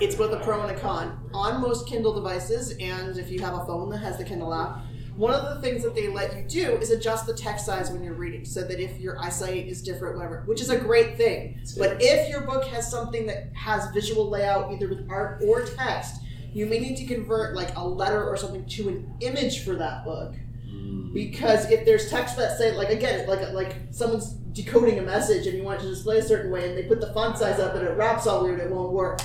it's 0.01 0.15
both 0.15 0.33
a 0.33 0.41
pro 0.41 0.61
and 0.63 0.77
a 0.77 0.79
con. 0.79 1.19
On 1.33 1.61
most 1.61 1.87
Kindle 1.87 2.13
devices, 2.13 2.73
and 2.79 3.17
if 3.17 3.31
you 3.31 3.41
have 3.41 3.55
a 3.55 3.65
phone 3.65 3.89
that 3.91 3.99
has 3.99 4.19
the 4.19 4.25
Kindle 4.25 4.53
app, 4.53 4.81
one 5.19 5.35
of 5.35 5.53
the 5.53 5.61
things 5.61 5.83
that 5.83 5.97
they 5.97 6.07
let 6.07 6.37
you 6.37 6.45
do 6.45 6.77
is 6.77 6.93
adjust 6.93 7.27
the 7.27 7.35
text 7.35 7.67
size 7.67 7.91
when 7.91 8.05
you're 8.05 8.15
reading, 8.15 8.45
so 8.45 8.63
that 8.63 8.79
if 8.79 9.01
your 9.01 9.19
eyesight 9.19 9.67
is 9.67 9.83
different, 9.83 10.17
whatever, 10.17 10.45
which 10.47 10.61
is 10.61 10.71
a 10.71 10.79
great 10.79 11.17
thing. 11.17 11.61
But 11.77 11.97
if 12.01 12.29
your 12.29 12.43
book 12.43 12.65
has 12.67 12.89
something 12.89 13.27
that 13.27 13.51
has 13.53 13.91
visual 13.91 14.31
layout, 14.31 14.73
either 14.73 14.89
with 14.89 15.11
art 15.11 15.43
or 15.45 15.65
text, 15.65 16.23
you 16.53 16.67
may 16.67 16.79
need 16.79 16.97
to 16.99 17.05
convert 17.05 17.57
like 17.57 17.77
a 17.77 17.85
letter 17.85 18.29
or 18.29 18.37
something 18.37 18.65
to 18.67 18.89
an 18.91 19.13
image 19.19 19.65
for 19.65 19.75
that 19.75 20.05
book. 20.05 20.35
Mm. 20.69 21.13
Because 21.13 21.69
if 21.69 21.85
there's 21.85 22.09
text 22.09 22.37
that 22.37 22.57
say 22.57 22.77
like 22.77 22.91
again 22.91 23.27
like 23.27 23.53
like 23.53 23.77
someone's 23.91 24.35
decoding 24.53 25.01
a 25.01 25.03
message 25.03 25.47
and 25.49 25.57
you 25.57 25.65
want 25.65 25.81
it 25.81 25.83
to 25.83 25.89
display 25.89 26.19
a 26.19 26.23
certain 26.23 26.53
way 26.53 26.69
and 26.69 26.79
they 26.79 26.85
put 26.85 27.01
the 27.01 27.13
font 27.13 27.39
size 27.39 27.59
up 27.59 27.75
and 27.75 27.87
it 27.87 27.91
wraps 27.97 28.27
all 28.27 28.43
weird 28.43 28.61
it 28.61 28.71
won't 28.71 28.93
work 28.93 29.21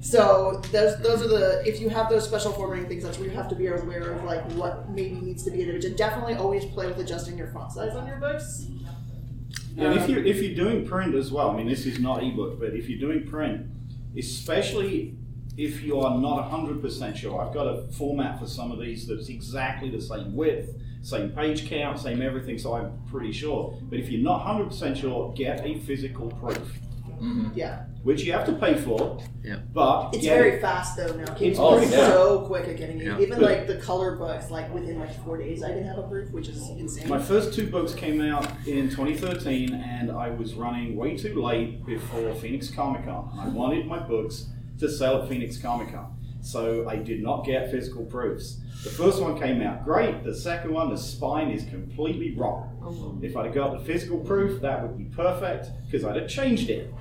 so 0.00 0.62
those 0.70 0.96
those 1.00 1.22
are 1.22 1.28
the 1.28 1.62
if 1.68 1.80
you 1.80 1.88
have 1.88 2.08
those 2.08 2.24
special 2.24 2.52
formatting 2.52 2.86
things 2.86 3.02
that's 3.02 3.18
where 3.18 3.28
you 3.28 3.34
have 3.34 3.48
to 3.48 3.54
be 3.56 3.66
aware 3.66 4.12
of 4.12 4.24
like 4.24 4.44
what 4.52 4.88
maybe 4.90 5.16
needs 5.20 5.42
to 5.42 5.50
be 5.50 5.62
an 5.62 5.70
image 5.70 5.84
and 5.84 5.96
definitely 5.96 6.34
always 6.34 6.64
play 6.66 6.86
with 6.86 6.98
adjusting 6.98 7.36
your 7.36 7.48
font 7.48 7.72
size 7.72 7.94
on 7.94 8.06
your 8.06 8.16
books. 8.16 8.66
And 9.76 9.94
if 9.94 10.04
Um, 10.04 10.10
you 10.10 10.18
if 10.24 10.42
you're 10.42 10.54
doing 10.54 10.86
print 10.86 11.14
as 11.14 11.30
well, 11.32 11.50
I 11.50 11.56
mean 11.56 11.68
this 11.68 11.84
is 11.86 11.98
not 11.98 12.22
ebook, 12.22 12.58
but 12.60 12.74
if 12.74 12.88
you're 12.88 13.00
doing 13.00 13.26
print, 13.26 13.66
especially 14.16 15.16
if 15.56 15.82
you 15.82 15.98
are 16.00 16.16
not 16.20 16.48
hundred 16.50 16.80
percent 16.80 17.16
sure, 17.16 17.40
I've 17.40 17.52
got 17.54 17.66
a 17.66 17.88
format 17.92 18.38
for 18.38 18.46
some 18.46 18.70
of 18.70 18.78
these 18.78 19.06
that's 19.06 19.28
exactly 19.28 19.90
the 19.90 20.00
same 20.00 20.34
width, 20.36 20.80
same 21.02 21.30
page 21.30 21.68
count, 21.68 21.98
same 21.98 22.22
everything, 22.22 22.58
so 22.58 22.74
I'm 22.74 22.92
pretty 23.10 23.32
sure. 23.32 23.76
But 23.90 23.98
if 23.98 24.08
you're 24.10 24.22
not 24.22 24.40
hundred 24.42 24.68
percent 24.68 24.96
sure, 24.96 25.32
get 25.34 25.64
a 25.66 25.74
physical 25.80 26.28
proof, 26.30 26.78
yeah 27.54 27.84
which 28.02 28.22
you 28.22 28.32
have 28.32 28.46
to 28.46 28.52
pay 28.52 28.74
for. 28.76 29.18
Yeah. 29.42 29.56
But 29.72 30.14
it's 30.14 30.22
get 30.24 30.38
very 30.38 30.60
fast 30.60 30.96
though 30.96 31.14
now 31.14 31.22
It's 31.22 31.38
Kids 31.38 31.58
Oh, 31.58 31.76
are 31.78 31.82
yeah. 31.82 31.88
so 32.10 32.40
quick 32.46 32.68
at 32.68 32.76
getting 32.76 32.98
it 33.00 33.06
Yeah. 33.06 33.18
even 33.20 33.40
like 33.40 33.66
the 33.66 33.76
color 33.76 34.16
books 34.16 34.50
like 34.50 34.72
within 34.74 34.98
like 34.98 35.12
four 35.24 35.36
days 35.38 35.62
I 35.62 35.70
can 35.72 35.84
have 35.84 35.98
a 35.98 36.02
proof 36.02 36.30
which 36.30 36.48
is 36.48 36.68
insane 36.70 37.08
My 37.08 37.18
first 37.18 37.54
two 37.54 37.66
books 37.70 37.94
came 37.94 38.20
out 38.20 38.46
in 38.66 38.90
2013, 38.90 39.72
and 39.74 40.10
I 40.10 40.30
was 40.30 40.54
running 40.54 40.96
way 40.96 41.16
too 41.16 41.40
late 41.42 41.84
before 41.86 42.34
Phoenix 42.34 42.70
Comic 42.70 43.04
Con. 43.04 43.30
I 43.38 43.48
wanted 43.48 43.86
my 43.86 43.98
books 43.98 44.46
to 44.80 44.88
sell 44.88 45.22
at 45.22 45.28
Phoenix 45.28 45.58
Comic 45.58 45.92
Con, 45.92 46.14
so 46.40 46.88
I 46.88 46.96
did 46.96 47.22
not 47.22 47.44
get 47.44 47.70
physical 47.70 48.04
proofs. 48.04 48.60
The 48.84 48.90
first 48.90 49.20
one 49.20 49.38
came 49.38 49.60
out 49.60 49.84
great. 49.84 50.22
The 50.22 50.34
second 50.34 50.72
one, 50.72 50.88
the 50.90 50.96
spine 50.96 51.50
is 51.50 51.64
completely 51.64 52.34
wrong. 52.36 53.18
If 53.22 53.36
I'd 53.36 53.46
have 53.46 53.54
got 53.54 53.78
the 53.78 53.84
physical 53.84 54.18
proof, 54.18 54.60
that 54.62 54.82
would 54.82 54.96
be 54.96 55.04
perfect 55.04 55.68
because 55.86 56.04
I'd 56.04 56.16
have 56.16 56.28
changed 56.28 56.70
it. 56.70 56.92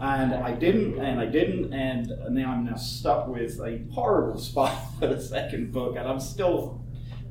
And 0.00 0.32
I 0.32 0.52
didn't, 0.52 0.98
and 0.98 1.20
I 1.20 1.26
didn't, 1.26 1.72
and 1.74 2.12
now 2.30 2.52
I'm 2.52 2.64
now 2.64 2.76
stuck 2.76 3.28
with 3.28 3.58
a 3.60 3.84
horrible 3.92 4.38
spine 4.48 4.78
for 4.98 5.08
the 5.08 5.20
second 5.20 5.72
book, 5.72 5.96
and 5.96 6.08
I'm 6.08 6.20
still 6.20 6.80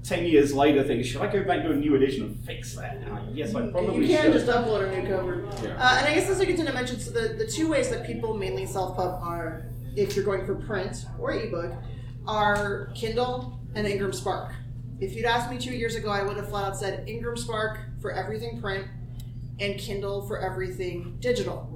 10 0.03 0.25
years 0.25 0.53
later 0.53 0.83
thinking, 0.83 1.03
should 1.03 1.21
I 1.21 1.27
go 1.31 1.43
back 1.43 1.63
to 1.63 1.71
a 1.71 1.75
new 1.75 1.95
edition 1.95 2.23
and 2.25 2.39
fix 2.45 2.75
that? 2.75 2.97
And 2.97 3.13
I, 3.13 3.21
yes, 3.33 3.53
I 3.55 3.67
probably 3.67 4.01
should. 4.01 4.09
you 4.09 4.15
can 4.15 4.23
should. 4.25 4.33
just 4.33 4.47
upload 4.47 4.87
a 4.87 5.01
new 5.01 5.07
cover. 5.09 5.45
Uh, 5.47 5.97
and 5.97 6.07
I 6.07 6.13
guess 6.13 6.29
as 6.29 6.39
I 6.39 6.45
continue 6.45 6.71
to 6.71 6.73
mention, 6.73 6.99
so 6.99 7.11
the, 7.11 7.33
the 7.33 7.47
two 7.47 7.67
ways 7.67 7.89
that 7.89 8.05
people 8.05 8.33
mainly 8.37 8.65
self 8.65 8.95
pub 8.95 9.19
are, 9.21 9.65
if 9.97 10.15
you're 10.15 10.23
going 10.23 10.45
for 10.45 10.55
print 10.55 11.05
or 11.19 11.33
ebook, 11.33 11.73
are 12.27 12.91
Kindle 12.93 13.59
and 13.73 13.87
Ingram 13.87 14.13
Spark. 14.13 14.53
If 14.99 15.15
you'd 15.15 15.25
asked 15.25 15.51
me 15.51 15.57
two 15.57 15.75
years 15.75 15.95
ago, 15.95 16.09
I 16.09 16.23
would 16.23 16.37
have 16.37 16.49
flat 16.49 16.65
out 16.65 16.77
said 16.77 17.07
Ingram 17.09 17.35
Spark 17.35 17.79
for 17.99 18.11
everything 18.11 18.61
print 18.61 18.87
and 19.59 19.77
Kindle 19.79 20.27
for 20.27 20.39
everything 20.39 21.17
digital. 21.19 21.73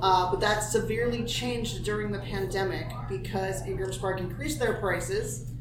Uh, 0.00 0.30
but 0.30 0.40
that 0.40 0.60
severely 0.60 1.24
changed 1.24 1.84
during 1.84 2.12
the 2.12 2.18
pandemic 2.20 2.92
because 3.08 3.66
Ingram 3.66 3.92
Spark 3.92 4.20
increased 4.20 4.58
their 4.58 4.74
prices. 4.74 5.52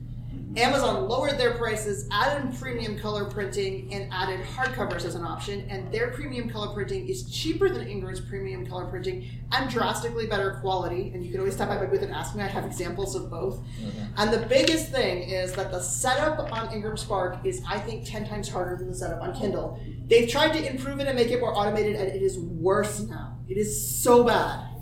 Amazon 0.56 1.08
lowered 1.08 1.38
their 1.40 1.56
prices, 1.56 2.08
added 2.12 2.56
premium 2.60 2.98
color 2.98 3.26
printing, 3.26 3.92
and 3.92 4.12
added 4.14 4.40
hardcovers 4.42 5.04
as 5.04 5.16
an 5.16 5.24
option. 5.24 5.66
And 5.70 5.92
their 5.92 6.12
premium 6.12 6.50
color 6.50 6.74
printing 6.74 7.08
is 7.08 7.30
cheaper 7.32 7.70
than 7.70 7.88
Ingram's 7.88 8.20
premium 8.20 8.66
color 8.66 8.86
printing 8.86 9.28
and 9.52 9.70
drastically 9.70 10.28
better 10.28 10.60
quality. 10.62 11.12
And 11.14 11.26
you 11.26 11.32
can 11.32 11.40
always 11.40 11.56
stop 11.56 11.70
by 11.70 11.78
my 11.78 11.86
booth 11.86 12.04
and 12.04 12.14
ask 12.14 12.36
me. 12.36 12.44
I 12.44 12.48
have 12.48 12.66
examples 12.66 13.16
of 13.16 13.32
both. 13.32 13.60
Mm-hmm. 13.60 14.14
And 14.18 14.34
the 14.34 14.46
biggest 14.46 14.92
thing 14.92 15.24
is 15.30 15.54
that 15.54 15.72
the 15.72 15.82
setup 15.82 16.52
on 16.52 16.72
Ingram 16.72 16.98
Spark 16.98 17.46
is, 17.46 17.64
I 17.68 17.80
think, 17.80 18.06
10 18.06 18.28
times 18.28 18.48
harder 18.48 18.76
than 18.78 18.90
the 18.90 18.96
setup 18.96 19.22
on 19.22 19.34
Kindle. 19.34 19.80
They've 20.06 20.30
tried 20.30 20.54
to 20.54 20.70
improve 20.70 21.00
it 21.00 21.08
and 21.08 21.16
make 21.16 21.32
it 21.32 21.40
more 21.40 21.58
automated, 21.58 21.96
and 21.96 22.10
it 22.10 22.22
is 22.22 22.38
worse 22.38 23.00
now. 23.00 23.40
It 23.48 23.58
is 23.58 24.02
so 24.02 24.24
bad. 24.24 24.73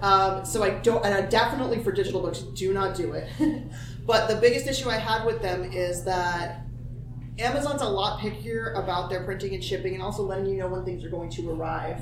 Um, 0.00 0.44
so 0.44 0.62
I 0.62 0.70
don't, 0.70 1.04
and 1.04 1.14
I 1.14 1.22
definitely 1.22 1.82
for 1.82 1.92
digital 1.92 2.20
books 2.20 2.40
do 2.40 2.72
not 2.72 2.96
do 2.96 3.12
it. 3.12 3.28
but 4.06 4.28
the 4.28 4.36
biggest 4.36 4.66
issue 4.66 4.88
I 4.88 4.96
had 4.96 5.24
with 5.24 5.42
them 5.42 5.64
is 5.72 6.04
that 6.04 6.62
Amazon's 7.38 7.82
a 7.82 7.88
lot 7.88 8.20
pickier 8.20 8.76
about 8.82 9.10
their 9.10 9.24
printing 9.24 9.54
and 9.54 9.62
shipping, 9.62 9.94
and 9.94 10.02
also 10.02 10.22
letting 10.22 10.46
you 10.46 10.58
know 10.58 10.68
when 10.68 10.84
things 10.84 11.04
are 11.04 11.10
going 11.10 11.30
to 11.30 11.50
arrive. 11.50 12.00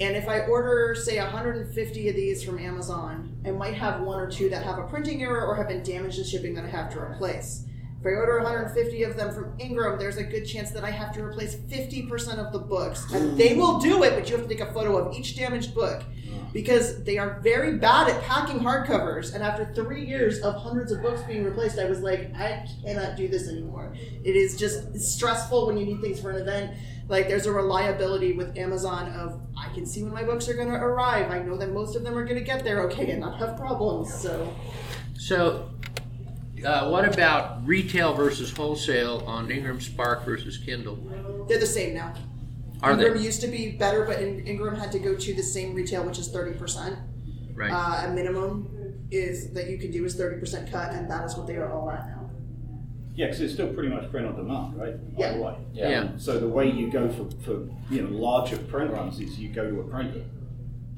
And 0.00 0.16
if 0.16 0.28
I 0.28 0.40
order, 0.40 0.94
say, 0.94 1.18
150 1.18 2.08
of 2.08 2.16
these 2.16 2.42
from 2.42 2.58
Amazon, 2.58 3.36
I 3.46 3.52
might 3.52 3.74
have 3.74 4.00
one 4.00 4.18
or 4.18 4.28
two 4.28 4.48
that 4.50 4.64
have 4.64 4.78
a 4.78 4.82
printing 4.84 5.22
error 5.22 5.46
or 5.46 5.54
have 5.54 5.68
been 5.68 5.82
damaged 5.82 6.18
in 6.18 6.24
shipping 6.24 6.54
that 6.54 6.64
I 6.64 6.68
have 6.68 6.92
to 6.94 7.00
replace. 7.00 7.66
If 8.04 8.08
I 8.08 8.20
order 8.20 8.36
150 8.36 9.02
of 9.04 9.16
them 9.16 9.32
from 9.32 9.54
Ingram, 9.58 9.98
there's 9.98 10.18
a 10.18 10.24
good 10.24 10.44
chance 10.44 10.70
that 10.72 10.84
I 10.84 10.90
have 10.90 11.14
to 11.14 11.24
replace 11.24 11.54
50% 11.56 12.36
of 12.36 12.52
the 12.52 12.58
books. 12.58 13.10
And 13.14 13.38
they 13.38 13.54
will 13.54 13.78
do 13.78 14.02
it, 14.02 14.14
but 14.14 14.28
you 14.28 14.36
have 14.36 14.46
to 14.46 14.54
take 14.54 14.60
a 14.60 14.70
photo 14.74 14.98
of 14.98 15.16
each 15.16 15.34
damaged 15.36 15.74
book 15.74 16.02
because 16.52 17.02
they 17.04 17.16
are 17.16 17.40
very 17.40 17.78
bad 17.78 18.10
at 18.10 18.22
packing 18.22 18.60
hardcovers. 18.60 19.32
And 19.32 19.42
after 19.42 19.72
three 19.72 20.04
years 20.04 20.40
of 20.40 20.54
hundreds 20.54 20.92
of 20.92 21.00
books 21.00 21.22
being 21.22 21.44
replaced, 21.44 21.78
I 21.78 21.86
was 21.86 22.00
like, 22.00 22.30
I 22.36 22.68
cannot 22.84 23.16
do 23.16 23.26
this 23.26 23.48
anymore. 23.48 23.94
It 24.22 24.36
is 24.36 24.58
just 24.58 24.94
stressful 25.00 25.66
when 25.66 25.78
you 25.78 25.86
need 25.86 26.02
things 26.02 26.20
for 26.20 26.30
an 26.30 26.42
event. 26.42 26.76
Like 27.08 27.26
there's 27.26 27.46
a 27.46 27.52
reliability 27.52 28.34
with 28.34 28.58
Amazon 28.58 29.12
of 29.12 29.40
I 29.56 29.72
can 29.72 29.86
see 29.86 30.02
when 30.02 30.12
my 30.12 30.24
books 30.24 30.46
are 30.50 30.54
going 30.54 30.68
to 30.68 30.74
arrive. 30.74 31.30
I 31.30 31.38
know 31.38 31.56
that 31.56 31.72
most 31.72 31.96
of 31.96 32.04
them 32.04 32.18
are 32.18 32.24
going 32.24 32.38
to 32.38 32.44
get 32.44 32.64
there 32.64 32.82
okay 32.82 33.10
and 33.12 33.22
not 33.22 33.38
have 33.38 33.56
problems. 33.56 34.12
So 34.12 34.52
So, 35.16 35.70
uh, 36.64 36.88
what 36.88 37.04
about 37.06 37.66
retail 37.66 38.14
versus 38.14 38.50
wholesale 38.50 39.22
on 39.26 39.50
Ingram 39.50 39.80
Spark 39.80 40.24
versus 40.24 40.56
Kindle? 40.58 40.96
they're 41.48 41.60
the 41.60 41.66
same 41.66 41.94
now. 41.94 42.14
Are 42.82 42.92
Ingram 42.92 43.14
they? 43.18 43.22
used 43.22 43.40
to 43.42 43.48
be 43.48 43.72
better, 43.72 44.04
but 44.04 44.20
In- 44.20 44.46
Ingram 44.46 44.74
had 44.76 44.92
to 44.92 44.98
go 44.98 45.14
to 45.14 45.34
the 45.34 45.42
same 45.42 45.74
retail, 45.74 46.04
which 46.04 46.18
is 46.18 46.28
thirty 46.28 46.58
percent. 46.58 46.98
Right. 47.54 47.70
Uh, 47.72 48.08
a 48.10 48.14
minimum 48.14 48.68
is 49.10 49.52
that 49.52 49.68
you 49.70 49.78
can 49.78 49.90
do 49.90 50.04
is 50.04 50.14
thirty 50.16 50.38
percent 50.40 50.70
cut, 50.70 50.92
and 50.92 51.10
that 51.10 51.24
is 51.24 51.36
what 51.36 51.46
they 51.46 51.56
are 51.56 51.72
all 51.72 51.90
at 51.90 52.06
now. 52.08 52.30
Yeah, 53.14 53.26
because 53.26 53.40
it's 53.42 53.54
still 53.54 53.72
pretty 53.72 53.90
much 53.90 54.10
print 54.10 54.26
on 54.26 54.34
demand, 54.34 54.76
right? 54.76 54.94
Yeah. 55.16 55.36
Yeah. 55.72 55.88
Yeah. 55.88 56.08
So 56.16 56.40
the 56.40 56.48
way 56.48 56.68
you 56.68 56.90
go 56.90 57.08
for, 57.08 57.30
for 57.44 57.68
you 57.90 58.02
know 58.02 58.08
larger 58.10 58.56
print 58.58 58.90
runs 58.90 59.20
is 59.20 59.38
you 59.38 59.50
go 59.50 59.70
to 59.70 59.80
a 59.80 59.84
printer, 59.84 60.24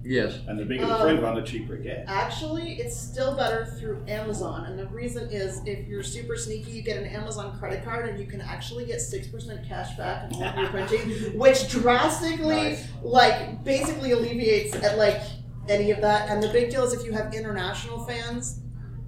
Yes. 0.07 0.39
and 0.47 0.59
the 0.59 0.65
bigger 0.65 0.87
the 0.87 0.95
Um, 0.95 1.01
print 1.03 1.23
run, 1.23 1.35
the 1.37 1.43
cheaper 1.43 1.75
it 1.75 1.83
gets. 1.83 2.09
Actually, 2.11 2.75
it's 2.75 2.97
still 2.97 3.35
better 3.37 3.67
through 3.79 4.03
Amazon, 4.09 4.67
and 4.67 4.79
the 4.79 4.87
reason 4.87 5.29
is 5.31 5.61
if 5.67 5.87
you're 5.89 6.03
super 6.03 6.37
sneaky, 6.37 6.71
you 6.71 6.83
get 6.83 6.97
an 6.97 7.07
Amazon 7.07 7.59
credit 7.59 7.85
card, 7.85 8.09
and 8.09 8.19
you 8.21 8.27
can 8.27 8.41
actually 8.41 8.85
get 8.87 9.01
six 9.01 9.27
percent 9.27 9.67
cash 9.67 9.97
back 9.97 10.25
on 10.33 10.35
all 10.35 10.43
of 10.45 10.57
your 10.57 10.69
printing, 10.69 11.11
which 11.39 11.69
drastically, 11.71 12.55
Nice. 12.55 12.87
like, 13.03 13.65
basically 13.65 14.13
alleviates 14.13 14.75
at 14.77 14.97
like 14.99 15.21
any 15.69 15.91
of 15.91 16.01
that. 16.03 16.29
And 16.31 16.43
the 16.43 16.49
big 16.49 16.71
deal 16.71 16.85
is 16.85 16.93
if 16.93 17.05
you 17.05 17.13
have 17.13 17.35
international 17.35 18.05
fans, 18.05 18.61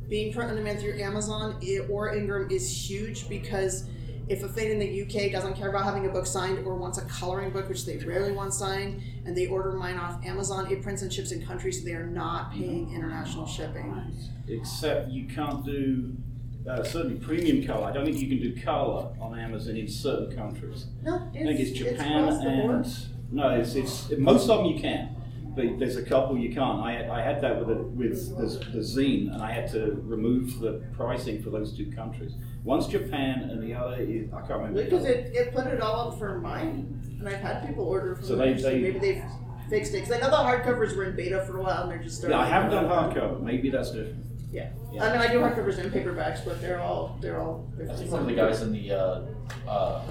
being 0.09 0.33
print 0.33 0.51
on 0.51 0.57
demand 0.57 0.81
through 0.81 0.99
Amazon 1.01 1.61
or 1.91 2.15
Ingram 2.15 2.51
is 2.51 2.91
huge 2.91 3.29
because 3.29 3.85
if 4.29 4.43
a 4.43 4.49
fan 4.49 4.71
in 4.71 4.79
the 4.79 5.03
UK 5.03 5.33
doesn't 5.33 5.55
care 5.55 5.71
about 5.71 5.85
having 5.85 6.07
a 6.07 6.09
book 6.09 6.27
signed 6.27 6.59
or 6.67 6.75
wants 6.75 6.99
a 6.99 7.05
coloring 7.07 7.51
book, 7.51 7.69
which 7.69 7.87
they 7.87 7.97
rarely 7.99 8.33
want 8.33 8.53
signed, 8.53 9.03
and 9.25 9.37
they 9.37 9.47
order 9.47 9.73
mine 9.73 9.97
off 9.97 10.25
Amazon, 10.25 10.71
it 10.71 10.83
prints 10.83 11.03
and 11.03 11.13
ships 11.13 11.33
in 11.33 11.45
countries 11.45 11.79
so 11.79 11.85
they 11.85 11.95
are 11.95 12.07
not 12.07 12.53
paying 12.53 12.93
international 12.95 13.47
shipping. 13.47 14.13
Except 14.47 15.09
you 15.09 15.27
can't 15.27 15.65
do 15.65 16.15
uh, 16.69 16.83
certainly 16.85 17.17
premium 17.19 17.67
color. 17.67 17.87
I 17.87 17.93
don't 17.93 18.05
think 18.05 18.19
you 18.19 18.29
can 18.29 18.41
do 18.41 18.61
color 18.61 19.09
on 19.21 19.39
Amazon 19.39 19.77
in 19.77 19.89
certain 19.89 20.37
countries. 20.37 20.87
No, 21.03 21.17
I 21.17 21.33
think 21.33 21.61
it's 21.61 21.71
Japan 21.71 22.25
across 22.25 22.43
the 22.43 22.51
board. 22.51 22.75
and 22.75 23.07
no, 23.31 23.51
it's, 23.51 23.75
it's 23.75 24.11
most 24.19 24.49
of 24.49 24.59
them 24.59 24.67
you 24.67 24.81
can, 24.81 25.17
but 25.59 25.79
there's 25.81 25.97
a 25.97 26.03
couple 26.05 26.39
you 26.39 26.55
can't. 26.55 26.81
I, 26.81 27.09
I 27.11 27.21
had 27.21 27.41
that 27.41 27.59
with 27.59 27.77
a, 27.77 27.83
with 27.83 28.37
the, 28.39 28.47
the 28.71 28.79
zine, 28.79 29.33
and 29.35 29.43
I 29.43 29.51
had 29.51 29.69
to 29.73 30.01
remove 30.05 30.61
the 30.61 30.81
pricing 30.97 31.43
for 31.43 31.51
those 31.51 31.77
two 31.77 31.91
countries. 31.91 32.35
One's 32.63 32.87
Japan, 32.87 33.41
and 33.51 33.61
the 33.61 33.75
other 33.75 33.97
is 34.01 34.33
I 34.33 34.39
can't 34.43 34.51
remember. 34.61 34.85
Because 34.85 35.05
it, 35.05 35.35
it 35.35 35.53
put 35.53 35.67
it 35.67 35.81
all 35.81 36.13
up 36.13 36.19
for 36.19 36.39
mine, 36.39 37.01
and 37.19 37.29
I've 37.29 37.41
had 37.41 37.67
people 37.67 37.85
order 37.85 38.15
from 38.15 38.25
So 38.25 38.37
there, 38.37 38.55
they- 38.55 38.63
so 38.63 38.71
they- 38.71 38.81
maybe 38.81 38.99
they've 39.01 39.25
fixed 39.69 39.93
it. 39.95 40.05
Because 40.05 40.13
I 40.13 40.21
know 40.21 40.31
the 40.31 40.37
hardcovers 40.37 40.97
were 40.97 41.05
in 41.05 41.17
beta 41.17 41.45
for 41.45 41.59
a 41.59 41.63
while, 41.63 41.83
and 41.83 41.91
they're 41.91 41.99
just 42.05 42.19
starting. 42.19 42.39
yeah, 42.39 42.45
I 42.45 42.49
haven't 42.49 42.71
done 42.71 42.85
out. 42.87 43.13
hardcover. 43.13 43.41
Maybe 43.43 43.69
that's 43.69 43.91
different. 43.91 44.25
Yeah. 44.53 44.71
Yeah. 44.93 45.05
I 45.05 45.13
mean, 45.13 45.21
I 45.21 45.33
do 45.33 45.41
hardcovers 45.41 45.79
and 45.79 45.93
paperbacks, 45.93 46.45
but 46.45 46.61
they're 46.63 46.81
all 46.81 47.19
they're 47.21 47.41
all. 47.41 47.69
I 47.91 47.95
think 47.97 48.11
one 48.13 48.21
of 48.23 48.27
the 48.29 48.35
guys 48.35 48.63
in 48.63 48.73
the 48.73 48.93
uh, 48.93 49.21
uh, 49.69 50.03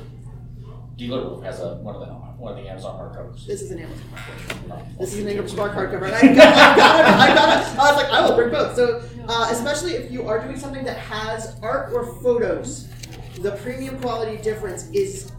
dealer 0.98 1.22
room 1.30 1.42
has 1.44 1.60
a 1.62 1.76
one 1.78 1.96
of 1.96 2.02
the 2.02 2.08
one 2.38 2.56
of 2.56 2.64
the 2.64 2.70
Amazon 2.70 3.00
hardcovers. 3.00 3.46
This 3.46 3.62
is 3.62 3.72
an 3.72 3.80
Amazon 3.80 4.06
hardcover. 4.14 4.98
This 5.00 5.14
is 5.14 5.20
an 5.22 5.28
Ingram 5.28 5.48
Spark 5.48 5.74
hardcover. 5.74 6.06
And 6.06 6.16
I 6.16 6.22
got, 6.36 6.56
I 6.56 6.76
got 6.76 7.00
it. 7.00 7.06
I 7.08 7.36
got 7.36 7.50
it. 7.50 7.80
I 7.80 7.92
was 7.92 8.04
like, 8.04 8.14
I 8.14 8.28
will 8.30 8.36
bring 8.36 8.52
both. 8.52 8.76
So, 8.76 9.02
uh, 9.28 9.50
especially 9.52 9.94
if 9.94 10.12
you 10.12 10.28
are 10.28 10.44
doing 10.44 10.58
something 10.58 10.84
that 10.86 10.98
has 10.98 11.58
art 11.62 11.94
or 11.94 12.06
photos, 12.22 12.88
the 13.40 13.52
premium 13.52 14.00
quality 14.00 14.38
difference 14.42 14.90
is 14.92 15.32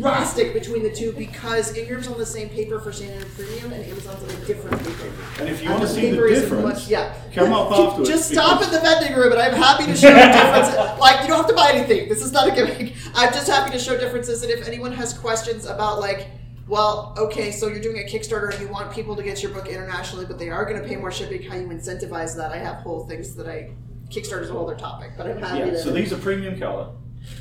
drastic 0.00 0.52
between 0.52 0.82
the 0.82 0.90
two 0.90 1.12
because 1.12 1.76
Ingram's 1.76 2.06
on 2.08 2.18
the 2.18 2.26
same 2.26 2.48
paper 2.48 2.78
for 2.80 2.92
standard 2.92 3.22
and 3.22 3.34
premium, 3.34 3.72
and 3.72 3.84
Amazon's 3.84 4.22
on 4.22 4.30
a 4.42 4.44
different 4.46 4.78
paper. 4.84 5.12
And 5.40 5.48
if 5.48 5.62
you 5.62 5.70
want 5.70 5.82
to 5.82 5.88
see 5.88 6.02
the 6.02 6.16
paper 6.16 6.26
is 6.26 6.40
difference, 6.42 6.62
much- 6.64 6.88
yeah. 6.88 7.14
come 7.34 7.52
up 7.52 7.70
afterwards. 7.72 8.08
Just 8.08 8.30
stop 8.30 8.60
because- 8.60 8.74
in 8.74 8.82
the 8.82 8.88
vending 8.88 9.14
room, 9.16 9.32
and 9.32 9.40
I'm 9.40 9.54
happy 9.54 9.86
to 9.86 9.96
show 9.96 10.12
differences. 10.14 10.74
like 11.00 11.22
you 11.22 11.28
don't 11.28 11.38
have 11.38 11.48
to 11.48 11.54
buy 11.54 11.72
anything. 11.74 12.08
This 12.08 12.22
is 12.22 12.32
not 12.32 12.48
a 12.48 12.54
gimmick. 12.54 12.94
I'm 13.14 13.32
just 13.32 13.48
happy 13.48 13.70
to 13.72 13.78
show 13.78 13.96
differences, 13.98 14.42
and 14.42 14.50
if 14.50 14.66
anyone 14.66 14.92
has 14.92 15.12
questions 15.12 15.66
about 15.66 16.00
like, 16.00 16.28
well, 16.68 17.14
okay, 17.16 17.52
so 17.52 17.68
you're 17.68 17.80
doing 17.80 17.98
a 17.98 18.02
Kickstarter 18.02 18.52
and 18.52 18.60
you 18.60 18.68
want 18.68 18.90
people 18.92 19.14
to 19.16 19.22
get 19.22 19.42
your 19.42 19.52
book 19.52 19.68
internationally, 19.68 20.26
but 20.26 20.38
they 20.38 20.50
are 20.50 20.64
going 20.64 20.80
to 20.82 20.86
pay 20.88 20.96
more 20.96 21.12
shipping. 21.12 21.42
How 21.42 21.56
you 21.56 21.68
incentivize 21.68 22.36
that? 22.36 22.50
I 22.50 22.58
have 22.58 22.76
whole 22.78 23.06
things 23.06 23.36
that 23.36 23.46
I 23.46 23.70
Kickstarter's 24.10 24.50
a 24.50 24.52
whole 24.52 24.68
other 24.68 24.78
topic, 24.78 25.12
but 25.16 25.26
I'm 25.26 25.38
happy 25.38 25.58
Yeah, 25.60 25.64
to. 25.70 25.78
so 25.78 25.90
these 25.92 26.12
are 26.12 26.16
premium 26.16 26.58
color. 26.58 26.90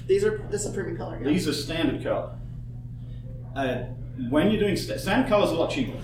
These 0.07 0.23
are 0.23 0.37
this 0.49 0.65
is 0.65 0.73
premium 0.73 0.97
color. 0.97 1.17
Yeah. 1.21 1.29
These 1.29 1.47
are 1.47 1.53
standard 1.53 2.03
color. 2.03 2.31
Uh, 3.55 3.85
when 4.29 4.51
you're 4.51 4.59
doing 4.59 4.75
st- 4.75 4.99
standard 4.99 5.27
color 5.29 5.45
is 5.45 5.51
a 5.51 5.55
lot 5.55 5.69
cheaper. 5.71 5.97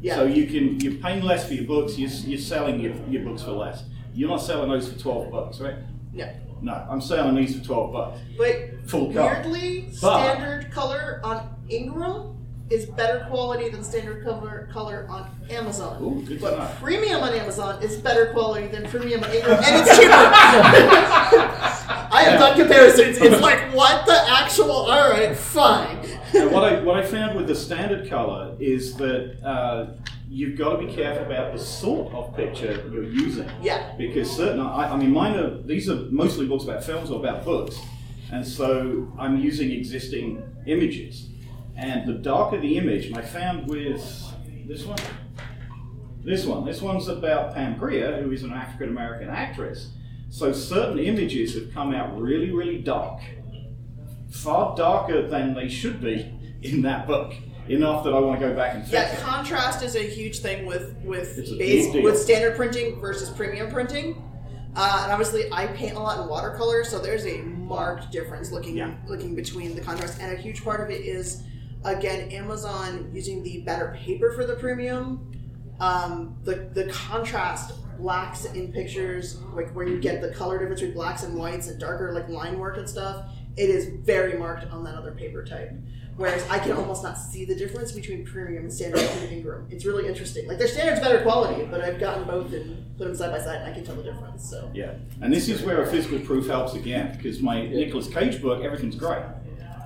Yeah. 0.00 0.16
So 0.16 0.24
you 0.26 0.46
can 0.46 0.80
you're 0.80 0.94
paying 1.00 1.22
less 1.22 1.46
for 1.48 1.54
your 1.54 1.64
books. 1.64 1.98
You're, 1.98 2.10
you're 2.10 2.38
selling 2.38 2.80
your, 2.80 2.94
your 3.08 3.22
books 3.24 3.42
for 3.42 3.52
less. 3.52 3.84
You're 4.14 4.28
not 4.28 4.38
selling 4.42 4.68
those 4.70 4.92
for 4.92 4.98
twelve 4.98 5.30
bucks, 5.30 5.60
right? 5.60 5.76
no. 6.12 6.30
No, 6.62 6.72
I'm 6.88 7.00
selling 7.02 7.34
these 7.34 7.58
for 7.58 7.64
twelve 7.64 7.92
bucks. 7.92 8.20
But 8.38 8.88
Full 8.88 9.12
color. 9.12 9.34
weirdly, 9.42 9.88
But- 10.00 10.18
standard 10.36 10.70
color 10.72 11.20
on 11.24 11.48
Ingram 11.68 12.30
is 12.70 12.86
better 12.86 13.26
quality 13.28 13.68
than 13.68 13.82
standard 13.84 14.24
color 14.24 14.68
color 14.72 15.06
on 15.10 15.28
Amazon. 15.50 16.02
Ooh, 16.02 16.38
but 16.38 16.74
premium 16.80 17.20
on 17.22 17.34
Amazon 17.34 17.82
is 17.82 17.96
better 17.98 18.32
quality 18.32 18.68
than 18.68 18.86
premium 18.88 19.22
on 19.24 19.30
Ingram, 19.30 19.58
and 19.62 19.86
it's 19.86 19.98
cheaper. 19.98 21.70
I 22.14 22.22
have 22.22 22.38
done 22.38 22.56
comparisons. 22.56 23.18
It's 23.18 23.40
like 23.42 23.74
what 23.74 24.06
the 24.06 24.30
actual? 24.30 24.70
All 24.70 25.10
right, 25.10 25.36
fine. 25.36 25.98
And 26.32 26.52
what 26.52 26.64
I 26.64 26.80
what 26.80 26.96
I 26.96 27.04
found 27.04 27.36
with 27.36 27.48
the 27.48 27.54
standard 27.54 28.08
color 28.08 28.56
is 28.60 28.94
that 28.96 29.44
uh, 29.44 29.94
you've 30.28 30.56
got 30.56 30.78
to 30.78 30.86
be 30.86 30.92
careful 30.92 31.26
about 31.26 31.52
the 31.52 31.58
sort 31.58 32.12
of 32.14 32.36
picture 32.36 32.88
you're 32.92 33.02
using. 33.02 33.50
Yeah. 33.60 33.94
Because 33.98 34.30
certain, 34.30 34.60
I, 34.60 34.92
I 34.92 34.96
mean, 34.96 35.12
mine 35.12 35.36
are 35.36 35.60
these 35.62 35.90
are 35.90 35.96
mostly 36.10 36.46
books 36.46 36.64
about 36.64 36.84
films 36.84 37.10
or 37.10 37.18
about 37.18 37.44
books, 37.44 37.78
and 38.32 38.46
so 38.46 39.12
I'm 39.18 39.38
using 39.38 39.72
existing 39.72 40.42
images. 40.66 41.30
And 41.76 42.08
the 42.08 42.14
darker 42.14 42.60
the 42.60 42.78
image, 42.78 43.06
and 43.06 43.16
I 43.16 43.22
found 43.22 43.68
with 43.68 44.00
this 44.66 44.84
one, 44.84 44.98
this 46.22 46.46
one, 46.46 46.64
this 46.64 46.80
one's 46.80 47.08
about 47.08 47.54
Pam 47.54 47.76
Grier, 47.76 48.22
who 48.22 48.30
is 48.30 48.44
an 48.44 48.52
African 48.52 48.90
American 48.90 49.28
actress. 49.28 49.90
So 50.34 50.52
certain 50.52 50.98
images 50.98 51.54
have 51.54 51.72
come 51.72 51.94
out 51.94 52.20
really, 52.20 52.50
really 52.50 52.78
dark, 52.78 53.20
far 54.32 54.74
darker 54.76 55.28
than 55.28 55.54
they 55.54 55.68
should 55.68 56.00
be 56.00 56.28
in 56.60 56.82
that 56.82 57.06
book. 57.06 57.32
Enough 57.68 58.02
that 58.02 58.12
I 58.12 58.18
want 58.18 58.40
to 58.40 58.48
go 58.48 58.52
back 58.52 58.74
and 58.74 58.82
fix 58.82 58.92
Yeah, 58.92 59.12
it. 59.12 59.20
contrast 59.20 59.84
is 59.84 59.94
a 59.94 60.02
huge 60.02 60.40
thing 60.40 60.66
with 60.66 60.96
with 61.04 61.36
base 61.56 61.94
with 61.94 62.18
standard 62.18 62.56
printing 62.56 63.00
versus 63.00 63.30
premium 63.30 63.70
printing. 63.70 64.20
Uh, 64.74 65.02
and 65.04 65.12
obviously, 65.12 65.44
I 65.52 65.68
paint 65.68 65.94
a 65.94 66.00
lot 66.00 66.20
in 66.20 66.28
watercolor, 66.28 66.82
so 66.82 66.98
there's 66.98 67.24
a 67.26 67.38
marked 67.42 68.10
difference 68.10 68.50
looking 68.50 68.76
Yeah. 68.76 68.92
looking 69.06 69.36
between 69.36 69.76
the 69.76 69.80
contrast. 69.80 70.20
And 70.20 70.36
a 70.36 70.36
huge 70.36 70.64
part 70.64 70.80
of 70.80 70.90
it 70.90 71.02
is, 71.02 71.44
again, 71.84 72.28
Amazon 72.32 73.08
using 73.14 73.44
the 73.44 73.60
better 73.60 73.96
paper 74.04 74.32
for 74.32 74.44
the 74.44 74.56
premium. 74.56 75.30
Um, 75.78 76.34
the 76.42 76.68
the 76.74 76.86
contrast 76.92 77.72
blacks 77.98 78.44
in 78.46 78.72
pictures, 78.72 79.40
like 79.54 79.70
where 79.72 79.86
you 79.86 80.00
get 80.00 80.20
the 80.20 80.28
color 80.28 80.58
difference 80.58 80.80
between 80.80 80.94
blacks 80.94 81.22
and 81.22 81.36
whites 81.36 81.68
and 81.68 81.78
darker 81.80 82.12
like 82.12 82.28
line 82.28 82.58
work 82.58 82.76
and 82.76 82.88
stuff. 82.88 83.26
It 83.56 83.70
is 83.70 83.86
very 83.86 84.36
marked 84.38 84.70
on 84.72 84.84
that 84.84 84.94
other 84.94 85.12
paper 85.12 85.44
type. 85.44 85.72
Whereas 86.16 86.48
I 86.48 86.60
can 86.60 86.72
almost 86.72 87.02
not 87.02 87.18
see 87.18 87.44
the 87.44 87.56
difference 87.56 87.90
between 87.90 88.24
premium 88.24 88.64
and 88.64 88.72
standard 88.72 89.00
and 89.00 89.32
Ingram. 89.32 89.66
It's 89.68 89.84
really 89.84 90.06
interesting. 90.06 90.46
Like 90.46 90.58
their 90.58 90.68
standard's 90.68 91.00
better 91.00 91.20
quality, 91.22 91.64
but 91.64 91.80
I've 91.80 91.98
gotten 91.98 92.24
both 92.24 92.52
and 92.52 92.96
put 92.96 93.06
them 93.06 93.16
side 93.16 93.32
by 93.32 93.40
side, 93.40 93.62
and 93.62 93.70
I 93.70 93.72
can 93.72 93.84
tell 93.84 93.96
the 93.96 94.04
difference. 94.04 94.48
So 94.48 94.70
Yeah, 94.72 94.94
and 95.20 95.32
this 95.32 95.48
is 95.48 95.62
where 95.62 95.82
a 95.82 95.86
physical 95.86 96.20
proof 96.20 96.46
helps 96.46 96.74
again, 96.74 97.16
because 97.16 97.40
my 97.40 97.66
Nicolas 97.66 98.08
Cage 98.08 98.40
book, 98.40 98.62
everything's 98.62 98.94
great. 98.94 99.22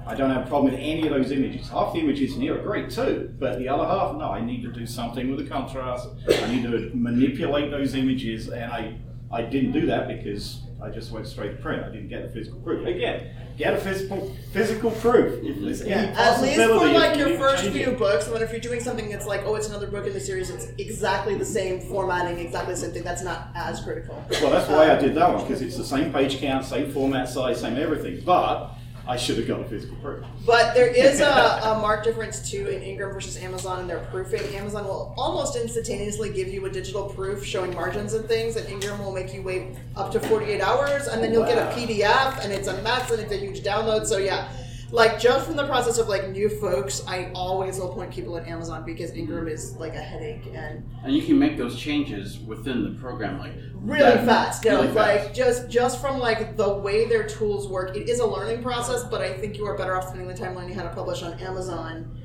I 0.08 0.14
don't 0.14 0.30
have 0.30 0.46
a 0.46 0.48
problem 0.48 0.72
with 0.72 0.80
any 0.80 1.06
of 1.06 1.12
those 1.12 1.30
images. 1.30 1.68
Half 1.68 1.92
the 1.92 2.00
images 2.00 2.34
in 2.34 2.40
here 2.40 2.58
are 2.58 2.62
great 2.62 2.90
too, 2.90 3.34
but 3.38 3.58
the 3.58 3.68
other 3.68 3.84
half, 3.84 4.16
no, 4.16 4.30
I 4.30 4.40
need 4.40 4.62
to 4.62 4.72
do 4.72 4.86
something 4.86 5.28
with 5.28 5.44
the 5.44 5.50
contrast. 5.50 6.08
I 6.26 6.50
need 6.50 6.62
to 6.62 6.90
manipulate 6.94 7.70
those 7.70 7.94
images, 7.94 8.48
and 8.48 8.72
I, 8.72 8.96
I 9.30 9.42
didn't 9.42 9.72
do 9.72 9.84
that 9.86 10.08
because 10.08 10.62
I 10.82 10.88
just 10.88 11.12
went 11.12 11.26
straight 11.26 11.56
to 11.56 11.62
print. 11.62 11.84
I 11.84 11.90
didn't 11.90 12.08
get 12.08 12.22
the 12.22 12.30
physical 12.30 12.58
proof. 12.60 12.86
Again, 12.86 13.34
get 13.58 13.74
a 13.74 13.76
physical 13.76 14.34
physical 14.50 14.92
proof. 14.92 15.44
If 15.44 15.60
there's 15.60 15.82
at 15.82 16.40
least 16.40 16.56
for 16.56 16.86
like 16.86 17.18
your 17.18 17.36
first 17.36 17.64
few 17.64 17.90
books, 17.90 18.26
and 18.28 18.34
then 18.34 18.42
if 18.42 18.50
you're 18.50 18.60
doing 18.60 18.80
something 18.80 19.10
that's 19.10 19.26
like, 19.26 19.42
oh, 19.44 19.56
it's 19.56 19.68
another 19.68 19.88
book 19.88 20.06
in 20.06 20.14
the 20.14 20.20
series, 20.20 20.48
it's 20.48 20.68
exactly 20.78 21.34
the 21.34 21.44
same 21.44 21.80
formatting, 21.82 22.38
exactly 22.38 22.72
the 22.72 22.80
same 22.80 22.92
thing. 22.92 23.04
That's 23.04 23.22
not 23.22 23.48
as 23.54 23.82
critical. 23.82 24.24
Well, 24.40 24.52
that's 24.52 24.70
why 24.70 24.86
I 24.86 24.96
um, 24.96 25.04
did 25.04 25.14
that 25.16 25.34
one 25.34 25.42
because 25.42 25.60
it's 25.60 25.76
the 25.76 25.84
same 25.84 26.14
page 26.14 26.38
count, 26.38 26.64
same 26.64 26.90
format 26.92 27.28
size, 27.28 27.60
same 27.60 27.76
everything. 27.76 28.22
But 28.24 28.77
I 29.08 29.16
should 29.16 29.38
have 29.38 29.48
got 29.48 29.60
a 29.60 29.64
physical 29.64 29.96
proof. 29.96 30.22
But 30.44 30.74
there 30.74 30.86
is 30.86 31.20
a, 31.20 31.24
a 31.64 31.78
marked 31.80 32.04
difference 32.04 32.50
too 32.50 32.68
in 32.68 32.82
Ingram 32.82 33.14
versus 33.14 33.38
Amazon 33.38 33.80
in 33.80 33.86
their 33.86 34.00
proofing. 34.10 34.42
Amazon 34.54 34.84
will 34.84 35.14
almost 35.16 35.56
instantaneously 35.56 36.30
give 36.30 36.48
you 36.48 36.66
a 36.66 36.70
digital 36.70 37.08
proof 37.08 37.42
showing 37.42 37.74
margins 37.74 38.12
and 38.12 38.26
things, 38.28 38.56
and 38.56 38.68
Ingram 38.68 38.98
will 38.98 39.12
make 39.12 39.32
you 39.32 39.40
wait 39.40 39.76
up 39.96 40.12
to 40.12 40.20
48 40.20 40.60
hours, 40.60 41.06
and 41.06 41.24
then 41.24 41.32
you'll 41.32 41.46
get 41.46 41.56
a 41.56 41.74
PDF, 41.74 42.44
and 42.44 42.52
it's 42.52 42.68
a 42.68 42.82
mess, 42.82 43.10
and 43.10 43.20
it's 43.20 43.32
a 43.32 43.36
huge 43.38 43.62
download. 43.62 44.06
So 44.06 44.18
yeah, 44.18 44.52
like 44.90 45.20
just 45.20 45.46
from 45.46 45.56
the 45.56 45.66
process 45.66 45.98
of 45.98 46.08
like 46.08 46.30
new 46.30 46.48
folks, 46.48 47.02
I 47.06 47.30
always 47.34 47.78
will 47.78 47.90
point 47.92 48.10
people 48.10 48.36
at 48.38 48.46
Amazon 48.46 48.84
because 48.84 49.10
Ingram 49.12 49.46
is 49.48 49.76
like 49.76 49.94
a 49.94 50.00
headache 50.00 50.46
and 50.54 50.88
And 51.04 51.14
you 51.14 51.22
can 51.22 51.38
make 51.38 51.56
those 51.58 51.78
changes 51.78 52.38
within 52.38 52.82
the 52.84 52.98
program, 52.98 53.38
like 53.38 53.52
really 53.74 54.02
that- 54.02 54.24
fast. 54.24 54.64
No, 54.64 54.80
really 54.82 54.92
like 54.92 55.22
fast. 55.24 55.34
just 55.34 55.68
just 55.68 56.00
from 56.00 56.18
like 56.18 56.56
the 56.56 56.68
way 56.78 57.06
their 57.06 57.26
tools 57.26 57.68
work, 57.68 57.96
it 57.96 58.08
is 58.08 58.20
a 58.20 58.26
learning 58.26 58.62
process. 58.62 59.04
But 59.04 59.20
I 59.20 59.32
think 59.34 59.58
you 59.58 59.66
are 59.66 59.76
better 59.76 59.96
off 59.96 60.08
spending 60.08 60.28
the 60.28 60.34
time 60.34 60.54
learning 60.56 60.74
how 60.74 60.84
to 60.84 60.90
publish 60.94 61.22
on 61.22 61.34
Amazon, 61.38 62.18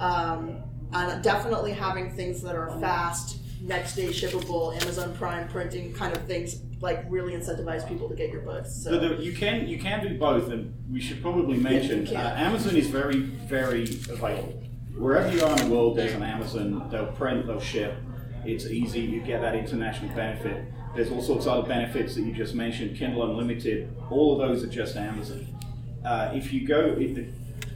um, 0.00 0.62
and 0.92 1.22
definitely 1.22 1.72
having 1.72 2.10
things 2.14 2.40
that 2.42 2.54
are 2.54 2.70
fast, 2.80 3.38
next 3.60 3.94
day 3.94 4.08
shippable, 4.08 4.74
Amazon 4.82 5.14
Prime 5.16 5.48
printing 5.48 5.92
kind 5.92 6.16
of 6.16 6.24
things. 6.26 6.56
Like 6.80 7.04
really 7.08 7.32
incentivize 7.32 7.88
people 7.88 8.08
to 8.08 8.14
get 8.14 8.30
your 8.30 8.42
books. 8.42 8.70
So. 8.72 8.90
So 8.90 8.98
the, 8.98 9.22
you 9.22 9.32
can 9.32 9.66
you 9.66 9.78
can 9.78 10.06
do 10.06 10.18
both, 10.18 10.50
and 10.50 10.74
we 10.90 11.00
should 11.00 11.22
probably 11.22 11.56
mention 11.56 12.02
you 12.02 12.12
can. 12.12 12.16
uh, 12.16 12.34
Amazon 12.36 12.76
is 12.76 12.88
very 12.88 13.18
very 13.20 13.84
available. 13.84 14.62
Wherever 14.96 15.34
you 15.34 15.42
are 15.42 15.56
in 15.58 15.68
the 15.68 15.74
world, 15.74 15.96
there's 15.96 16.12
an 16.12 16.22
Amazon. 16.22 16.88
They'll 16.90 17.06
print, 17.12 17.46
they'll 17.46 17.60
ship. 17.60 17.94
It's 18.44 18.66
easy. 18.66 19.00
You 19.00 19.20
get 19.20 19.40
that 19.42 19.54
international 19.54 20.14
benefit. 20.14 20.64
There's 20.94 21.10
all 21.10 21.20
sorts 21.22 21.46
of 21.46 21.52
other 21.52 21.68
benefits 21.68 22.14
that 22.14 22.22
you 22.22 22.32
just 22.32 22.54
mentioned. 22.54 22.96
Kindle 22.96 23.28
Unlimited. 23.30 23.94
All 24.10 24.32
of 24.40 24.48
those 24.48 24.64
are 24.64 24.68
just 24.68 24.96
Amazon. 24.96 25.46
Uh, 26.04 26.30
if 26.34 26.52
you 26.52 26.66
go, 26.66 26.96
if 26.98 27.14
the, 27.14 27.26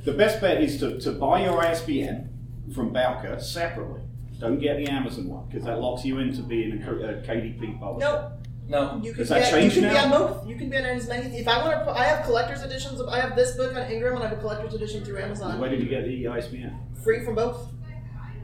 the 0.04 0.12
best 0.12 0.40
bet 0.40 0.62
is 0.62 0.78
to, 0.80 0.98
to 1.00 1.12
buy 1.12 1.42
your 1.44 1.60
ISBN 1.62 2.30
from 2.74 2.92
Bowker 2.92 3.38
separately. 3.40 4.00
Don't 4.38 4.58
get 4.58 4.78
the 4.78 4.86
Amazon 4.86 5.28
one 5.28 5.46
because 5.48 5.64
that 5.64 5.80
locks 5.80 6.04
you 6.04 6.18
into 6.18 6.40
being 6.42 6.72
a 6.72 6.76
KDP 6.86 7.78
publisher. 7.78 8.08
Nope. 8.10 8.39
No. 8.70 9.00
You 9.02 9.10
can 9.12 9.18
Does 9.18 9.28
that 9.30 9.52
be, 9.52 9.56
you 9.56 9.62
change 9.70 9.74
can 9.74 9.82
be 9.82 9.88
now? 9.88 10.04
on 10.04 10.10
both. 10.10 10.48
You 10.48 10.54
can 10.56 10.70
be 10.70 10.76
on 10.76 10.84
as 10.84 11.08
many. 11.08 11.36
If 11.36 11.48
I 11.48 11.58
want 11.66 11.84
to, 11.84 11.90
I 11.90 12.04
have 12.04 12.24
collector's 12.24 12.62
editions. 12.62 13.00
Of, 13.00 13.08
I 13.08 13.18
have 13.20 13.34
this 13.34 13.56
book 13.56 13.74
on 13.74 13.90
Ingram, 13.90 14.14
and 14.14 14.22
I 14.24 14.28
have 14.28 14.38
a 14.38 14.40
collector's 14.40 14.74
edition 14.74 15.04
through 15.04 15.18
Amazon. 15.18 15.58
Where 15.58 15.68
did 15.68 15.80
you 15.80 15.88
get 15.88 16.04
the 16.04 16.28
ISBN? 16.28 16.78
Free 17.02 17.24
from 17.24 17.34
both. 17.34 17.68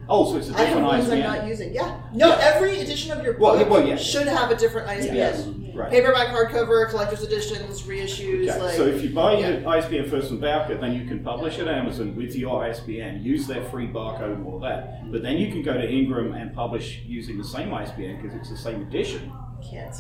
Oh, 0.09 0.31
so 0.31 0.39
it's 0.39 0.49
a 0.51 0.55
I 0.55 0.59
have 0.59 0.67
different 0.69 0.87
ones 0.87 1.05
I'm 1.11 1.19
ISBN. 1.19 1.37
not 1.37 1.47
using. 1.49 1.75
Yeah. 1.75 2.01
No, 2.15 2.33
every 2.41 2.79
edition 2.81 3.11
of 3.11 3.25
your 3.25 3.33
book 3.35 3.43
Well, 3.59 3.69
well, 3.69 3.87
yeah. 3.89 3.97
should 3.97 4.27
have 4.29 4.51
a 4.53 4.57
different 4.57 4.89
ISBN. 4.89 5.17
Yes, 5.17 5.47
right. 5.75 5.91
Paperback, 5.91 6.29
hardcover, 6.29 6.89
collector's 6.91 7.23
editions, 7.25 7.83
reissues. 7.83 8.49
Okay, 8.49 8.61
Like, 8.63 8.75
so 8.77 8.87
if 8.87 9.03
you 9.03 9.11
buy 9.11 9.39
your 9.39 9.69
ISBN 9.69 10.09
first 10.09 10.29
from 10.29 10.39
Bowker, 10.39 10.77
then 10.77 10.93
you 10.93 11.07
can 11.09 11.25
publish 11.25 11.59
at 11.59 11.67
Amazon 11.67 12.15
with 12.15 12.37
your 12.37 12.65
ISBN, 12.65 13.23
use 13.25 13.49
their 13.49 13.65
free 13.65 13.89
barcode 13.89 14.35
and 14.35 14.47
all 14.47 14.61
that. 14.61 15.11
But 15.11 15.23
then 15.23 15.39
you 15.39 15.51
can 15.51 15.63
go 15.63 15.75
to 15.75 15.89
Ingram 15.89 16.35
and 16.35 16.55
publish 16.55 17.03
using 17.05 17.37
the 17.37 17.45
same 17.45 17.75
ISBN 17.75 18.21
because 18.23 18.37
it's 18.37 18.49
the 18.51 18.57
same 18.57 18.83
edition. 18.83 19.33
can't. 19.69 19.95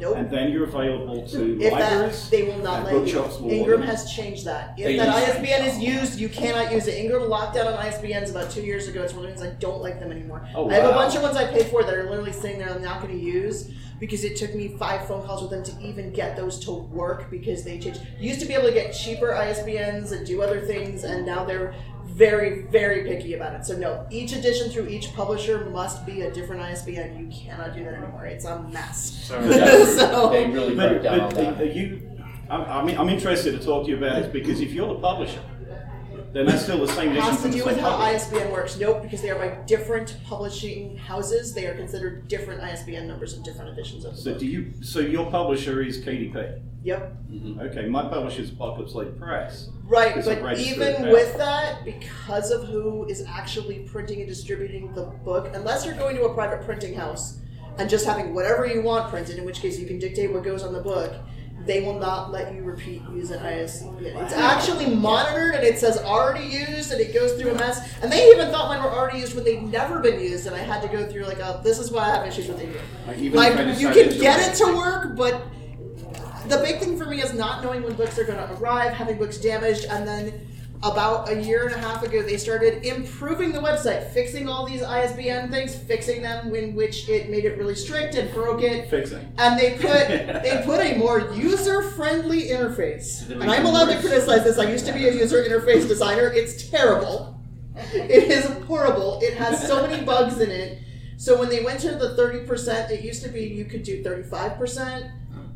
Nope. 0.00 0.16
And 0.16 0.30
then 0.30 0.50
you're 0.50 0.64
available 0.64 1.26
to 1.28 1.60
if 1.60 1.72
libraries. 1.72 2.24
that, 2.24 2.30
they 2.30 2.42
will 2.42 2.58
not 2.58 2.84
let 2.84 3.06
you. 3.06 3.48
Ingram 3.48 3.82
has 3.82 4.12
changed 4.12 4.44
that. 4.44 4.74
If 4.76 4.86
They 4.86 4.96
that. 4.96 5.28
ISBN 5.28 5.64
is 5.66 5.78
used, 5.78 6.18
you 6.18 6.28
cannot 6.28 6.72
use 6.72 6.88
it. 6.88 6.98
Ingram 6.98 7.28
locked 7.28 7.54
down 7.54 7.68
on 7.68 7.78
ISBNs 7.84 8.30
about 8.30 8.50
two 8.50 8.62
years 8.62 8.88
ago. 8.88 9.02
It's 9.02 9.12
one 9.12 9.24
of 9.24 9.30
the 9.30 9.34
reasons 9.34 9.56
I 9.56 9.60
don't 9.60 9.80
like 9.80 10.00
them 10.00 10.10
anymore. 10.10 10.48
Oh, 10.54 10.64
wow. 10.64 10.70
I 10.70 10.74
have 10.74 10.90
a 10.90 10.94
bunch 10.94 11.14
of 11.14 11.22
ones 11.22 11.36
I 11.36 11.46
paid 11.46 11.66
for 11.66 11.84
that 11.84 11.94
are 11.94 12.08
literally 12.10 12.32
sitting 12.32 12.58
there 12.58 12.70
I'm 12.70 12.82
not 12.82 13.02
going 13.02 13.16
to 13.16 13.24
use 13.24 13.70
because 14.00 14.24
it 14.24 14.36
took 14.36 14.54
me 14.54 14.76
five 14.76 15.06
phone 15.06 15.24
calls 15.24 15.42
with 15.42 15.50
them 15.50 15.62
to 15.62 15.86
even 15.86 16.12
get 16.12 16.36
those 16.36 16.58
to 16.64 16.72
work 16.72 17.30
because 17.30 17.62
they 17.62 17.78
changed. 17.78 18.00
You 18.18 18.28
used 18.28 18.40
to 18.40 18.46
be 18.46 18.54
able 18.54 18.66
to 18.66 18.74
get 18.74 18.92
cheaper 18.92 19.28
ISBNs 19.28 20.10
and 20.10 20.26
do 20.26 20.42
other 20.42 20.60
things, 20.60 21.04
and 21.04 21.24
now 21.24 21.44
they're 21.44 21.74
very, 22.14 22.62
very 22.62 23.02
picky 23.04 23.34
about 23.34 23.54
it. 23.54 23.66
So 23.66 23.76
no, 23.76 24.06
each 24.10 24.32
edition 24.32 24.70
through 24.70 24.86
each 24.88 25.12
publisher 25.14 25.64
must 25.70 26.06
be 26.06 26.22
a 26.22 26.30
different 26.32 26.62
ISBN. 26.62 27.18
You 27.18 27.26
cannot 27.36 27.74
do 27.74 27.84
that 27.84 27.94
anymore. 27.94 28.26
It's 28.26 28.44
a 28.44 28.62
mess. 28.62 29.24
So 29.24 29.40
so 29.50 30.30
They 30.30 30.46
really 30.46 30.74
But, 30.76 31.02
cracked 31.02 31.04
down 31.04 31.18
but 31.30 31.38
on 31.38 31.54
are 31.54 31.56
that. 31.56 31.74
you, 31.74 32.10
I, 32.48 32.56
I 32.56 32.84
mean, 32.84 32.96
I'm 32.98 33.08
interested 33.08 33.58
to 33.58 33.64
talk 33.64 33.84
to 33.86 33.90
you 33.90 33.96
about 33.96 34.22
this 34.22 34.32
because 34.32 34.60
if 34.60 34.72
you're 34.72 34.88
the 34.88 35.00
publisher, 35.00 35.40
then 36.34 36.46
that's 36.46 36.62
still 36.62 36.78
the 36.84 36.92
same 36.92 37.10
edition 37.12 37.22
has 37.22 37.36
to 37.36 37.42
from 37.42 37.50
the 37.52 37.56
do 37.58 37.62
same 37.64 37.72
with 37.74 37.80
how 37.80 37.90
publisher. 37.96 38.16
ISBN 38.16 38.50
works. 38.50 38.78
Nope, 38.78 39.02
because 39.02 39.22
they 39.22 39.30
are 39.30 39.38
by 39.38 39.56
different 39.66 40.16
publishing 40.24 40.96
houses. 40.96 41.54
They 41.54 41.66
are 41.66 41.74
considered 41.74 42.28
different 42.28 42.60
ISBN 42.62 43.06
numbers 43.06 43.34
in 43.34 43.42
different 43.42 43.70
editions 43.70 44.04
of 44.04 44.16
the 44.16 44.20
So 44.20 44.30
book. 44.32 44.40
do 44.40 44.46
you? 44.46 44.72
So 44.82 44.98
your 45.00 45.30
publisher 45.30 45.80
is 45.80 45.98
KDP. 46.04 46.60
Yep. 46.82 47.16
Mm-hmm. 47.32 47.60
Okay, 47.60 47.86
my 47.88 48.02
publisher 48.08 48.42
is 48.42 48.50
Apocalypse 48.50 48.94
Later 48.94 49.12
Press. 49.12 49.70
Right, 49.84 50.16
It's 50.18 50.26
a 50.26 50.34
but 50.34 50.42
registered 50.42 50.76
even 50.76 51.02
now. 51.02 51.12
with 51.12 51.34
that, 51.38 51.82
because 51.84 52.50
of 52.50 52.64
who 52.68 53.06
is 53.06 53.24
actually 53.26 53.78
printing 53.80 54.18
and 54.20 54.28
distributing 54.28 54.92
the 54.92 55.04
book, 55.24 55.50
unless 55.54 55.86
you're 55.86 55.94
going 55.94 56.14
to 56.16 56.24
a 56.24 56.34
private 56.34 56.62
printing 56.66 56.92
house 56.94 57.38
and 57.78 57.88
just 57.88 58.04
having 58.04 58.34
whatever 58.34 58.66
you 58.66 58.82
want 58.82 59.08
printed, 59.08 59.38
in 59.38 59.44
which 59.46 59.60
case 59.60 59.78
you 59.78 59.86
can 59.86 59.98
dictate 59.98 60.30
what 60.32 60.42
goes 60.44 60.62
on 60.62 60.74
the 60.74 60.80
book, 60.80 61.14
they 61.66 61.80
will 61.80 61.98
not 61.98 62.30
let 62.30 62.54
you 62.54 62.62
repeat 62.62 63.02
use 63.12 63.30
an 63.30 63.44
ISBN. 63.44 64.16
It's 64.18 64.34
actually 64.34 64.94
monitored 64.94 65.54
and 65.54 65.64
it 65.64 65.78
says 65.78 65.96
already 65.98 66.44
used 66.44 66.92
and 66.92 67.00
it 67.00 67.14
goes 67.14 67.40
through 67.40 67.52
a 67.52 67.54
mess. 67.54 67.94
And 68.02 68.12
they 68.12 68.30
even 68.30 68.50
thought 68.50 68.68
mine 68.68 68.82
were 68.82 68.90
already 68.90 69.18
used 69.20 69.34
when 69.34 69.44
they've 69.44 69.62
never 69.62 70.00
been 70.00 70.20
used, 70.20 70.46
and 70.46 70.54
I 70.54 70.60
had 70.60 70.82
to 70.82 70.88
go 70.88 71.06
through 71.06 71.24
like, 71.24 71.38
a, 71.38 71.60
this 71.64 71.78
is 71.78 71.90
why 71.90 72.02
I 72.02 72.16
have 72.16 72.26
issues 72.26 72.48
with 72.48 72.60
Ingram. 72.60 72.84
Like, 73.06 73.56
Like 73.56 73.80
you 73.80 73.90
can 73.90 74.10
get 74.18 74.40
it 74.40 74.56
to 74.64 74.76
work, 74.76 75.16
but 75.16 75.42
the 76.48 76.58
big 76.58 76.80
thing 76.80 76.98
for 76.98 77.06
me 77.06 77.22
is 77.22 77.32
not 77.32 77.62
knowing 77.62 77.82
when 77.82 77.94
books 77.94 78.18
are 78.18 78.24
going 78.24 78.38
to 78.38 78.52
arrive, 78.54 78.92
having 78.92 79.16
books 79.16 79.38
damaged, 79.38 79.86
and 79.86 80.06
then 80.06 80.46
about 80.84 81.30
a 81.30 81.42
year 81.42 81.64
and 81.64 81.74
a 81.74 81.78
half 81.78 82.02
ago 82.02 82.22
they 82.22 82.36
started 82.36 82.84
improving 82.84 83.52
the 83.52 83.58
website, 83.58 84.10
fixing 84.10 84.48
all 84.48 84.66
these 84.66 84.82
ISBN 84.82 85.50
things, 85.50 85.74
fixing 85.74 86.20
them 86.22 86.54
in 86.54 86.74
which 86.74 87.08
it 87.08 87.30
made 87.30 87.44
it 87.44 87.56
really 87.56 87.74
strict 87.74 88.14
and 88.14 88.32
broke 88.34 88.62
it. 88.62 88.90
Fixing. 88.90 89.32
And 89.38 89.58
they 89.58 89.72
put 89.72 90.08
they 90.42 90.62
put 90.66 90.80
a 90.80 90.96
more 90.98 91.32
user 91.34 91.82
friendly 91.82 92.48
interface. 92.48 93.28
And 93.30 93.50
I'm 93.50 93.64
allowed 93.64 93.86
to 93.86 93.98
criticize 94.00 94.44
this. 94.44 94.58
I 94.58 94.70
used 94.70 94.86
to 94.86 94.92
be 94.92 95.08
a 95.08 95.12
user 95.12 95.42
interface 95.42 95.88
designer. 95.88 96.30
It's 96.32 96.68
terrible. 96.68 97.40
It 97.92 98.30
is 98.30 98.44
horrible. 98.66 99.18
It 99.22 99.34
has 99.34 99.66
so 99.66 99.86
many 99.86 100.04
bugs 100.04 100.38
in 100.38 100.50
it. 100.50 100.80
So 101.16 101.38
when 101.38 101.48
they 101.48 101.64
went 101.64 101.80
to 101.80 101.92
the 101.92 102.14
30%, 102.16 102.90
it 102.90 103.02
used 103.02 103.22
to 103.22 103.28
be 103.28 103.44
you 103.44 103.64
could 103.64 103.82
do 103.82 104.02
35% 104.02 105.10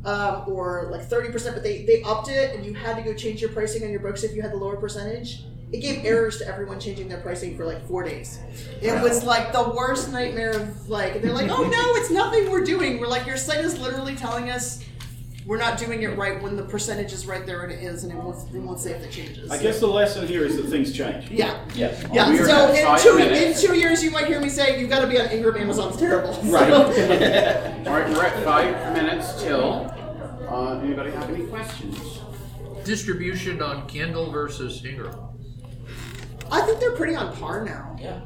um, 0.05 0.45
or 0.47 0.89
like 0.91 1.03
30%, 1.09 1.55
but 1.55 1.63
they, 1.63 1.83
they 1.85 2.03
upped 2.03 2.29
it 2.29 2.55
and 2.55 2.65
you 2.65 2.75
had 2.75 2.97
to 2.97 3.03
go 3.03 3.15
change 3.15 3.41
your 3.41 3.51
pricing 3.51 3.83
on 3.85 3.91
your 3.91 4.01
books 4.01 4.23
if 4.23 4.35
you 4.35 4.43
had 4.43 4.53
the 4.53 4.57
lower 4.57 4.77
percentage. 4.77 5.45
It 5.71 5.81
gave 5.81 6.05
errors 6.05 6.39
to 6.39 6.47
everyone 6.47 6.81
changing 6.81 7.09
their 7.09 7.21
pricing 7.21 7.57
for 7.57 7.67
like 7.67 7.87
four 7.87 8.03
days. 8.03 8.39
It 8.81 9.03
was 9.03 9.23
like 9.23 9.53
the 9.53 9.71
worst 9.77 10.11
nightmare 10.11 10.53
of 10.53 10.89
like, 10.89 11.21
they're 11.21 11.35
like, 11.35 11.51
oh 11.51 11.63
no, 11.63 11.95
it's 11.97 12.11
nothing 12.11 12.51
we're 12.51 12.65
doing. 12.65 12.99
We're 12.99 13.07
like, 13.09 13.27
your 13.27 13.37
site 13.37 13.63
is 13.65 13.79
literally 13.79 14.17
telling 14.17 14.51
us 14.51 14.83
we're 15.49 15.57
not 15.57 15.79
doing 15.79 16.03
it 16.03 16.15
right 16.19 16.43
when 16.43 16.57
the 16.57 16.63
percentage 16.63 17.11
is 17.15 17.27
right 17.27 17.47
there 17.47 17.63
and 17.63 17.73
it 17.73 17.83
is, 17.83 18.05
and 18.05 18.13
it 18.13 18.19
won't, 18.19 18.37
it 18.55 18.59
won't 18.61 18.79
say 18.79 18.93
if 18.93 19.03
it 19.03 19.11
changes. 19.11 19.51
I 19.51 19.57
guess 19.57 19.81
the 19.81 19.87
lesson 19.87 20.29
here 20.29 20.45
is 20.45 20.57
that 20.59 20.65
things 20.67 20.93
change. 20.93 21.31
Yeah. 21.31 21.59
Yes. 21.75 22.05
Yeah, 22.13 22.29
We 22.31 22.39
are 22.39 22.45
so 22.45 22.67
at 22.69 22.75
in 22.79 22.85
five 22.85 23.03
two, 23.03 23.17
minutes. 23.17 23.65
in 23.65 23.71
two 23.71 23.75
years 23.79 24.05
you 24.05 24.11
might 24.11 24.27
hear 24.27 24.43
me 24.43 24.51
say, 24.51 24.79
you've 24.79 24.91
got 24.91 25.01
to 25.01 25.07
be 25.07 25.19
on 25.19 25.27
Ingram, 25.31 25.57
Amazon's 25.57 25.97
terrible. 25.97 26.39
Right. 26.45 26.69
So- 26.69 26.85
All 27.87 27.93
right, 27.99 28.09
we're 28.11 28.25
at 28.27 28.45
five 28.45 28.93
minutes 28.93 29.43
till. 29.43 29.91
Uh, 30.47 30.81
anybody 30.81 31.13
have 31.13 31.31
any 31.31 31.47
questions? 31.47 32.21
Distribution 32.85 33.63
on 33.63 33.87
Kindle 33.87 34.31
versus 34.31 34.85
Ingram. 34.85 35.15
I 36.53 36.61
think 36.61 36.79
they're 36.79 36.93
pretty 36.97 37.15
on 37.15 37.35
par 37.37 37.65
now. 37.65 37.97
Yeah. 37.99 38.21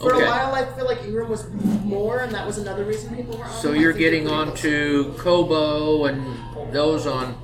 For 0.00 0.14
Okay. 0.14 0.24
a 0.24 0.28
while, 0.28 0.54
I 0.54 0.64
feel 0.76 0.84
like 0.84 1.02
Ingram 1.02 1.28
was 1.28 1.48
more, 1.82 2.20
and 2.20 2.32
that 2.32 2.46
was 2.46 2.58
another 2.58 2.84
reason 2.84 3.16
people 3.16 3.36
were 3.36 3.44
on. 3.46 3.50
So 3.52 3.68
them. 3.68 3.78
I 3.78 3.80
you're 3.82 3.92
think 3.92 4.00
they're 4.02 4.10
getting 4.10 4.26
pretty 4.28 4.36
on 4.40 4.46
close. 4.48 4.60
to 4.62 5.14
Kobo 5.18 6.04
and 6.04 6.37
those 6.66 7.06
on 7.06 7.36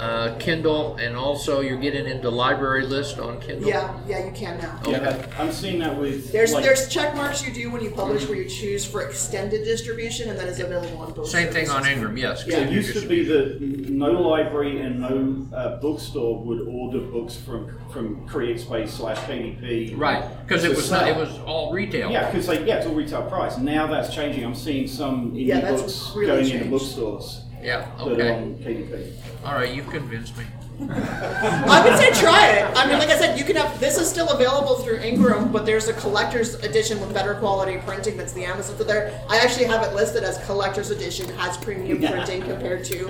uh, 0.00 0.36
Kindle, 0.38 0.96
and 0.96 1.16
also 1.16 1.60
you're 1.60 1.78
getting 1.78 2.06
into 2.06 2.28
library 2.28 2.86
list 2.86 3.18
on 3.18 3.40
Kindle. 3.40 3.68
Yeah, 3.68 3.98
yeah, 4.06 4.26
you 4.26 4.32
can 4.32 4.58
now. 4.58 4.80
Yeah, 4.86 5.26
I'm 5.38 5.52
seeing 5.52 5.78
that 5.80 5.98
with 5.98 6.32
There's 6.32 6.52
like, 6.52 6.64
there's 6.64 6.88
check 6.88 7.14
marks 7.16 7.46
you 7.46 7.52
do 7.52 7.70
when 7.70 7.82
you 7.82 7.90
publish 7.90 8.28
where 8.28 8.36
you 8.38 8.48
choose 8.48 8.84
for 8.84 9.02
extended 9.02 9.64
distribution, 9.64 10.28
and 10.28 10.38
that 10.38 10.48
is 10.48 10.60
available 10.60 10.98
on 10.98 11.12
both. 11.12 11.28
Same 11.28 11.52
thing 11.52 11.70
on. 11.70 11.86
Ingram, 11.86 12.16
yes. 12.16 12.44
Yeah. 12.46 12.58
It 12.58 12.72
used 12.72 13.00
to 13.00 13.06
be 13.06 13.24
that 13.24 13.60
no 13.60 14.10
library 14.10 14.80
and 14.80 15.00
no 15.00 15.56
uh, 15.56 15.76
bookstore 15.76 16.42
would 16.44 16.66
order 16.66 17.00
books 17.00 17.36
from 17.36 17.78
from 17.90 18.28
CreateSpace 18.28 18.88
slash 18.88 19.18
KDP. 19.18 19.96
Right, 19.96 20.24
because 20.46 20.64
it 20.64 20.74
was 20.74 20.90
not, 20.90 21.08
it 21.08 21.16
was 21.16 21.38
all 21.40 21.72
retail. 21.72 22.10
Yeah, 22.10 22.28
because 22.30 22.48
like, 22.48 22.66
yeah, 22.66 22.76
it's 22.76 22.86
all 22.86 22.94
retail 22.94 23.22
price. 23.28 23.56
Now 23.56 23.86
that's 23.86 24.12
changing. 24.12 24.44
I'm 24.44 24.54
seeing 24.54 24.88
some 24.88 25.30
indie 25.30 25.46
yeah, 25.46 25.70
books 25.70 26.12
really 26.14 26.26
going 26.26 26.40
changed. 26.40 26.54
into 26.56 26.70
bookstores 26.70 27.45
Yeah, 27.62 27.80
that 27.98 28.00
are 28.00 28.10
okay. 28.12 28.32
on 28.32 28.64
All 29.44 29.54
right, 29.54 29.72
you've 29.74 29.88
convinced 29.90 30.36
me. 30.36 30.44
I 30.90 31.82
would 31.88 31.98
say 31.98 32.10
try 32.20 32.48
it. 32.48 32.76
I 32.76 32.86
mean, 32.86 32.98
like 32.98 33.08
I 33.08 33.16
said, 33.18 33.38
you 33.38 33.44
can 33.46 33.56
have 33.56 33.80
this 33.80 33.96
is 33.98 34.10
still 34.10 34.28
available 34.28 34.76
through 34.76 34.98
Ingram, 34.98 35.50
but 35.50 35.64
there's 35.64 35.88
a 35.88 35.94
collector's 35.94 36.54
edition 36.56 37.00
with 37.00 37.14
better 37.14 37.34
quality 37.36 37.78
printing. 37.78 38.18
That's 38.18 38.34
the 38.34 38.44
Amazon. 38.44 38.76
So 38.76 38.84
there, 38.84 39.18
I 39.30 39.38
actually 39.38 39.64
have 39.66 39.82
it 39.82 39.94
listed 39.94 40.22
as 40.22 40.36
collector's 40.44 40.90
edition, 40.90 41.30
has 41.38 41.56
premium 41.56 42.00
printing 42.02 42.42
compared 42.42 42.84
to. 42.86 43.06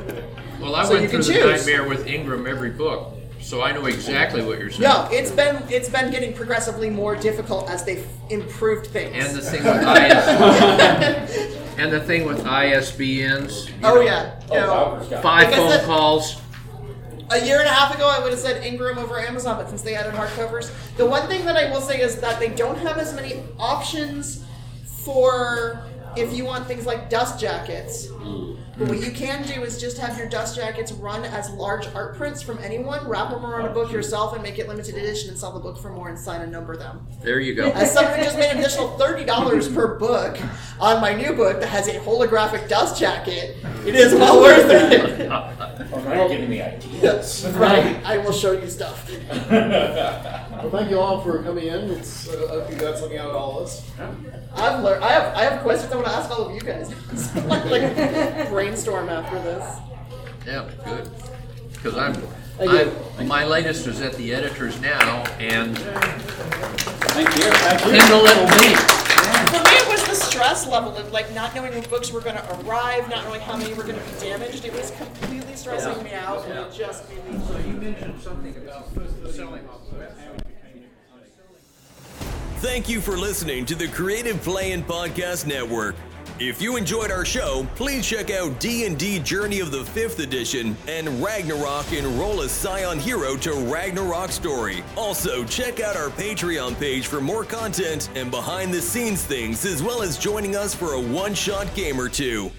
Well, 0.61 0.77
I 0.77 0.85
So 0.85 0.93
went 0.95 1.11
through 1.11 1.25
the 1.25 1.33
choose. 1.33 1.67
nightmare 1.67 1.89
with 1.89 2.07
Ingram 2.07 2.47
every 2.47 2.71
book, 2.71 3.15
so 3.41 3.63
I 3.63 3.73
know 3.73 3.87
exactly 3.87 4.45
what 4.45 4.61
you're 4.61 4.71
saying. 4.71 4.83
No, 4.83 5.09
it's 5.11 5.33
been 5.33 5.61
it's 5.69 5.89
been 5.89 6.13
getting 6.13 6.35
progressively 6.35 6.89
more 6.89 7.17
difficult 7.17 7.69
as 7.69 7.85
they've 7.85 8.07
improved 8.31 8.87
things. 8.87 9.13
And 9.17 9.37
the 9.37 9.43
thing 9.43 9.65
with 9.65 9.83
IS, 9.83 11.57
and 11.79 11.93
the 11.93 12.01
thing 12.01 12.27
with 12.27 12.45
ISBNs. 12.45 13.73
oh 13.83 13.95
know, 13.97 14.01
yeah, 14.03 14.36
Oh, 14.51 14.55
you 14.55 14.61
know, 14.61 14.67
Bowker's 14.67 15.09
got 15.09 15.19
it. 15.19 15.23
Five 15.23 15.45
Like 15.49 15.53
I 15.55 15.57
phone 15.57 15.71
said- 15.71 15.85
calls. 15.87 16.37
a 17.31 17.45
year 17.45 17.59
and 17.59 17.67
a 17.69 17.73
half 17.73 17.95
ago, 17.95 18.09
I 18.09 18.21
would 18.23 18.31
have 18.31 18.39
said 18.41 18.65
Ingram 18.65 18.99
over 18.99 19.19
Amazon, 19.19 19.57
but 19.57 19.69
since 19.69 19.83
they 19.83 19.95
added 19.97 20.15
hardcovers, 20.15 20.71
the 20.97 21.05
one 21.07 21.27
thing 21.29 21.45
that 21.47 21.57
I 21.57 21.71
will 21.71 21.81
say 21.81 22.01
is 22.01 22.17
that 22.21 22.39
they 22.39 22.49
don't 22.51 22.79
have 22.79 22.99
as 22.99 23.15
many 23.15 23.43
options 23.59 24.45
for 24.85 25.83
if 26.17 26.33
you 26.33 26.45
want 26.45 26.67
things 26.67 26.87
like 26.87 27.11
dust 27.11 27.41
jackets. 27.41 28.07
Mm. 28.07 28.57
But 28.79 28.89
what 28.89 29.01
you 29.01 29.11
can 29.11 29.43
do 29.47 29.63
is 29.63 29.81
just 29.81 29.97
have 29.99 30.19
your 30.19 30.29
dust 30.29 30.55
jackets 30.55 30.93
run 30.93 31.25
as 31.25 31.49
large 31.51 31.87
art 31.95 32.17
prints 32.17 32.43
from 32.43 32.59
anyone, 32.59 33.09
wrap 33.09 33.31
them 33.31 33.45
around 33.47 33.67
a 33.67 33.73
book 33.73 33.91
yourself, 33.91 34.35
and 34.35 34.43
make 34.43 34.59
it 34.59 34.69
limited 34.69 34.97
edition 34.97 35.31
and 35.31 35.39
sell 35.39 35.53
the 35.53 35.61
book 35.61 35.79
for 35.79 35.91
more 35.91 36.11
and 36.11 36.19
sign 36.19 36.43
and 36.43 36.53
number 36.53 36.77
them. 36.77 37.07
There 37.23 37.41
you 37.41 37.55
go. 37.55 37.71
As 37.71 37.93
someone 37.93 38.19
who 38.19 38.25
just 38.25 38.37
made 38.37 38.51
an 38.51 38.59
additional 38.59 38.89
thirty 38.99 39.25
dollars 39.25 39.69
per 39.69 39.99
book 39.99 40.39
on 40.79 41.01
my 41.01 41.15
new 41.15 41.33
book 41.33 41.59
that 41.61 41.69
has 41.69 41.89
a 41.89 41.99
holographic 42.01 42.69
dust 42.69 43.01
jacket, 43.01 43.57
it 43.87 43.95
is 43.95 44.13
well 44.13 44.41
worth 44.43 44.71
it. 44.71 45.31
Oh, 45.31 46.03
now 46.03 46.15
you're 46.15 46.29
giving 46.29 46.51
me 46.51 46.61
ideas. 46.61 47.47
right, 47.55 48.05
I 48.05 48.19
will 48.19 48.33
show 48.33 48.53
you 48.53 48.69
stuff. 48.69 49.11
Well, 50.57 50.71
thank 50.71 50.91
you 50.91 50.99
all 50.99 51.21
for 51.21 51.43
coming 51.43 51.67
in. 51.67 51.91
It's, 51.91 52.29
uh, 52.29 52.33
I 52.47 52.49
hope 52.49 52.71
you 52.71 52.77
got 52.79 52.97
something 52.99 53.19
out 53.19 53.29
of 53.29 53.37
all 53.37 53.61
this. 53.61 53.89
I've 54.55 54.83
learned. 54.83 55.05
I 55.05 55.13
have. 55.13 55.37
I 55.37 55.43
have 55.45 55.61
questions 55.63 55.93
I 55.93 55.97
want 55.97 56.09
to 56.09 56.15
ask 56.15 56.31
all 56.31 56.47
of 56.47 56.55
you 56.55 56.61
guys. 56.63 56.89
like, 57.47 57.67
like 57.67 57.83
brainstorm 58.67 59.09
after 59.09 59.39
this. 59.41 59.79
Yeah, 60.45 60.69
good. 60.85 61.11
Because 61.73 61.97
I'm, 61.97 62.15
Thank 62.15 62.73
you. 62.73 62.93
I'm, 63.19 63.29
my 63.29 63.45
latest 63.45 63.87
is 63.87 64.01
at 64.01 64.15
the 64.15 64.35
editors 64.35 64.81
now, 64.81 65.23
and 65.39 65.77
Thank 65.79 67.29
you. 67.37 67.43
Thank 67.43 67.85
you. 67.85 67.91
in 67.93 67.99
the 67.99 68.17
little 68.17 68.45
me. 68.45 68.75
For 69.47 69.63
me, 69.63 69.77
it 69.77 69.89
was 69.89 70.05
the 70.07 70.15
stress 70.15 70.67
level 70.67 70.97
of 70.97 71.13
like 71.13 71.33
not 71.35 71.55
knowing 71.55 71.73
when 71.73 71.83
books 71.89 72.13
were 72.13 72.21
going 72.21 72.37
to 72.37 72.61
arrive, 72.61 73.09
not 73.09 73.25
knowing 73.25 73.41
how 73.41 73.57
many 73.57 73.73
were 73.75 73.85
going 73.85 73.99
to 73.99 74.05
be 74.05 74.21
damaged. 74.21 74.65
It 74.65 74.73
was 74.73 74.91
completely 74.93 75.55
stressing 75.55 76.03
me 76.03 76.13
out, 76.15 76.45
and 76.47 76.59
it 76.59 76.73
just 76.73 77.09
made 77.09 77.25
me. 77.31 77.39
So 77.47 77.59
you 77.59 77.75
mentioned 77.75 78.21
something 78.21 78.57
about 78.57 78.89
selling 79.31 79.69
off 79.69 79.89
the 79.91 79.99
web. 79.99 80.13
Thank 82.59 82.89
you 82.89 83.01
for 83.01 83.17
listening 83.17 83.67
to 83.67 83.75
the 83.75 83.87
Creative 83.89 84.41
Play 84.43 84.73
and 84.73 84.85
Podcast 84.87 85.47
Network. 85.47 85.95
If 86.39 86.61
you 86.61 86.77
enjoyed 86.77 87.11
our 87.11 87.25
show, 87.25 87.67
please 87.77 88.07
check 88.07 88.31
out 88.31 88.61
D&D 88.61 89.21
Journey 89.21 89.61
of 89.61 89.71
the 89.71 89.85
5th 89.85 90.19
Edition 90.19 90.77
and 90.87 91.09
Ragnarok 91.23 91.91
Enroll 91.95 92.43
a 92.43 92.49
Scion 92.51 92.99
Hero 92.99 93.37
to 93.39 93.55
Ragnarok 93.55 94.31
Story. 94.31 94.85
Also, 94.99 95.45
check 95.45 95.81
out 95.81 95.97
our 95.97 96.11
Patreon 96.11 96.79
page 96.79 97.07
for 97.07 97.23
more 97.23 97.43
content 97.43 98.11
and 98.17 98.31
behind-the-scenes 98.31 99.25
things, 99.25 99.65
as 99.65 99.83
well 99.83 100.03
as 100.03 100.19
joining 100.19 100.57
us 100.57 100.75
for 100.75 100.93
a 100.93 101.01
one-shot 101.01 101.75
game 101.75 101.99
or 101.99 102.11
two. 102.11 102.51